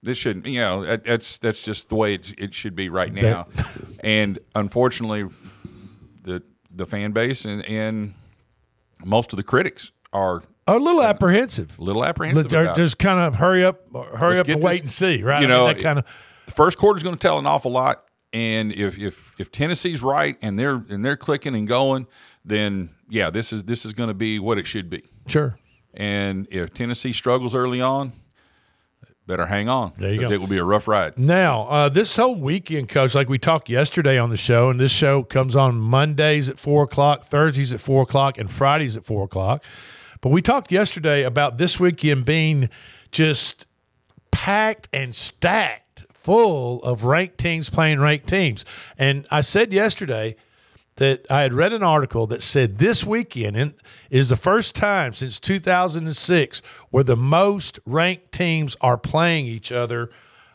This 0.02 0.18
shouldn't. 0.18 0.46
You 0.46 0.60
know, 0.60 0.84
that, 0.84 1.04
that's 1.04 1.38
that's 1.38 1.62
just 1.62 1.88
the 1.88 1.94
way 1.94 2.14
it, 2.14 2.34
it 2.38 2.54
should 2.54 2.74
be 2.74 2.88
right 2.88 3.12
now. 3.12 3.46
and 4.00 4.38
unfortunately, 4.54 5.28
the 6.22 6.42
the 6.70 6.86
fan 6.86 7.12
base 7.12 7.44
and 7.44 7.64
and 7.68 8.14
most 9.04 9.32
of 9.32 9.36
the 9.36 9.42
critics 9.42 9.92
are 10.12 10.42
a 10.66 10.78
little 10.78 11.02
apprehensive. 11.02 11.78
A 11.78 11.82
little 11.82 12.04
apprehensive. 12.04 12.48
They're 12.50 12.74
just 12.74 12.98
kind 12.98 13.20
of 13.20 13.36
hurry 13.36 13.64
up, 13.64 13.80
hurry 13.92 14.36
Let's 14.36 14.40
up 14.40 14.48
and 14.48 14.62
wait 14.62 14.72
this- 14.72 14.80
and 14.82 14.90
see, 14.90 15.22
right? 15.22 15.40
You 15.40 15.46
I 15.46 15.48
mean, 15.48 15.48
know, 15.50 15.66
that 15.66 15.80
kind 15.80 15.98
of 15.98 16.04
the 16.46 16.52
first 16.52 16.78
quarter 16.78 16.96
is 16.96 17.02
going 17.02 17.16
to 17.16 17.20
tell 17.20 17.38
an 17.38 17.46
awful 17.46 17.70
lot. 17.70 18.04
And 18.32 18.72
if 18.72 18.98
if 18.98 19.32
if 19.38 19.52
Tennessee's 19.52 20.02
right 20.02 20.36
and 20.42 20.58
they're 20.58 20.82
and 20.88 21.04
they're 21.04 21.16
clicking 21.16 21.54
and 21.54 21.68
going, 21.68 22.06
then 22.44 22.90
yeah, 23.08 23.30
this 23.30 23.52
is 23.52 23.64
this 23.64 23.84
is 23.84 23.92
going 23.92 24.08
to 24.08 24.14
be 24.14 24.38
what 24.38 24.58
it 24.58 24.66
should 24.66 24.88
be. 24.90 25.04
sure. 25.26 25.58
And 25.94 26.48
if 26.50 26.72
Tennessee 26.72 27.12
struggles 27.12 27.54
early 27.54 27.82
on, 27.82 28.12
better 29.26 29.46
hang 29.46 29.68
on. 29.68 29.92
There 29.98 30.12
you 30.12 30.20
go. 30.20 30.30
It 30.30 30.40
will 30.40 30.46
be 30.46 30.58
a 30.58 30.64
rough 30.64 30.88
ride. 30.88 31.18
Now, 31.18 31.62
uh, 31.64 31.88
this 31.88 32.16
whole 32.16 32.34
weekend, 32.34 32.88
coach, 32.88 33.14
like 33.14 33.28
we 33.28 33.38
talked 33.38 33.68
yesterday 33.68 34.18
on 34.18 34.30
the 34.30 34.36
show, 34.36 34.70
and 34.70 34.78
this 34.80 34.92
show 34.92 35.22
comes 35.22 35.56
on 35.56 35.76
Mondays 35.76 36.48
at 36.48 36.58
four 36.58 36.84
o'clock, 36.84 37.24
Thursdays 37.24 37.72
at 37.72 37.80
four 37.80 38.02
o'clock, 38.02 38.38
and 38.38 38.50
Fridays 38.50 38.96
at 38.96 39.04
four 39.04 39.24
o'clock. 39.24 39.64
But 40.20 40.30
we 40.30 40.42
talked 40.42 40.70
yesterday 40.70 41.24
about 41.24 41.58
this 41.58 41.80
weekend 41.80 42.24
being 42.24 42.68
just 43.10 43.66
packed 44.30 44.88
and 44.92 45.14
stacked 45.14 46.06
full 46.12 46.82
of 46.82 47.04
ranked 47.04 47.38
teams 47.38 47.68
playing 47.68 48.00
ranked 48.00 48.28
teams. 48.28 48.64
And 48.96 49.26
I 49.30 49.40
said 49.40 49.72
yesterday 49.72 50.36
that 50.96 51.26
I 51.30 51.42
had 51.42 51.54
read 51.54 51.72
an 51.72 51.82
article 51.82 52.26
that 52.28 52.42
said 52.42 52.78
this 52.78 53.04
weekend 53.04 53.74
is 54.10 54.28
the 54.28 54.36
first 54.36 54.74
time 54.74 55.12
since 55.12 55.40
2006 55.40 56.62
where 56.90 57.04
the 57.04 57.16
most 57.16 57.80
ranked 57.86 58.32
teams 58.32 58.76
are 58.80 58.98
playing 58.98 59.46
each 59.46 59.72
other 59.72 60.10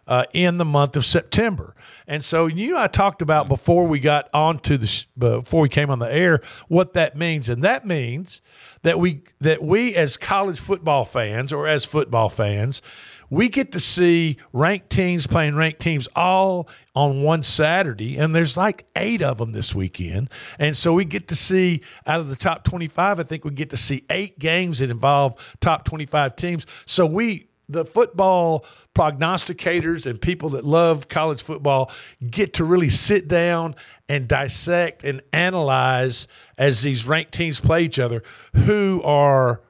uh, 0.08 0.24
in 0.34 0.58
the 0.58 0.66
month 0.66 0.96
of 0.96 1.06
September. 1.06 1.76
And 2.08 2.24
so 2.24 2.48
you 2.48 2.76
and 2.76 2.78
I 2.78 2.88
talked 2.88 3.22
about 3.22 3.50
before 3.50 3.86
we 3.86 4.00
got 4.00 4.30
onto 4.34 4.78
the 4.78 4.88
sh- 4.88 5.08
before 5.18 5.62
we 5.62 5.70
came 5.70 5.90
on 5.90 6.00
the 6.00 6.12
air 6.12 6.40
what 6.70 6.94
that 6.94 7.18
means, 7.18 7.50
and 7.50 7.62
that 7.64 7.86
means 7.86 8.42
that 8.84 9.00
we 9.00 9.24
that 9.42 9.62
we 9.62 9.96
as 9.96 10.16
college 10.16 10.60
football 10.60 11.04
fans 11.04 11.52
or 11.52 11.68
as 11.68 11.84
football 11.84 12.30
fans 12.30 12.82
we 13.30 13.50
get 13.50 13.72
to 13.74 13.80
see 13.80 14.38
ranked 14.54 14.90
teams 14.90 15.28
playing 15.28 15.56
ranked 15.56 15.82
teams 15.82 16.08
all 16.16 16.70
on 16.96 17.22
one 17.22 17.44
Saturday, 17.44 18.18
and 18.18 18.36
there's 18.36 18.58
like 18.58 18.86
eight 18.96 19.22
of 19.22 19.38
them 19.38 19.52
this 19.52 19.76
weekend. 19.76 20.30
And 20.58 20.76
so 20.76 20.94
we 20.94 21.06
get 21.06 21.28
to 21.28 21.36
see 21.36 21.82
out 22.06 22.20
of 22.20 22.30
the 22.30 22.36
top 22.36 22.64
25, 22.64 23.20
I 23.20 23.24
think 23.24 23.44
we 23.44 23.52
get 23.52 23.70
to 23.72 23.78
see 23.78 24.04
eight 24.10 24.40
games 24.40 24.80
that 24.80 24.90
involve 24.90 25.36
top 25.60 25.86
25 25.86 26.36
teams. 26.36 26.66
So 26.86 27.06
we, 27.06 27.50
the 27.70 27.86
football 27.86 28.66
prognosticators 28.96 30.08
and 30.08 30.20
people 30.20 30.50
that 30.50 30.66
love 30.66 31.08
college 31.08 31.44
football, 31.44 31.92
get 32.32 32.54
to 32.54 32.64
really 32.64 32.90
sit 32.90 33.28
down 33.28 33.76
and 34.10 34.28
dissect 34.28 35.04
and 35.04 35.22
analyze 35.34 36.28
as 36.58 36.82
these 36.82 37.06
ranked 37.06 37.34
teams 37.34 37.60
play 37.60 37.84
each 37.84 38.00
other 38.00 38.24
who 38.54 39.02
are 39.04 39.62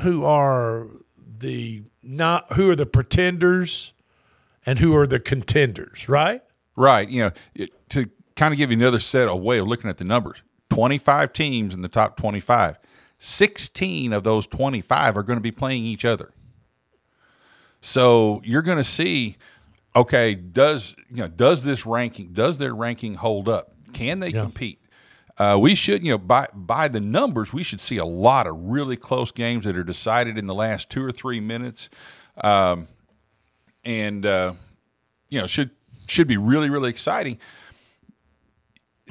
who 0.00 0.24
are 0.24 0.88
the 1.38 1.84
not 2.06 2.52
who 2.54 2.70
are 2.70 2.76
the 2.76 2.86
pretenders 2.86 3.92
and 4.66 4.78
who 4.78 4.94
are 4.96 5.06
the 5.06 5.20
contenders, 5.20 6.08
right? 6.08 6.42
Right. 6.76 7.08
You 7.08 7.24
know, 7.24 7.30
it, 7.54 7.90
to 7.90 8.10
kind 8.36 8.52
of 8.52 8.58
give 8.58 8.70
you 8.70 8.76
another 8.76 8.98
set 8.98 9.28
of 9.28 9.40
way 9.40 9.58
of 9.58 9.66
looking 9.66 9.90
at 9.90 9.98
the 9.98 10.04
numbers 10.04 10.42
25 10.70 11.32
teams 11.32 11.74
in 11.74 11.82
the 11.82 11.88
top 11.88 12.16
25. 12.16 12.78
16 13.18 14.12
of 14.12 14.22
those 14.22 14.46
25 14.46 15.16
are 15.16 15.22
going 15.22 15.36
to 15.36 15.42
be 15.42 15.52
playing 15.52 15.84
each 15.84 16.04
other. 16.04 16.32
So 17.80 18.40
you're 18.44 18.62
going 18.62 18.78
to 18.78 18.84
see, 18.84 19.36
okay, 19.94 20.34
does 20.34 20.96
you 21.10 21.18
know 21.18 21.28
does 21.28 21.64
this 21.64 21.86
ranking 21.86 22.32
does 22.32 22.58
their 22.58 22.74
ranking 22.74 23.14
hold 23.14 23.48
up? 23.48 23.72
Can 23.92 24.20
they 24.20 24.32
compete? 24.32 24.80
Uh, 25.36 25.58
we 25.60 25.74
should, 25.74 26.04
you 26.04 26.12
know, 26.12 26.18
by 26.18 26.46
by 26.54 26.86
the 26.88 27.00
numbers, 27.00 27.52
we 27.52 27.62
should 27.64 27.80
see 27.80 27.96
a 27.96 28.04
lot 28.04 28.46
of 28.46 28.54
really 28.56 28.96
close 28.96 29.32
games 29.32 29.64
that 29.64 29.76
are 29.76 29.82
decided 29.84 30.38
in 30.38 30.46
the 30.46 30.54
last 30.54 30.88
two 30.90 31.02
or 31.04 31.10
three 31.10 31.40
minutes, 31.40 31.90
um, 32.42 32.86
and 33.84 34.24
uh, 34.24 34.52
you 35.30 35.40
know 35.40 35.46
should 35.48 35.70
should 36.06 36.28
be 36.28 36.36
really 36.36 36.70
really 36.70 36.90
exciting. 36.90 37.38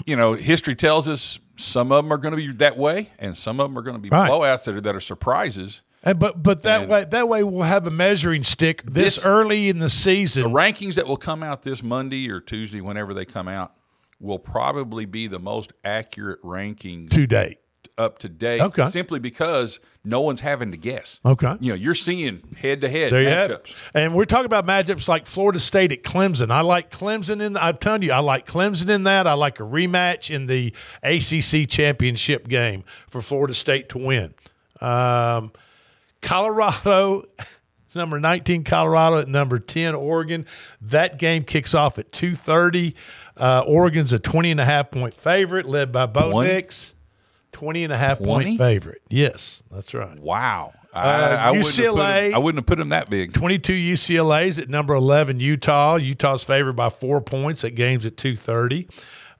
You 0.05 0.15
know, 0.15 0.33
history 0.33 0.75
tells 0.75 1.07
us 1.07 1.39
some 1.55 1.91
of 1.91 2.03
them 2.03 2.11
are 2.11 2.17
going 2.17 2.31
to 2.31 2.37
be 2.37 2.51
that 2.53 2.77
way, 2.77 3.11
and 3.19 3.37
some 3.37 3.59
of 3.59 3.69
them 3.69 3.77
are 3.77 3.81
going 3.83 3.95
to 3.97 4.01
be 4.01 4.09
Right. 4.09 4.29
blowouts 4.31 4.63
that 4.63 4.75
are 4.75 4.81
that 4.81 4.95
are 4.95 5.01
surprises. 5.01 5.81
And, 6.05 6.19
but 6.19 6.41
but 6.41 6.63
that 6.63 6.81
And- 6.83 6.89
way 6.89 7.03
that 7.05 7.27
way 7.27 7.43
we'll 7.43 7.63
have 7.63 7.85
a 7.85 7.91
measuring 7.91 8.43
stick 8.43 8.81
this, 8.83 9.15
This- 9.15 9.25
early 9.25 9.69
in 9.69 9.79
the 9.79 9.89
season. 9.89 10.43
The 10.43 10.49
rankings 10.49 10.95
that 10.95 11.05
will 11.05 11.17
come 11.17 11.43
out 11.43 11.63
this 11.63 11.83
Monday 11.83 12.29
or 12.29 12.39
Tuesday, 12.39 12.81
whenever 12.81 13.13
they 13.13 13.25
come 13.25 13.47
out, 13.47 13.73
will 14.23 14.39
probably 14.39 15.05
be 15.05 15.27
the 15.27 15.37
most 15.39 15.73
accurate 15.83 16.39
ranking 16.41 17.09
To 17.09 17.27
date. 17.27 17.57
up 17.97 18.17
to 18.19 18.29
date. 18.29 18.61
Okay. 18.61 18.89
Simply 18.89 19.19
because 19.19 19.79
no 20.03 20.21
one's 20.21 20.39
having 20.39 20.71
to 20.71 20.77
guess. 20.77 21.19
Okay. 21.23 21.55
You 21.59 21.69
know, 21.73 21.75
you're 21.75 21.93
seeing 21.93 22.41
head 22.59 22.81
to 22.81 22.89
head 22.89 23.11
There 23.13 23.21
you 23.21 23.27
have 23.27 23.51
it. 23.51 23.63
matchups. 23.65 23.75
And 23.93 24.15
we're 24.15 24.25
talking 24.25 24.45
about 24.47 24.65
matchups 24.65 25.07
like 25.07 25.27
Florida 25.27 25.59
State 25.59 25.91
at 25.91 26.01
Clemson. 26.03 26.49
I 26.51 26.61
like 26.61 26.89
Clemson 26.89 27.39
in. 27.41 27.55
I'm 27.57 27.77
telling 27.77 28.01
you, 28.01 28.11
I 28.13 28.19
like 28.19 28.47
Clemson 28.47 28.89
in 28.89 29.03
that. 29.03 29.27
I 29.27 29.33
like 29.33 29.59
a 29.59 29.63
rematch 29.63 30.33
in 30.33 30.47
the 30.47 30.73
ACC 31.03 31.69
championship 31.69 32.47
game 32.47 32.83
for 33.09 33.21
Florida 33.21 33.53
State 33.53 33.89
to 33.89 33.97
win. 33.99 34.33
Um, 34.81 35.51
Colorado, 36.21 37.25
number 37.95 38.19
19, 38.19 38.63
Colorado 38.63 39.19
at 39.19 39.27
number 39.27 39.59
10, 39.59 39.93
Oregon. 39.95 40.45
That 40.81 41.19
game 41.19 41.43
kicks 41.43 41.75
off 41.75 41.99
at 41.99 42.11
2:30. 42.11 42.93
Uh, 43.37 43.63
Oregon's 43.65 44.13
a 44.13 44.19
20 44.19 44.51
and 44.51 44.59
a 44.59 44.65
half 44.65 44.91
point 44.91 45.13
favorite, 45.13 45.65
led 45.65 45.91
by 45.91 46.05
Bo 46.05 46.31
20? 46.31 46.49
Nix. 46.53 46.93
20 47.53 47.83
and 47.83 47.93
a 47.93 47.97
half 47.97 48.17
20? 48.19 48.45
point 48.45 48.57
favorite. 48.57 49.01
Yes, 49.09 49.63
that's 49.71 49.93
right. 49.93 50.17
Wow. 50.19 50.73
I, 50.93 50.99
Uh, 51.01 51.05
I 51.47 51.51
wouldn't 51.51 51.65
have 51.75 51.85
UCLA. 51.85 52.27
him- 52.29 52.35
I 52.35 52.37
wouldn't 52.37 52.59
have 52.59 52.65
put 52.67 52.77
them 52.77 52.89
that 52.89 53.09
big. 53.09 53.33
22 53.33 53.73
UCLA's 53.73 54.59
at 54.59 54.69
number 54.69 54.93
11 54.93 55.39
Utah. 55.39 55.95
Utah's 55.95 56.43
favored 56.43 56.73
by 56.75 56.89
four 56.89 57.21
points 57.21 57.63
at 57.63 57.73
games 57.75 58.05
at 58.05 58.17
230. 58.17 58.87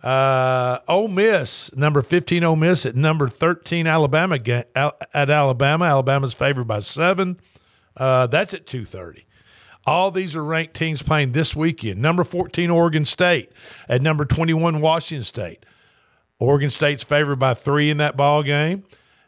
Uh, 0.02 0.80
Ole 0.88 1.08
Miss, 1.08 1.74
number 1.76 2.02
15 2.02 2.44
Ole 2.44 2.56
Miss 2.56 2.86
at 2.86 2.96
number 2.96 3.28
13 3.28 3.88
Alabama 3.88 4.38
at 4.76 5.30
Alabama. 5.30 5.86
Alabama's 5.86 6.34
favored 6.34 6.66
by 6.68 6.80
seven. 6.80 7.40
Uh, 7.96 8.28
that's 8.28 8.54
at 8.54 8.66
230. 8.68 9.26
All 9.86 10.12
these 10.12 10.36
are 10.36 10.44
ranked 10.44 10.76
teams 10.76 11.02
playing 11.02 11.34
this 11.34 11.56
weekend. 11.56 12.02
Number 12.02 12.24
14 12.24 12.70
Oregon 12.70 13.06
State 13.06 13.52
at 13.90 14.02
number 14.02 14.26
21 14.26 14.80
Washington 14.80 15.24
State. 15.24 15.66
Oregon 16.40 16.70
State's 16.70 17.04
favored 17.04 17.38
by 17.38 17.54
three 17.54 17.90
in 17.90 17.98
that 17.98 18.18
ball 18.18 18.44
game, 18.44 18.84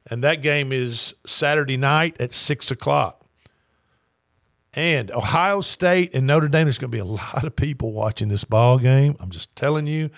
and 0.10 0.24
that 0.24 0.42
game 0.42 0.72
is 0.72 1.14
Saturday 1.26 1.78
night 1.78 2.16
at 2.20 2.34
six 2.34 2.72
o'clock. 2.72 3.22
And 4.74 5.10
Ohio 5.12 5.62
State 5.62 6.14
and 6.14 6.28
Notre 6.28 6.50
Dame, 6.50 6.66
there's 6.66 6.78
going 6.78 6.92
to 6.92 6.96
be 6.96 7.00
a 7.00 7.06
lot 7.06 7.46
of 7.46 7.56
people 7.56 7.94
watching 7.94 8.28
this 8.28 8.44
ball 8.44 8.78
game. 8.78 9.16
I'm 9.20 9.30
just 9.30 9.56
telling 9.56 9.88
you. 9.88 10.10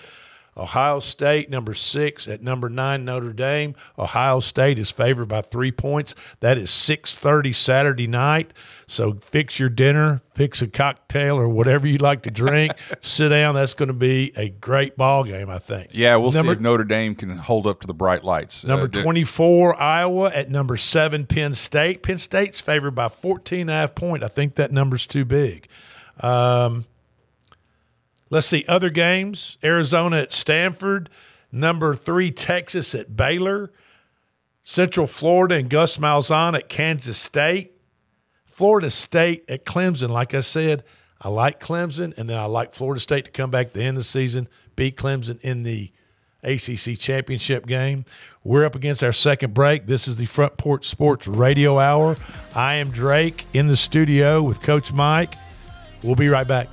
Ohio 0.58 0.98
State, 1.00 1.48
number 1.50 1.72
six 1.74 2.26
at 2.26 2.42
number 2.42 2.68
nine, 2.68 3.04
Notre 3.04 3.32
Dame. 3.32 3.74
Ohio 3.98 4.40
State 4.40 4.78
is 4.78 4.90
favored 4.90 5.28
by 5.28 5.40
three 5.40 5.70
points. 5.70 6.14
That 6.40 6.58
is 6.58 6.70
6:30 6.70 7.54
Saturday 7.54 8.06
night. 8.06 8.52
So 8.86 9.18
fix 9.20 9.60
your 9.60 9.68
dinner, 9.68 10.22
fix 10.34 10.62
a 10.62 10.66
cocktail 10.66 11.36
or 11.38 11.48
whatever 11.48 11.86
you 11.86 11.98
like 11.98 12.22
to 12.22 12.30
drink. 12.30 12.72
sit 13.00 13.28
down. 13.28 13.54
That's 13.54 13.74
going 13.74 13.88
to 13.88 13.92
be 13.92 14.32
a 14.34 14.48
great 14.48 14.96
ball 14.96 15.24
game, 15.24 15.50
I 15.50 15.58
think. 15.58 15.90
Yeah, 15.92 16.16
we'll 16.16 16.32
Number- 16.32 16.52
see 16.54 16.56
if 16.56 16.60
Notre 16.60 16.84
Dame 16.84 17.14
can 17.14 17.36
hold 17.36 17.66
up 17.66 17.80
to 17.82 17.86
the 17.86 17.94
bright 17.94 18.24
lights. 18.24 18.64
Number 18.64 18.86
Uh, 18.86 19.02
24, 19.02 19.80
Iowa 19.80 20.30
at 20.34 20.50
number 20.50 20.76
seven, 20.78 21.26
Penn 21.26 21.54
State. 21.54 22.02
Penn 22.02 22.18
State's 22.18 22.60
favored 22.60 22.92
by 22.94 23.08
14 23.08 23.60
and 23.60 23.70
a 23.70 23.74
half 23.74 23.94
point. 23.94 24.22
I 24.24 24.28
think 24.28 24.54
that 24.54 24.72
number's 24.72 25.06
too 25.06 25.24
big. 25.26 25.68
Um, 26.20 26.86
let's 28.30 28.46
see, 28.46 28.64
other 28.68 28.90
games 28.90 29.58
Arizona 29.62 30.18
at 30.18 30.32
Stanford, 30.32 31.10
number 31.52 31.94
three, 31.94 32.30
Texas 32.30 32.94
at 32.94 33.16
Baylor, 33.16 33.72
Central 34.62 35.06
Florida 35.06 35.54
and 35.54 35.70
Gus 35.70 35.96
Malzahn 35.98 36.54
at 36.54 36.68
Kansas 36.68 37.18
State, 37.18 37.72
Florida 38.46 38.90
State 38.90 39.44
at 39.48 39.64
Clemson. 39.64 40.10
Like 40.10 40.34
I 40.34 40.40
said, 40.40 40.84
I 41.20 41.28
like 41.28 41.58
Clemson, 41.58 42.16
and 42.16 42.28
then 42.28 42.38
I 42.38 42.44
like 42.44 42.72
Florida 42.72 43.00
State 43.00 43.24
to 43.24 43.30
come 43.30 43.50
back 43.50 43.68
at 43.68 43.74
the 43.74 43.82
end 43.82 43.96
of 43.96 44.02
the 44.02 44.04
season, 44.04 44.48
beat 44.76 44.96
Clemson 44.96 45.40
in 45.40 45.62
the 45.62 45.90
ACC 46.44 46.98
championship 46.98 47.66
game. 47.66 48.04
We're 48.44 48.64
up 48.64 48.76
against 48.76 49.02
our 49.02 49.12
second 49.12 49.54
break. 49.54 49.86
This 49.86 50.06
is 50.06 50.16
the 50.16 50.26
Front 50.26 50.56
Porch 50.56 50.86
Sports 50.86 51.26
Radio 51.26 51.78
Hour. 51.78 52.16
I 52.54 52.74
am 52.76 52.90
Drake 52.90 53.46
in 53.52 53.66
the 53.66 53.76
studio 53.76 54.42
with 54.42 54.62
Coach 54.62 54.92
Mike. 54.92 55.34
We'll 56.02 56.14
be 56.14 56.28
right 56.28 56.46
back. 56.46 56.72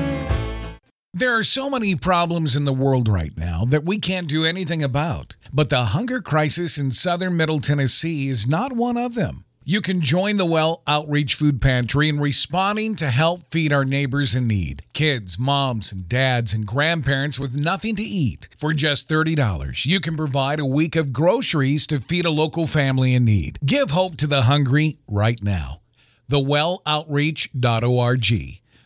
There 1.13 1.37
are 1.37 1.43
so 1.43 1.69
many 1.69 1.93
problems 1.95 2.55
in 2.55 2.63
the 2.63 2.71
world 2.71 3.09
right 3.09 3.35
now 3.35 3.65
that 3.65 3.83
we 3.83 3.99
can't 3.99 4.29
do 4.29 4.45
anything 4.45 4.81
about. 4.81 5.35
But 5.51 5.67
the 5.67 5.83
hunger 5.85 6.21
crisis 6.21 6.77
in 6.77 6.91
southern 6.91 7.35
Middle 7.35 7.59
Tennessee 7.59 8.29
is 8.29 8.47
not 8.47 8.71
one 8.71 8.95
of 8.95 9.13
them. 9.13 9.43
You 9.65 9.81
can 9.81 9.99
join 9.99 10.37
the 10.37 10.45
Well 10.45 10.83
Outreach 10.87 11.35
Food 11.35 11.61
Pantry 11.61 12.07
in 12.07 12.21
responding 12.21 12.95
to 12.95 13.09
help 13.09 13.51
feed 13.51 13.73
our 13.73 13.83
neighbors 13.83 14.33
in 14.33 14.47
need 14.47 14.83
kids, 14.93 15.37
moms, 15.37 15.91
and 15.91 16.07
dads, 16.07 16.53
and 16.53 16.65
grandparents 16.65 17.37
with 17.37 17.57
nothing 17.57 17.97
to 17.97 18.03
eat. 18.03 18.47
For 18.57 18.73
just 18.73 19.09
$30, 19.09 19.85
you 19.85 19.99
can 19.99 20.15
provide 20.15 20.61
a 20.61 20.65
week 20.65 20.95
of 20.95 21.11
groceries 21.11 21.85
to 21.87 21.99
feed 21.99 22.25
a 22.25 22.31
local 22.31 22.67
family 22.67 23.13
in 23.13 23.25
need. 23.25 23.59
Give 23.65 23.91
hope 23.91 24.15
to 24.15 24.27
the 24.27 24.43
hungry 24.43 24.97
right 25.09 25.43
now. 25.43 25.81
TheWellOutreach.org. 26.29 28.60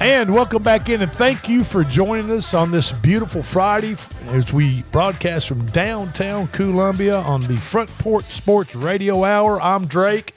And 0.00 0.32
welcome 0.32 0.62
back 0.62 0.88
in, 0.88 1.02
and 1.02 1.12
thank 1.12 1.46
you 1.46 1.62
for 1.62 1.84
joining 1.84 2.30
us 2.30 2.54
on 2.54 2.70
this 2.70 2.90
beautiful 2.90 3.42
Friday 3.42 3.96
as 4.28 4.50
we 4.50 4.80
broadcast 4.84 5.46
from 5.46 5.66
downtown 5.66 6.48
Columbia 6.48 7.18
on 7.18 7.42
the 7.42 7.58
Front 7.58 7.90
Porch 7.98 8.24
Sports 8.24 8.74
Radio 8.74 9.24
Hour. 9.24 9.60
I'm 9.60 9.86
Drake, 9.86 10.34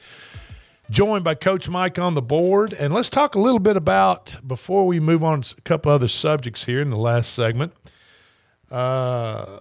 joined 0.90 1.24
by 1.24 1.36
Coach 1.36 1.70
Mike 1.70 1.98
on 1.98 2.14
the 2.14 2.22
board. 2.22 2.74
And 2.74 2.94
let's 2.94 3.10
talk 3.10 3.36
a 3.36 3.40
little 3.40 3.62
bit 3.62 3.78
about, 3.78 4.36
before 4.46 4.86
we 4.86 5.00
move 5.00 5.24
on 5.24 5.44
to 5.44 5.56
a 5.58 5.62
couple 5.62 5.94
other 5.94 6.10
subjects 6.10 6.66
here 6.66 6.82
in 6.82 6.90
the 6.90 6.98
last 6.98 7.32
segment, 7.32 7.72
uh, 8.70 9.60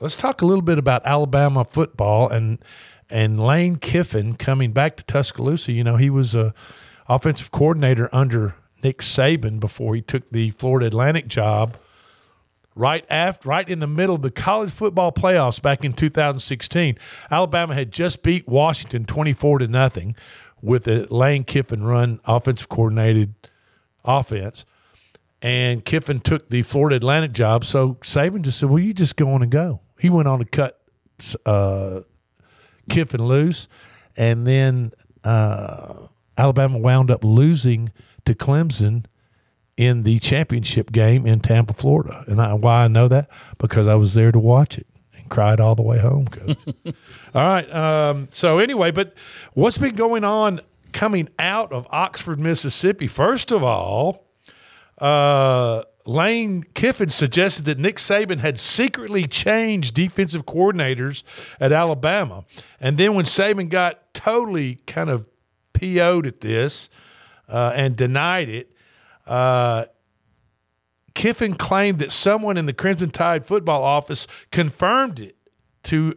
let's 0.00 0.16
talk 0.16 0.42
a 0.42 0.46
little 0.46 0.60
bit 0.60 0.76
about 0.76 1.00
Alabama 1.06 1.64
football 1.64 2.28
and 2.28 2.62
and 3.08 3.40
Lane 3.40 3.76
Kiffin 3.76 4.34
coming 4.34 4.72
back 4.72 4.98
to 4.98 5.04
Tuscaloosa. 5.04 5.72
You 5.72 5.82
know, 5.82 5.96
he 5.96 6.10
was 6.10 6.34
a 6.34 6.52
offensive 7.08 7.50
coordinator 7.50 8.10
under 8.12 8.54
Nick 8.82 8.98
Saban 8.98 9.60
before 9.60 9.94
he 9.94 10.02
took 10.02 10.30
the 10.30 10.50
Florida 10.52 10.86
Atlantic 10.86 11.28
job 11.28 11.76
right 12.74 13.04
after 13.10 13.48
right 13.48 13.68
in 13.68 13.80
the 13.80 13.86
middle 13.86 14.14
of 14.14 14.22
the 14.22 14.30
college 14.30 14.70
football 14.70 15.10
playoffs 15.10 15.60
back 15.60 15.84
in 15.84 15.92
2016 15.92 16.96
alabama 17.28 17.74
had 17.74 17.90
just 17.90 18.22
beat 18.22 18.46
washington 18.46 19.04
24 19.04 19.58
to 19.58 19.66
nothing 19.66 20.14
with 20.62 20.86
a 20.86 21.06
lane 21.12 21.44
kiffin 21.44 21.82
run 21.82 22.20
offensive 22.24 22.68
coordinated 22.68 23.34
offense. 24.04 24.64
And 25.42 25.84
kiffin 25.84 26.20
took 26.20 26.48
the 26.50 26.62
florida 26.62 26.96
atlantic 26.96 27.32
job. 27.32 27.64
So 27.64 27.94
saban 28.02 28.42
just 28.42 28.58
said 28.58 28.68
well 28.68 28.78
you 28.78 28.92
just 28.92 29.16
go 29.16 29.32
on 29.32 29.42
and 29.42 29.50
go. 29.50 29.80
He 29.98 30.10
went 30.10 30.28
on 30.28 30.38
to 30.38 30.44
cut 30.44 30.80
uh, 31.46 32.00
kiffin 32.88 33.24
loose. 33.24 33.68
And 34.16 34.46
then 34.46 34.92
uh, 35.24 36.06
alabama 36.36 36.78
wound 36.78 37.10
up 37.10 37.24
losing 37.24 37.90
to 38.30 38.44
clemson 38.44 39.04
in 39.76 40.02
the 40.02 40.18
championship 40.18 40.92
game 40.92 41.26
in 41.26 41.40
Tampa, 41.40 41.72
Florida. 41.72 42.24
And 42.26 42.40
I, 42.40 42.52
why 42.54 42.84
I 42.84 42.88
know 42.88 43.08
that? 43.08 43.30
Because 43.58 43.88
I 43.88 43.94
was 43.94 44.14
there 44.14 44.30
to 44.30 44.38
watch 44.38 44.78
it 44.78 44.86
and 45.16 45.28
cried 45.30 45.58
all 45.58 45.74
the 45.74 45.82
way 45.82 45.98
home, 45.98 46.28
coach. 46.28 46.58
all 47.34 47.42
right. 47.46 47.74
Um, 47.74 48.28
so, 48.30 48.58
anyway, 48.58 48.90
but 48.90 49.14
what's 49.54 49.78
been 49.78 49.94
going 49.94 50.24
on 50.24 50.60
coming 50.92 51.28
out 51.38 51.72
of 51.72 51.86
Oxford, 51.90 52.38
Mississippi? 52.38 53.06
First 53.06 53.50
of 53.50 53.62
all, 53.62 54.26
uh, 54.98 55.82
Lane 56.04 56.64
Kiffin 56.74 57.08
suggested 57.08 57.64
that 57.64 57.78
Nick 57.78 57.96
Saban 57.96 58.38
had 58.38 58.58
secretly 58.58 59.26
changed 59.26 59.94
defensive 59.94 60.44
coordinators 60.44 61.22
at 61.58 61.72
Alabama. 61.72 62.44
And 62.80 62.98
then 62.98 63.14
when 63.14 63.24
Saban 63.24 63.68
got 63.68 64.12
totally 64.12 64.76
kind 64.86 65.08
of 65.08 65.28
PO'd 65.72 66.26
at 66.26 66.40
this 66.40 66.90
uh, 67.50 67.72
and 67.74 67.96
denied 67.96 68.48
it, 68.48 68.72
uh, 69.26 69.84
Kiffin 71.14 71.54
claimed 71.54 71.98
that 71.98 72.12
someone 72.12 72.56
in 72.56 72.66
the 72.66 72.72
Crimson 72.72 73.10
Tide 73.10 73.46
football 73.46 73.82
office 73.82 74.26
confirmed 74.50 75.20
it 75.20 75.36
to 75.84 76.16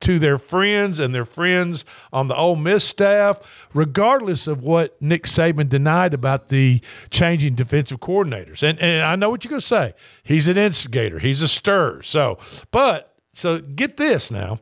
to 0.00 0.18
their 0.18 0.36
friends 0.36 0.98
and 0.98 1.14
their 1.14 1.24
friends 1.24 1.84
on 2.12 2.26
the 2.26 2.34
Ole 2.34 2.56
Miss 2.56 2.84
staff, 2.84 3.38
regardless 3.72 4.48
of 4.48 4.60
what 4.60 5.00
Nick 5.00 5.24
Saban 5.24 5.68
denied 5.68 6.12
about 6.12 6.48
the 6.48 6.80
changing 7.08 7.54
defensive 7.54 8.00
coordinators. 8.00 8.62
And 8.62 8.78
and 8.80 9.02
I 9.02 9.16
know 9.16 9.30
what 9.30 9.44
you're 9.44 9.50
going 9.50 9.60
to 9.60 9.66
say. 9.66 9.94
He's 10.22 10.48
an 10.48 10.58
instigator. 10.58 11.18
He's 11.18 11.40
a 11.40 11.48
stir. 11.48 12.02
So, 12.02 12.38
but 12.70 13.14
so 13.32 13.60
get 13.60 13.96
this 13.96 14.30
now. 14.30 14.58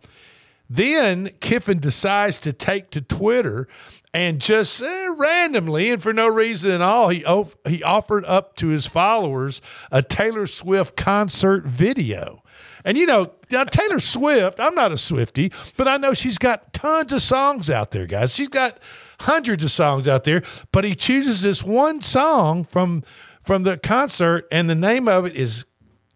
Then 0.68 1.30
Kiffin 1.40 1.80
decides 1.80 2.38
to 2.40 2.52
take 2.52 2.90
to 2.90 3.00
Twitter 3.00 3.66
and 4.12 4.40
just 4.40 4.82
eh, 4.82 5.08
randomly 5.16 5.90
and 5.90 6.02
for 6.02 6.12
no 6.12 6.26
reason 6.28 6.70
at 6.70 6.80
all, 6.80 7.08
he 7.08 7.24
op- 7.24 7.66
he 7.66 7.82
offered 7.82 8.24
up 8.24 8.56
to 8.56 8.68
his 8.68 8.86
followers 8.86 9.60
a 9.90 10.02
Taylor 10.02 10.46
Swift 10.46 10.96
concert 10.96 11.64
video. 11.64 12.42
And 12.84 12.96
you 12.96 13.06
know, 13.06 13.32
now 13.50 13.64
Taylor 13.64 14.00
Swift, 14.00 14.58
I'm 14.58 14.74
not 14.74 14.92
a 14.92 14.98
Swifty, 14.98 15.52
but 15.76 15.86
I 15.86 15.96
know 15.96 16.14
she's 16.14 16.38
got 16.38 16.72
tons 16.72 17.12
of 17.12 17.22
songs 17.22 17.70
out 17.70 17.90
there, 17.90 18.06
guys. 18.06 18.34
She's 18.34 18.48
got 18.48 18.80
hundreds 19.20 19.62
of 19.62 19.70
songs 19.70 20.08
out 20.08 20.24
there, 20.24 20.42
but 20.72 20.84
he 20.84 20.94
chooses 20.94 21.42
this 21.42 21.62
one 21.62 22.00
song 22.00 22.64
from 22.64 23.02
from 23.44 23.62
the 23.62 23.78
concert, 23.78 24.46
and 24.52 24.68
the 24.68 24.74
name 24.74 25.08
of 25.08 25.24
it 25.24 25.34
is 25.34 25.64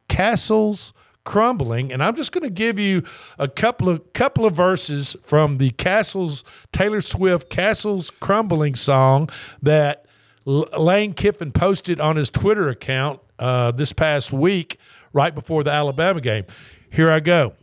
Castles 0.09 0.93
crumbling 1.25 1.91
and 1.93 2.03
i'm 2.03 2.14
just 2.14 2.33
going 2.33 2.45
to 2.45 2.51
give 2.51 2.79
you 2.79 3.03
a 3.39 3.49
couple 3.49 3.89
of 3.89 4.12
couple 4.12 4.45
of 4.45 4.55
verses 4.55 5.16
from 5.25 5.59
the 5.59 5.70
castles 5.70 6.45
taylor 6.72 7.01
swift 7.01 7.49
castles 7.49 8.11
crumbling 8.11 8.75
song 8.75 9.29
that 9.62 10.05
lane 10.45 11.14
kiffin 11.14 11.51
posted 11.51 11.99
on 11.99 12.16
his 12.16 12.29
twitter 12.29 12.68
account 12.68 13.20
uh, 13.39 13.70
this 13.72 13.93
past 13.93 14.33
week 14.33 14.79
right 15.12 15.35
before 15.35 15.64
the 15.64 15.70
alabama 15.70 16.20
game. 16.20 16.45
Here 16.91 17.11
i 17.11 17.20
go. 17.20 17.55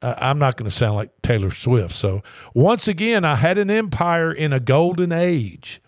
Uh, 0.00 0.14
i'm 0.16 0.38
not 0.38 0.56
going 0.56 0.70
to 0.70 0.74
sound 0.74 0.96
like 0.96 1.10
taylor 1.20 1.50
swift 1.50 1.94
so 1.94 2.22
once 2.54 2.88
again 2.88 3.24
i 3.24 3.34
had 3.34 3.58
an 3.58 3.70
empire 3.70 4.32
in 4.32 4.52
a 4.52 4.60
golden 4.60 5.12
age. 5.12 5.82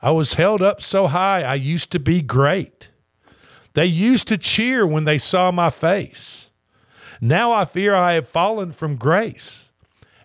I 0.00 0.12
was 0.12 0.34
held 0.34 0.62
up 0.62 0.80
so 0.80 1.08
high 1.08 1.42
i 1.42 1.54
used 1.54 1.92
to 1.92 1.98
be 2.00 2.22
great 2.22 2.87
they 3.74 3.86
used 3.86 4.28
to 4.28 4.38
cheer 4.38 4.86
when 4.86 5.04
they 5.04 5.18
saw 5.18 5.50
my 5.50 5.70
face. 5.70 6.50
Now 7.20 7.52
I 7.52 7.64
fear 7.64 7.94
I 7.94 8.14
have 8.14 8.28
fallen 8.28 8.72
from 8.72 8.96
grace. 8.96 9.70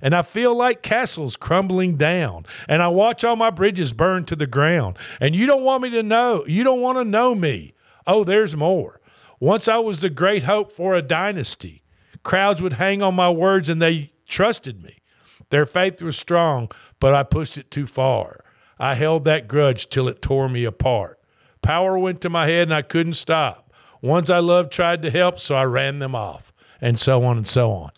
And 0.01 0.13
I 0.13 0.21
feel 0.21 0.53
like 0.53 0.81
castles 0.81 1.37
crumbling 1.37 1.95
down. 1.95 2.45
And 2.67 2.81
I 2.81 2.89
watch 2.89 3.23
all 3.23 3.37
my 3.37 3.49
bridges 3.49 3.93
burn 3.93 4.25
to 4.25 4.35
the 4.35 4.45
ground. 4.45 4.97
And 5.21 5.33
you 5.33 5.45
don't 5.45 5.63
want 5.63 5.81
me 5.81 5.89
to 5.91 6.03
know. 6.03 6.43
You 6.45 6.65
don't 6.65 6.81
want 6.81 6.97
to 6.97 7.05
know 7.05 7.33
me. 7.33 7.73
Oh, 8.05 8.25
there's 8.25 8.55
more. 8.55 8.99
Once 9.39 9.69
I 9.69 9.77
was 9.77 10.01
the 10.01 10.09
great 10.09 10.43
hope 10.43 10.73
for 10.73 10.93
a 10.93 11.01
dynasty. 11.01 11.83
Crowds 12.21 12.61
would 12.61 12.73
hang 12.73 13.01
on 13.01 13.15
my 13.15 13.29
words 13.29 13.69
and 13.69 13.81
they 13.81 14.11
trusted 14.27 14.83
me. 14.83 14.97
Their 15.51 15.65
faith 15.65 16.01
was 16.01 16.17
strong, 16.17 16.69
but 16.99 17.13
I 17.13 17.23
pushed 17.23 17.57
it 17.57 17.71
too 17.71 17.87
far. 17.87 18.43
I 18.79 18.95
held 18.95 19.23
that 19.25 19.47
grudge 19.47 19.87
till 19.87 20.09
it 20.09 20.21
tore 20.21 20.49
me 20.49 20.65
apart. 20.65 21.19
Power 21.63 21.97
went 21.97 22.21
to 22.21 22.29
my 22.29 22.45
head 22.47 22.63
and 22.67 22.73
I 22.73 22.81
couldn't 22.83 23.13
stop. 23.13 23.73
Ones 24.01 24.29
I 24.29 24.39
loved 24.39 24.71
tried 24.71 25.01
to 25.03 25.09
help, 25.09 25.39
so 25.39 25.55
I 25.55 25.63
ran 25.63 25.99
them 25.99 26.13
off, 26.13 26.51
and 26.81 26.99
so 26.99 27.23
on 27.23 27.37
and 27.37 27.47
so 27.47 27.71
on. 27.71 27.91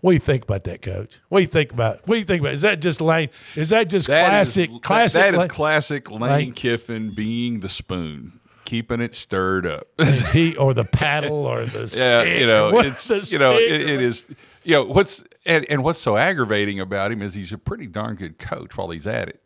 What 0.00 0.10
do 0.12 0.14
you 0.14 0.20
think 0.20 0.44
about 0.44 0.62
that, 0.64 0.82
Coach? 0.82 1.18
What 1.28 1.38
do 1.38 1.42
you 1.42 1.48
think 1.48 1.72
about? 1.72 2.06
What 2.06 2.14
do 2.14 2.18
you 2.20 2.24
think 2.26 2.40
about? 2.42 2.52
Is 2.54 2.62
that 2.62 2.80
just 2.80 3.00
Lane? 3.00 3.30
Is 3.56 3.70
that 3.70 3.88
just 3.88 4.06
That 4.06 4.28
classic? 4.28 4.70
is- 4.70 4.78
classic. 4.82 5.20
That 5.22 5.34
is 5.34 5.40
Lane? 5.40 5.48
classic 5.48 6.10
Lane 6.10 6.20
Lane. 6.20 6.52
Kiffin 6.52 7.14
being 7.14 7.60
the 7.60 7.68
spoon, 7.68 8.38
keeping 8.66 9.00
it 9.00 9.14
stirred 9.16 9.66
up. 9.66 9.88
he 10.32 10.54
or 10.54 10.74
the 10.74 10.84
paddle 10.84 11.46
or 11.46 11.64
the 11.64 11.80
yeah, 11.96 12.20
stick 12.24 12.38
you 12.40 12.46
know, 12.46 12.70
what- 12.70 12.86
it's 12.86 13.32
you 13.32 13.38
know, 13.38 13.54
it, 13.54 13.72
it 13.72 14.00
is. 14.02 14.26
You 14.64 14.74
know 14.74 14.84
what's 14.84 15.24
and, 15.46 15.64
and 15.70 15.82
what's 15.82 15.98
so 15.98 16.18
aggravating 16.18 16.78
about 16.78 17.10
him 17.10 17.22
is 17.22 17.32
he's 17.32 17.54
a 17.54 17.58
pretty 17.58 17.86
darn 17.86 18.16
good 18.16 18.38
coach 18.38 18.76
while 18.76 18.90
he's 18.90 19.06
at 19.06 19.28
it. 19.30 19.42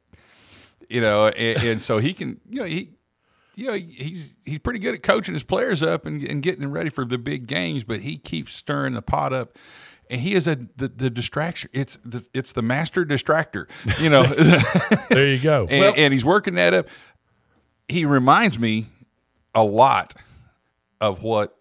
You 0.90 1.00
know, 1.00 1.28
and, 1.28 1.62
and 1.62 1.82
so 1.82 1.98
he 1.98 2.12
can, 2.12 2.40
you 2.50 2.58
know, 2.60 2.66
he, 2.66 2.90
you 3.54 3.66
know, 3.66 3.74
he's 3.74 4.36
he's 4.44 4.58
pretty 4.58 4.78
good 4.78 4.94
at 4.94 5.02
coaching 5.02 5.34
his 5.34 5.42
players 5.42 5.82
up 5.82 6.06
and, 6.06 6.22
and 6.22 6.42
getting 6.42 6.60
them 6.62 6.72
ready 6.72 6.90
for 6.90 7.04
the 7.04 7.18
big 7.18 7.46
games, 7.46 7.84
but 7.84 8.00
he 8.00 8.16
keeps 8.16 8.54
stirring 8.54 8.94
the 8.94 9.02
pot 9.02 9.32
up. 9.32 9.56
And 10.10 10.20
he 10.20 10.34
is 10.34 10.46
a 10.46 10.56
the, 10.76 10.88
the 10.88 11.10
distraction. 11.10 11.70
It's 11.72 11.98
the 12.04 12.24
it's 12.34 12.52
the 12.52 12.62
master 12.62 13.04
distractor. 13.04 13.66
You 13.98 14.10
know, 14.10 14.24
there 15.08 15.26
you 15.26 15.38
go. 15.38 15.66
and, 15.70 15.80
Well- 15.80 15.94
and 15.96 16.12
he's 16.12 16.24
working 16.24 16.54
that 16.54 16.74
up. 16.74 16.88
He 17.88 18.04
reminds 18.04 18.58
me 18.58 18.86
a 19.54 19.62
lot 19.64 20.14
of 21.00 21.22
what 21.22 21.56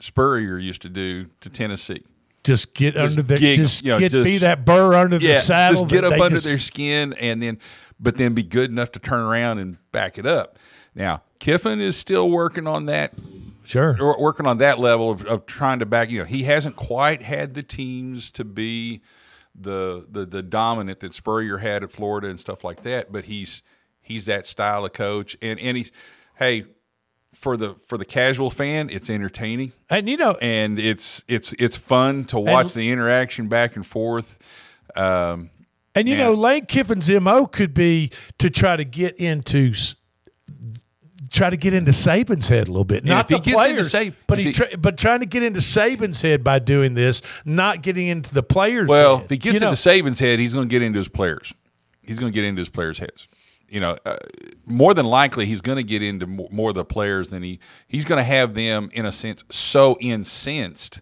Spurrier 0.00 0.58
used 0.58 0.82
to 0.82 0.88
do 0.88 1.26
to 1.40 1.50
Tennessee. 1.50 2.04
Just 2.42 2.74
get 2.74 2.94
Just 2.94 3.18
under 3.18 3.22
the 3.22 3.36
gig- 3.38 3.56
just 3.56 3.84
you 3.84 3.92
know, 3.92 3.98
get 3.98 4.12
be 4.12 4.38
that 4.38 4.64
burr 4.66 4.94
under 4.94 5.16
yeah, 5.16 5.34
the 5.34 5.40
saddle. 5.40 5.82
Just 5.86 5.94
get 5.94 6.04
up 6.04 6.12
under 6.12 6.36
just- 6.36 6.46
their 6.46 6.58
skin 6.58 7.14
and 7.14 7.42
then, 7.42 7.58
but 7.98 8.16
then 8.18 8.34
be 8.34 8.42
good 8.42 8.70
enough 8.70 8.92
to 8.92 8.98
turn 8.98 9.20
around 9.20 9.58
and 9.58 9.78
back 9.92 10.18
it 10.18 10.26
up. 10.26 10.58
Now 10.94 11.22
Kiffin 11.38 11.80
is 11.80 11.96
still 11.96 12.30
working 12.30 12.66
on 12.66 12.86
that. 12.86 13.12
Sure, 13.64 13.96
working 14.18 14.46
on 14.46 14.58
that 14.58 14.78
level 14.78 15.10
of, 15.10 15.24
of 15.26 15.46
trying 15.46 15.78
to 15.78 15.86
back. 15.86 16.10
You 16.10 16.20
know, 16.20 16.24
he 16.24 16.42
hasn't 16.44 16.76
quite 16.76 17.22
had 17.22 17.54
the 17.54 17.62
teams 17.62 18.30
to 18.32 18.44
be 18.44 19.00
the 19.54 20.06
the 20.10 20.26
the 20.26 20.42
dominant 20.42 21.00
that 21.00 21.14
Spurrier 21.14 21.58
had 21.58 21.82
at 21.82 21.90
Florida 21.90 22.28
and 22.28 22.38
stuff 22.38 22.62
like 22.62 22.82
that. 22.82 23.10
But 23.10 23.24
he's 23.24 23.62
he's 24.00 24.26
that 24.26 24.46
style 24.46 24.84
of 24.84 24.92
coach, 24.92 25.36
and 25.40 25.58
and 25.60 25.76
he's 25.76 25.92
hey. 26.36 26.66
for 27.34 27.56
the 27.56 27.74
for 27.88 27.98
the 27.98 28.04
casual 28.04 28.48
fan, 28.48 28.88
it's 28.90 29.10
entertaining, 29.10 29.72
and 29.90 30.08
you 30.08 30.16
know, 30.16 30.36
and 30.40 30.78
it's 30.78 31.24
it's 31.26 31.52
it's 31.54 31.76
fun 31.76 32.24
to 32.26 32.38
watch 32.38 32.74
the 32.74 32.92
interaction 32.92 33.48
back 33.48 33.74
and 33.74 33.84
forth. 33.84 34.38
Um, 34.94 35.50
And 35.96 36.08
you 36.08 36.16
know, 36.16 36.32
Lane 36.32 36.66
Kiffin's 36.66 37.08
mo 37.10 37.46
could 37.46 37.72
be 37.72 38.10
to 38.38 38.50
try 38.50 38.76
to 38.76 38.84
get 38.84 39.16
into 39.16 39.74
try 41.34 41.50
to 41.50 41.56
get 41.56 41.74
into 41.74 41.90
Saban's 41.90 42.48
head 42.48 42.68
a 42.68 42.70
little 42.70 42.84
bit. 42.84 43.04
Yeah, 43.04 43.14
Not 43.14 43.28
he 43.28 43.34
the 43.38 43.52
players, 43.52 43.90
Sab- 43.90 44.14
but 44.26 44.38
he, 44.38 44.52
try, 44.52 44.74
but 44.78 44.96
trying 44.96 45.20
to 45.20 45.26
get 45.26 45.42
into 45.42 45.60
Saban's 45.60 46.22
head 46.22 46.44
by 46.44 46.60
doing 46.60 46.94
this, 46.94 47.20
not 47.44 47.82
getting 47.82 48.06
into 48.06 48.32
the 48.32 48.42
players. 48.42 48.88
Well, 48.88 49.16
head. 49.16 49.24
if 49.24 49.30
he 49.30 49.36
gets 49.36 49.54
You 49.54 49.60
know, 49.60 49.70
into 49.70 49.80
Saban's 49.80 50.20
head, 50.20 50.38
he's 50.38 50.54
going 50.54 50.68
to 50.68 50.70
get 50.70 50.80
into 50.82 50.98
his 50.98 51.08
players. 51.08 51.52
He's 52.02 52.18
going 52.18 52.32
to 52.32 52.34
get 52.34 52.44
into 52.44 52.60
his 52.60 52.68
players' 52.68 52.98
heads. 52.98 53.28
You 53.68 53.80
know, 53.80 53.96
uh, 54.06 54.16
more 54.66 54.94
than 54.94 55.06
likely, 55.06 55.46
he's 55.46 55.60
going 55.60 55.76
to 55.76 55.82
get 55.82 56.02
into 56.02 56.26
more, 56.26 56.48
more 56.52 56.68
of 56.68 56.76
the 56.76 56.84
players 56.84 57.30
than 57.30 57.42
he. 57.42 57.58
He's 57.88 58.04
going 58.04 58.18
to 58.18 58.24
have 58.24 58.54
them, 58.54 58.90
in 58.92 59.04
a 59.04 59.10
sense, 59.12 59.42
so 59.50 59.96
incensed. 60.00 61.00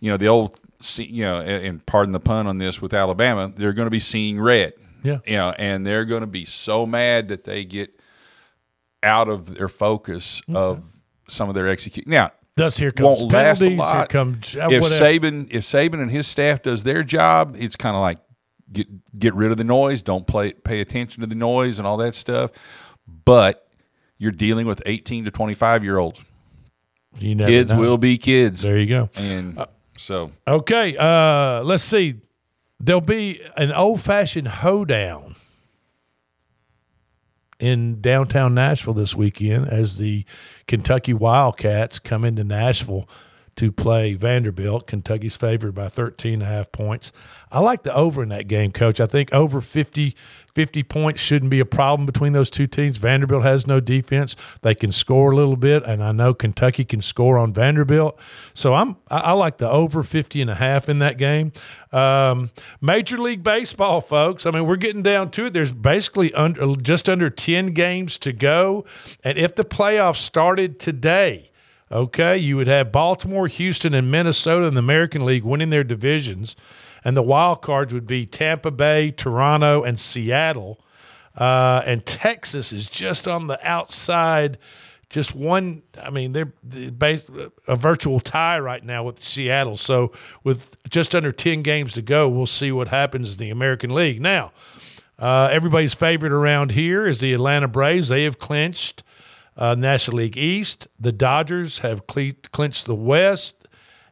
You 0.00 0.10
know, 0.10 0.16
the 0.16 0.26
old, 0.26 0.58
see- 0.80 1.04
you 1.04 1.24
know, 1.24 1.40
and 1.40 1.84
pardon 1.86 2.12
the 2.12 2.20
pun 2.20 2.46
on 2.46 2.58
this 2.58 2.82
with 2.82 2.92
Alabama, 2.92 3.52
they're 3.56 3.72
going 3.72 3.86
to 3.86 3.90
be 3.90 4.00
seeing 4.00 4.38
red. 4.40 4.74
Yeah. 5.02 5.18
You 5.26 5.36
know, 5.36 5.54
and 5.58 5.86
they're 5.86 6.04
going 6.04 6.20
to 6.20 6.26
be 6.26 6.44
so 6.44 6.84
mad 6.86 7.28
that 7.28 7.44
they 7.44 7.64
get 7.64 7.98
out 9.02 9.28
of 9.28 9.54
their 9.54 9.68
focus 9.68 10.42
of 10.52 10.82
some 11.28 11.48
of 11.48 11.54
their 11.54 11.68
execution. 11.68 12.10
Now, 12.10 12.30
Thus, 12.54 12.76
here 12.76 12.92
comes 12.92 13.20
won't 13.20 13.32
last 13.32 13.60
a 13.60 13.70
penalties, 13.70 13.96
here 13.96 14.06
comes, 14.06 14.56
uh, 14.56 14.68
if 14.70 14.82
whatever. 14.82 15.04
Saban, 15.04 15.48
if 15.50 15.64
Saban 15.64 16.02
and 16.02 16.10
his 16.10 16.26
staff 16.26 16.62
does 16.62 16.84
their 16.84 17.02
job, 17.02 17.56
it's 17.58 17.76
kind 17.76 17.96
of 17.96 18.02
like 18.02 18.18
get 18.70 18.88
get 19.18 19.34
rid 19.34 19.50
of 19.50 19.56
the 19.56 19.64
noise, 19.64 20.02
don't 20.02 20.26
play 20.26 20.52
pay 20.52 20.80
attention 20.80 21.22
to 21.22 21.26
the 21.26 21.34
noise 21.34 21.78
and 21.78 21.86
all 21.86 21.96
that 21.98 22.14
stuff. 22.14 22.50
But 23.24 23.66
you're 24.18 24.32
dealing 24.32 24.66
with 24.66 24.82
18 24.84 25.24
to 25.24 25.30
25 25.30 25.82
year 25.82 25.96
olds. 25.98 26.22
Kids 27.18 27.72
know. 27.72 27.78
will 27.78 27.98
be 27.98 28.18
kids. 28.18 28.62
There 28.62 28.78
you 28.78 28.86
go. 28.86 29.10
And 29.16 29.64
so 29.96 30.30
Okay, 30.46 30.96
uh, 30.96 31.62
let's 31.62 31.84
see. 31.84 32.20
There'll 32.80 33.00
be 33.00 33.40
an 33.56 33.72
old 33.72 34.02
fashioned 34.02 34.48
hoedown 34.48 35.36
in 37.62 38.00
downtown 38.00 38.54
Nashville 38.54 38.92
this 38.92 39.14
weekend 39.14 39.68
as 39.68 39.98
the 39.98 40.24
Kentucky 40.66 41.14
Wildcats 41.14 42.00
come 42.00 42.24
into 42.24 42.42
Nashville 42.42 43.08
to 43.56 43.70
play 43.70 44.14
Vanderbilt. 44.14 44.86
Kentucky's 44.86 45.36
favored 45.36 45.74
by 45.74 45.88
13 45.88 46.34
and 46.34 46.42
a 46.42 46.46
half 46.46 46.72
points. 46.72 47.12
I 47.50 47.60
like 47.60 47.82
the 47.82 47.94
over 47.94 48.22
in 48.22 48.30
that 48.30 48.48
game, 48.48 48.72
coach. 48.72 48.98
I 48.98 49.04
think 49.04 49.32
over 49.34 49.60
50, 49.60 50.16
50 50.54 50.82
points 50.84 51.20
shouldn't 51.20 51.50
be 51.50 51.60
a 51.60 51.66
problem 51.66 52.06
between 52.06 52.32
those 52.32 52.48
two 52.48 52.66
teams. 52.66 52.96
Vanderbilt 52.96 53.42
has 53.42 53.66
no 53.66 53.78
defense. 53.78 54.36
They 54.62 54.74
can 54.74 54.90
score 54.90 55.32
a 55.32 55.36
little 55.36 55.56
bit, 55.56 55.82
and 55.84 56.02
I 56.02 56.12
know 56.12 56.32
Kentucky 56.32 56.86
can 56.86 57.02
score 57.02 57.36
on 57.36 57.52
Vanderbilt. 57.52 58.18
So 58.54 58.72
I'm 58.72 58.96
I, 59.08 59.18
I 59.18 59.32
like 59.32 59.58
the 59.58 59.68
over 59.68 60.02
50 60.02 60.40
and 60.40 60.50
a 60.50 60.54
half 60.54 60.88
in 60.88 60.98
that 61.00 61.18
game. 61.18 61.52
Um, 61.92 62.50
Major 62.80 63.18
League 63.18 63.42
Baseball, 63.42 64.00
folks. 64.00 64.46
I 64.46 64.50
mean, 64.50 64.66
we're 64.66 64.76
getting 64.76 65.02
down 65.02 65.30
to 65.32 65.46
it. 65.46 65.52
There's 65.52 65.72
basically 65.72 66.32
under 66.32 66.74
just 66.76 67.06
under 67.06 67.28
10 67.28 67.68
games 67.74 68.16
to 68.18 68.32
go. 68.32 68.86
And 69.22 69.36
if 69.38 69.54
the 69.56 69.64
playoffs 69.64 70.16
started 70.16 70.80
today, 70.80 71.51
Okay, 71.92 72.38
you 72.38 72.56
would 72.56 72.68
have 72.68 72.90
Baltimore, 72.90 73.48
Houston, 73.48 73.92
and 73.92 74.10
Minnesota 74.10 74.64
in 74.64 74.72
the 74.72 74.78
American 74.78 75.26
League 75.26 75.44
winning 75.44 75.68
their 75.68 75.84
divisions, 75.84 76.56
and 77.04 77.14
the 77.14 77.22
wild 77.22 77.60
cards 77.60 77.92
would 77.92 78.06
be 78.06 78.24
Tampa 78.24 78.70
Bay, 78.70 79.10
Toronto, 79.10 79.82
and 79.82 80.00
Seattle. 80.00 80.80
Uh, 81.36 81.82
and 81.84 82.06
Texas 82.06 82.72
is 82.72 82.88
just 82.88 83.28
on 83.28 83.46
the 83.46 83.58
outside, 83.62 84.56
just 85.10 85.34
one. 85.34 85.82
I 86.02 86.08
mean, 86.08 86.32
they're, 86.32 86.54
they're 86.62 86.90
bas- 86.90 87.26
a 87.68 87.76
virtual 87.76 88.20
tie 88.20 88.58
right 88.58 88.82
now 88.82 89.04
with 89.04 89.22
Seattle. 89.22 89.76
So 89.76 90.12
with 90.44 90.76
just 90.88 91.14
under 91.14 91.30
ten 91.30 91.60
games 91.60 91.92
to 91.92 92.02
go, 92.02 92.26
we'll 92.26 92.46
see 92.46 92.72
what 92.72 92.88
happens 92.88 93.32
in 93.32 93.38
the 93.38 93.50
American 93.50 93.94
League. 93.94 94.18
Now, 94.18 94.52
uh, 95.18 95.50
everybody's 95.52 95.92
favorite 95.92 96.32
around 96.32 96.70
here 96.70 97.06
is 97.06 97.20
the 97.20 97.34
Atlanta 97.34 97.68
Braves. 97.68 98.08
They 98.08 98.24
have 98.24 98.38
clinched 98.38 99.02
uh, 99.56 99.74
National 99.74 100.18
League 100.18 100.36
East. 100.36 100.88
The 100.98 101.12
Dodgers 101.12 101.80
have 101.80 102.06
cle- 102.06 102.32
clinched 102.52 102.86
the 102.86 102.94
West, 102.94 103.66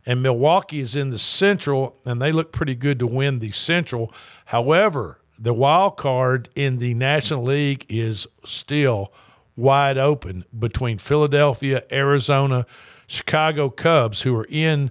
and 0.07 0.23
Milwaukee 0.23 0.81
is 0.81 0.97
in 0.97 1.11
the 1.11 1.19
Central, 1.19 1.97
and 2.05 2.21
they 2.21 2.33
look 2.33 2.53
pretty 2.53 2.75
good 2.75 2.99
to 2.99 3.07
win 3.07 3.39
the 3.39 3.51
Central. 3.51 4.13
However, 4.47 5.21
the 5.39 5.55
wild 5.55 5.97
card 5.97 6.51
in 6.55 6.79
the 6.79 6.95
National 6.95 7.45
League 7.45 7.87
is 7.89 8.27
still 8.45 9.13
wide 9.57 9.99
open 9.99 10.45
between 10.57 10.99
Philadelphia, 10.99 11.83
Arizona, 11.91 12.67
Chicago 13.07 13.71
Cubs, 13.71 14.23
who 14.23 14.37
are 14.37 14.47
in 14.49 14.91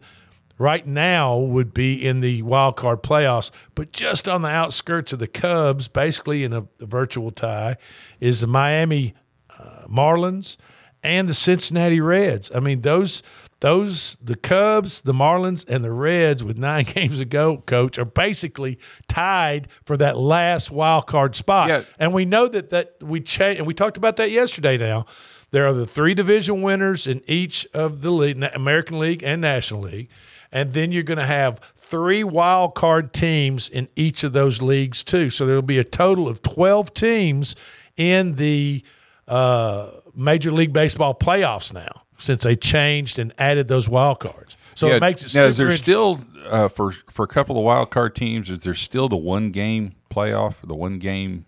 right 0.57 0.85
now 0.85 1.37
would 1.37 1.73
be 1.73 1.93
in 2.05 2.19
the 2.19 2.41
wild 2.43 2.75
card 2.75 3.01
playoffs, 3.01 3.49
but 3.75 3.91
just 3.91 4.27
on 4.27 4.41
the 4.41 4.49
outskirts 4.49 5.13
of 5.13 5.19
the 5.19 5.27
Cubs, 5.27 5.87
basically 5.87 6.43
in 6.43 6.53
a, 6.53 6.67
a 6.79 6.85
virtual 6.85 7.31
tie, 7.31 7.77
is 8.19 8.41
the 8.41 8.47
Miami 8.47 9.15
uh, 9.59 9.87
Marlins 9.87 10.57
and 11.03 11.29
the 11.29 11.33
Cincinnati 11.33 11.99
Reds. 12.01 12.51
I 12.53 12.59
mean, 12.59 12.81
those 12.81 13.21
those 13.61 14.17
the 14.21 14.35
Cubs, 14.35 15.01
the 15.01 15.13
Marlins, 15.13 15.67
and 15.67 15.83
the 15.83 15.91
Reds 15.91 16.43
with 16.43 16.57
nine 16.57 16.85
games 16.93 17.19
to 17.19 17.25
go, 17.25 17.57
coach, 17.57 17.99
are 17.99 18.05
basically 18.05 18.79
tied 19.07 19.67
for 19.83 19.97
that 19.97 20.17
last 20.17 20.71
wild 20.71 21.07
card 21.07 21.35
spot. 21.35 21.67
And 21.97 22.13
we 22.13 22.25
know 22.25 22.47
that 22.47 22.69
that 22.69 22.95
we 23.01 23.19
cha- 23.21 23.45
and 23.45 23.67
we 23.67 23.73
talked 23.73 23.97
about 23.97 24.15
that 24.17 24.31
yesterday. 24.31 24.77
Now 24.77 25.05
there 25.51 25.65
are 25.65 25.73
the 25.73 25.87
three 25.87 26.13
division 26.13 26.61
winners 26.61 27.07
in 27.07 27.21
each 27.27 27.67
of 27.73 28.01
the 28.01 28.11
league, 28.11 28.41
American 28.53 28.99
League 28.99 29.23
and 29.23 29.41
National 29.41 29.81
League, 29.81 30.09
and 30.51 30.73
then 30.73 30.91
you're 30.91 31.03
going 31.03 31.17
to 31.17 31.25
have 31.25 31.59
three 31.75 32.23
wild 32.23 32.75
card 32.75 33.13
teams 33.13 33.67
in 33.67 33.89
each 33.95 34.23
of 34.23 34.31
those 34.31 34.61
leagues 34.61 35.03
too. 35.03 35.29
So 35.29 35.45
there'll 35.45 35.61
be 35.61 35.79
a 35.79 35.83
total 35.83 36.29
of 36.29 36.41
twelve 36.41 36.93
teams 36.93 37.55
in 37.97 38.35
the 38.35 38.83
uh, 39.29 39.91
Major 40.15 40.51
League 40.51 40.73
Baseball 40.73 41.13
playoffs 41.13 41.73
now 41.73 42.03
since 42.17 42.43
they 42.43 42.55
changed 42.55 43.19
and 43.19 43.33
added 43.37 43.67
those 43.67 43.87
wild 43.87 44.19
cards. 44.19 44.57
So 44.75 44.87
Yeah, 44.87 44.95
it 44.95 45.01
makes 45.01 45.23
it 45.25 45.35
now. 45.35 45.45
Is 45.45 45.57
there 45.57 45.71
still 45.71 46.21
uh, 46.47 46.67
for 46.67 46.91
for 46.91 47.23
a 47.23 47.27
couple 47.27 47.57
of 47.57 47.63
wild 47.63 47.91
card 47.91 48.15
teams? 48.15 48.49
Is 48.49 48.63
there 48.63 48.73
still 48.73 49.09
the 49.09 49.17
one 49.17 49.51
game 49.51 49.93
playoff, 50.09 50.55
the 50.65 50.75
one 50.75 50.99
game 50.99 51.45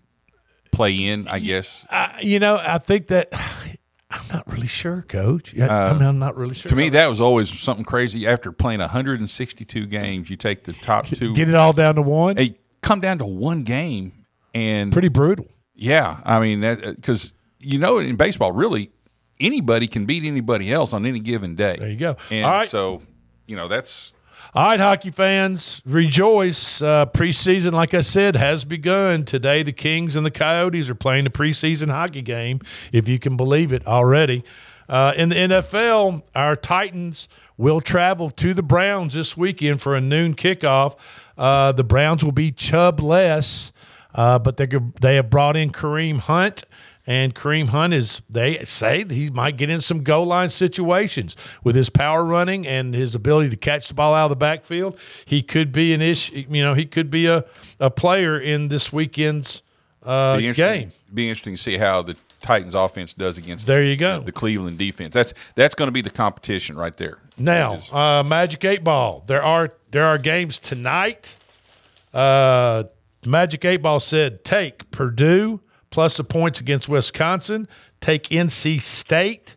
play 0.70 0.94
in? 1.04 1.26
I 1.28 1.38
guess. 1.38 1.86
I, 1.90 2.20
you 2.22 2.38
know, 2.38 2.56
I 2.62 2.78
think 2.78 3.08
that 3.08 3.28
I'm 4.10 4.28
not 4.30 4.46
really 4.52 4.66
sure, 4.66 5.02
Coach. 5.08 5.58
I, 5.58 5.64
I 5.66 5.90
Uh, 5.90 5.94
mean, 5.94 6.02
I'm 6.02 6.18
not 6.18 6.36
really 6.36 6.54
sure. 6.54 6.68
To 6.68 6.76
me, 6.76 6.90
that 6.90 7.06
was 7.06 7.20
always 7.20 7.48
something 7.58 7.84
crazy. 7.86 8.26
After 8.26 8.52
playing 8.52 8.80
162 8.80 9.86
games, 9.86 10.28
you 10.28 10.36
take 10.36 10.64
the 10.64 10.74
top 10.74 11.06
two, 11.06 11.34
get 11.34 11.48
it 11.48 11.54
all 11.54 11.72
down 11.72 11.94
to 11.94 12.02
one. 12.02 12.36
Hey, 12.36 12.56
come 12.82 13.00
down 13.00 13.18
to 13.18 13.24
one 13.26 13.62
game, 13.62 14.12
and 14.52 14.92
pretty 14.92 15.08
brutal. 15.08 15.46
Yeah, 15.74 16.20
I 16.24 16.38
mean 16.40 16.60
that 16.60 16.82
because 16.96 17.32
you 17.62 17.78
know 17.78 17.98
in 17.98 18.16
baseball, 18.16 18.52
really 18.52 18.90
anybody 19.40 19.86
can 19.86 20.06
beat 20.06 20.24
anybody 20.24 20.72
else 20.72 20.92
on 20.92 21.06
any 21.06 21.20
given 21.20 21.54
day. 21.54 21.76
There 21.78 21.88
you 21.88 21.96
go. 21.96 22.16
And 22.30 22.44
All 22.44 22.52
right. 22.52 22.68
so 22.68 23.02
you 23.46 23.56
know 23.56 23.68
that's 23.68 24.12
All 24.54 24.66
right, 24.66 24.80
hockey 24.80 25.10
fans, 25.10 25.82
rejoice. 25.84 26.82
Uh, 26.82 27.06
preseason, 27.06 27.72
like 27.72 27.94
I 27.94 28.00
said, 28.02 28.36
has 28.36 28.64
begun. 28.64 29.24
Today, 29.24 29.62
the 29.62 29.72
Kings 29.72 30.16
and 30.16 30.24
the 30.26 30.30
Coyotes 30.30 30.90
are 30.90 30.94
playing 30.94 31.24
the 31.24 31.30
preseason 31.30 31.88
hockey 31.90 32.22
game, 32.22 32.60
if 32.92 33.08
you 33.08 33.18
can 33.18 33.36
believe 33.36 33.72
it 33.72 33.86
already. 33.86 34.44
Uh, 34.88 35.14
in 35.16 35.30
the 35.30 35.34
NFL, 35.36 36.22
our 36.34 36.54
Titans 36.54 37.28
will 37.56 37.80
travel 37.80 38.30
to 38.30 38.52
the 38.52 38.62
Browns 38.62 39.14
this 39.14 39.36
weekend 39.36 39.80
for 39.80 39.94
a 39.94 40.00
noon 40.00 40.34
kickoff. 40.34 40.98
Uh, 41.38 41.72
the 41.72 41.84
Browns 41.84 42.22
will 42.22 42.32
be 42.32 42.52
Chubb-less, 42.52 43.72
uh, 44.14 44.38
but 44.38 44.58
they 44.58 44.68
they 45.00 45.16
have 45.16 45.30
brought 45.30 45.56
in 45.56 45.70
Kareem 45.70 46.18
Hunt. 46.18 46.64
And 47.06 47.34
Kareem 47.34 47.68
Hunt 47.68 47.94
is, 47.94 48.22
they 48.30 48.58
say 48.58 49.04
he 49.08 49.28
might 49.28 49.56
get 49.56 49.68
in 49.70 49.80
some 49.80 50.04
goal 50.04 50.24
line 50.26 50.50
situations 50.50 51.36
with 51.64 51.74
his 51.74 51.90
power 51.90 52.24
running 52.24 52.66
and 52.66 52.94
his 52.94 53.14
ability 53.16 53.50
to 53.50 53.56
catch 53.56 53.88
the 53.88 53.94
ball 53.94 54.14
out 54.14 54.26
of 54.26 54.30
the 54.30 54.36
backfield. 54.36 54.96
He 55.24 55.42
could 55.42 55.72
be 55.72 55.92
an 55.94 56.00
issue, 56.00 56.44
you 56.48 56.62
know, 56.62 56.74
he 56.74 56.86
could 56.86 57.10
be 57.10 57.26
a, 57.26 57.44
a 57.80 57.90
player 57.90 58.38
in 58.38 58.68
this 58.68 58.92
weekend's 58.92 59.62
uh, 60.04 60.36
be 60.36 60.52
game. 60.52 60.92
Be 61.12 61.28
interesting 61.28 61.56
to 61.56 61.62
see 61.62 61.76
how 61.76 62.02
the 62.02 62.16
Titans 62.40 62.74
offense 62.74 63.14
does 63.14 63.38
against 63.38 63.66
There 63.66 63.82
you 63.82 63.96
go. 63.96 64.18
the, 64.18 64.26
the 64.26 64.32
Cleveland 64.32 64.78
defense. 64.78 65.14
That's 65.14 65.32
that's 65.54 65.74
going 65.74 65.88
to 65.88 65.92
be 65.92 66.02
the 66.02 66.10
competition 66.10 66.76
right 66.76 66.96
there. 66.96 67.18
Now, 67.38 67.80
uh, 67.92 68.22
Magic 68.24 68.64
Eight 68.64 68.84
Ball. 68.84 69.24
There 69.26 69.42
are 69.42 69.72
there 69.90 70.04
are 70.04 70.18
games 70.18 70.58
tonight. 70.58 71.36
Uh, 72.12 72.84
Magic 73.24 73.64
Eight 73.64 73.78
Ball 73.78 74.00
said 74.00 74.44
take 74.44 74.90
Purdue 74.90 75.60
plus 75.92 76.16
the 76.16 76.24
points 76.24 76.58
against 76.58 76.88
Wisconsin. 76.88 77.68
Take 78.00 78.24
NC 78.24 78.82
State 78.82 79.56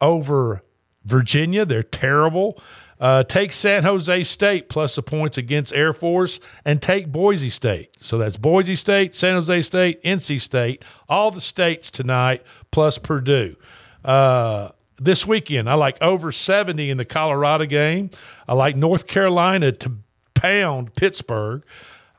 over 0.00 0.62
Virginia. 1.04 1.64
They're 1.64 1.82
terrible. 1.82 2.60
Uh, 3.00 3.24
take 3.24 3.52
San 3.52 3.82
Jose 3.82 4.24
State 4.24 4.68
plus 4.68 4.96
the 4.96 5.02
points 5.02 5.38
against 5.38 5.72
Air 5.72 5.94
Force 5.94 6.38
and 6.66 6.82
take 6.82 7.10
Boise 7.10 7.48
State. 7.48 7.96
So 7.96 8.18
that's 8.18 8.36
Boise 8.36 8.74
State, 8.74 9.14
San 9.14 9.36
Jose 9.36 9.62
State, 9.62 10.02
NC 10.02 10.38
State, 10.38 10.84
all 11.08 11.30
the 11.30 11.40
states 11.40 11.90
tonight 11.90 12.42
plus 12.70 12.98
Purdue. 12.98 13.56
Uh, 14.04 14.70
this 15.00 15.26
weekend. 15.26 15.70
I 15.70 15.74
like 15.74 16.00
over 16.02 16.30
70 16.30 16.90
in 16.90 16.98
the 16.98 17.06
Colorado 17.06 17.64
game. 17.64 18.10
I 18.46 18.52
like 18.52 18.76
North 18.76 19.06
Carolina 19.06 19.72
to 19.72 19.92
pound 20.34 20.94
Pittsburgh. 20.94 21.64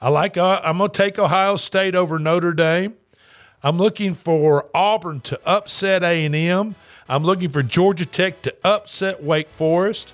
I 0.02 0.10
like 0.10 0.36
uh, 0.36 0.62
I'm 0.64 0.80
going 0.80 0.90
to 0.90 0.98
take 0.98 1.20
Ohio 1.20 1.58
State 1.58 1.94
over 1.94 2.18
Notre 2.18 2.54
Dame. 2.54 2.96
I'm 3.64 3.78
looking 3.78 4.16
for 4.16 4.66
Auburn 4.74 5.22
to 5.22 5.40
upset 5.46 6.04
A&M. 6.04 6.76
I'm 7.08 7.24
looking 7.24 7.50
for 7.50 7.62
Georgia 7.62 8.06
Tech 8.08 8.42
to 8.42 8.56
upset 8.64 9.24
Wake 9.24 9.50
Forest, 9.50 10.14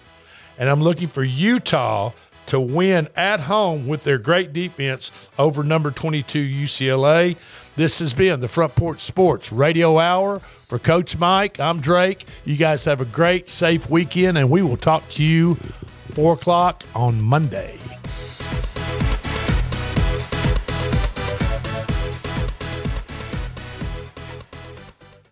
and 0.58 0.70
I'm 0.70 0.82
looking 0.82 1.08
for 1.08 1.24
Utah 1.24 2.12
to 2.48 2.60
win 2.60 3.08
at 3.16 3.42
home 3.42 3.88
with 3.88 4.04
their 4.04 4.18
great 4.18 4.52
defense 4.52 5.12
over 5.40 5.64
number 5.64 5.92
22 5.92 6.40
UCLA. 6.40 7.38
This 7.78 8.00
has 8.00 8.14
been 8.14 8.40
the 8.40 8.48
Front 8.48 8.76
Porch 8.76 9.00
Sports 9.00 9.52
Radio 9.52 9.98
Hour 9.98 10.40
for 10.40 10.80
Coach 10.80 11.18
Mike. 11.18 11.60
I'm 11.60 11.80
Drake. 11.80 12.26
You 12.44 12.58
guys 12.58 12.84
have 12.86 13.00
a 13.00 13.06
great, 13.06 13.50
safe 13.50 13.90
weekend, 13.90 14.38
and 14.38 14.50
we 14.50 14.62
will 14.62 14.78
talk 14.78 15.08
to 15.12 15.24
you 15.24 15.56
four 16.16 16.34
o'clock 16.34 16.84
on 16.96 17.22
Monday. 17.22 17.78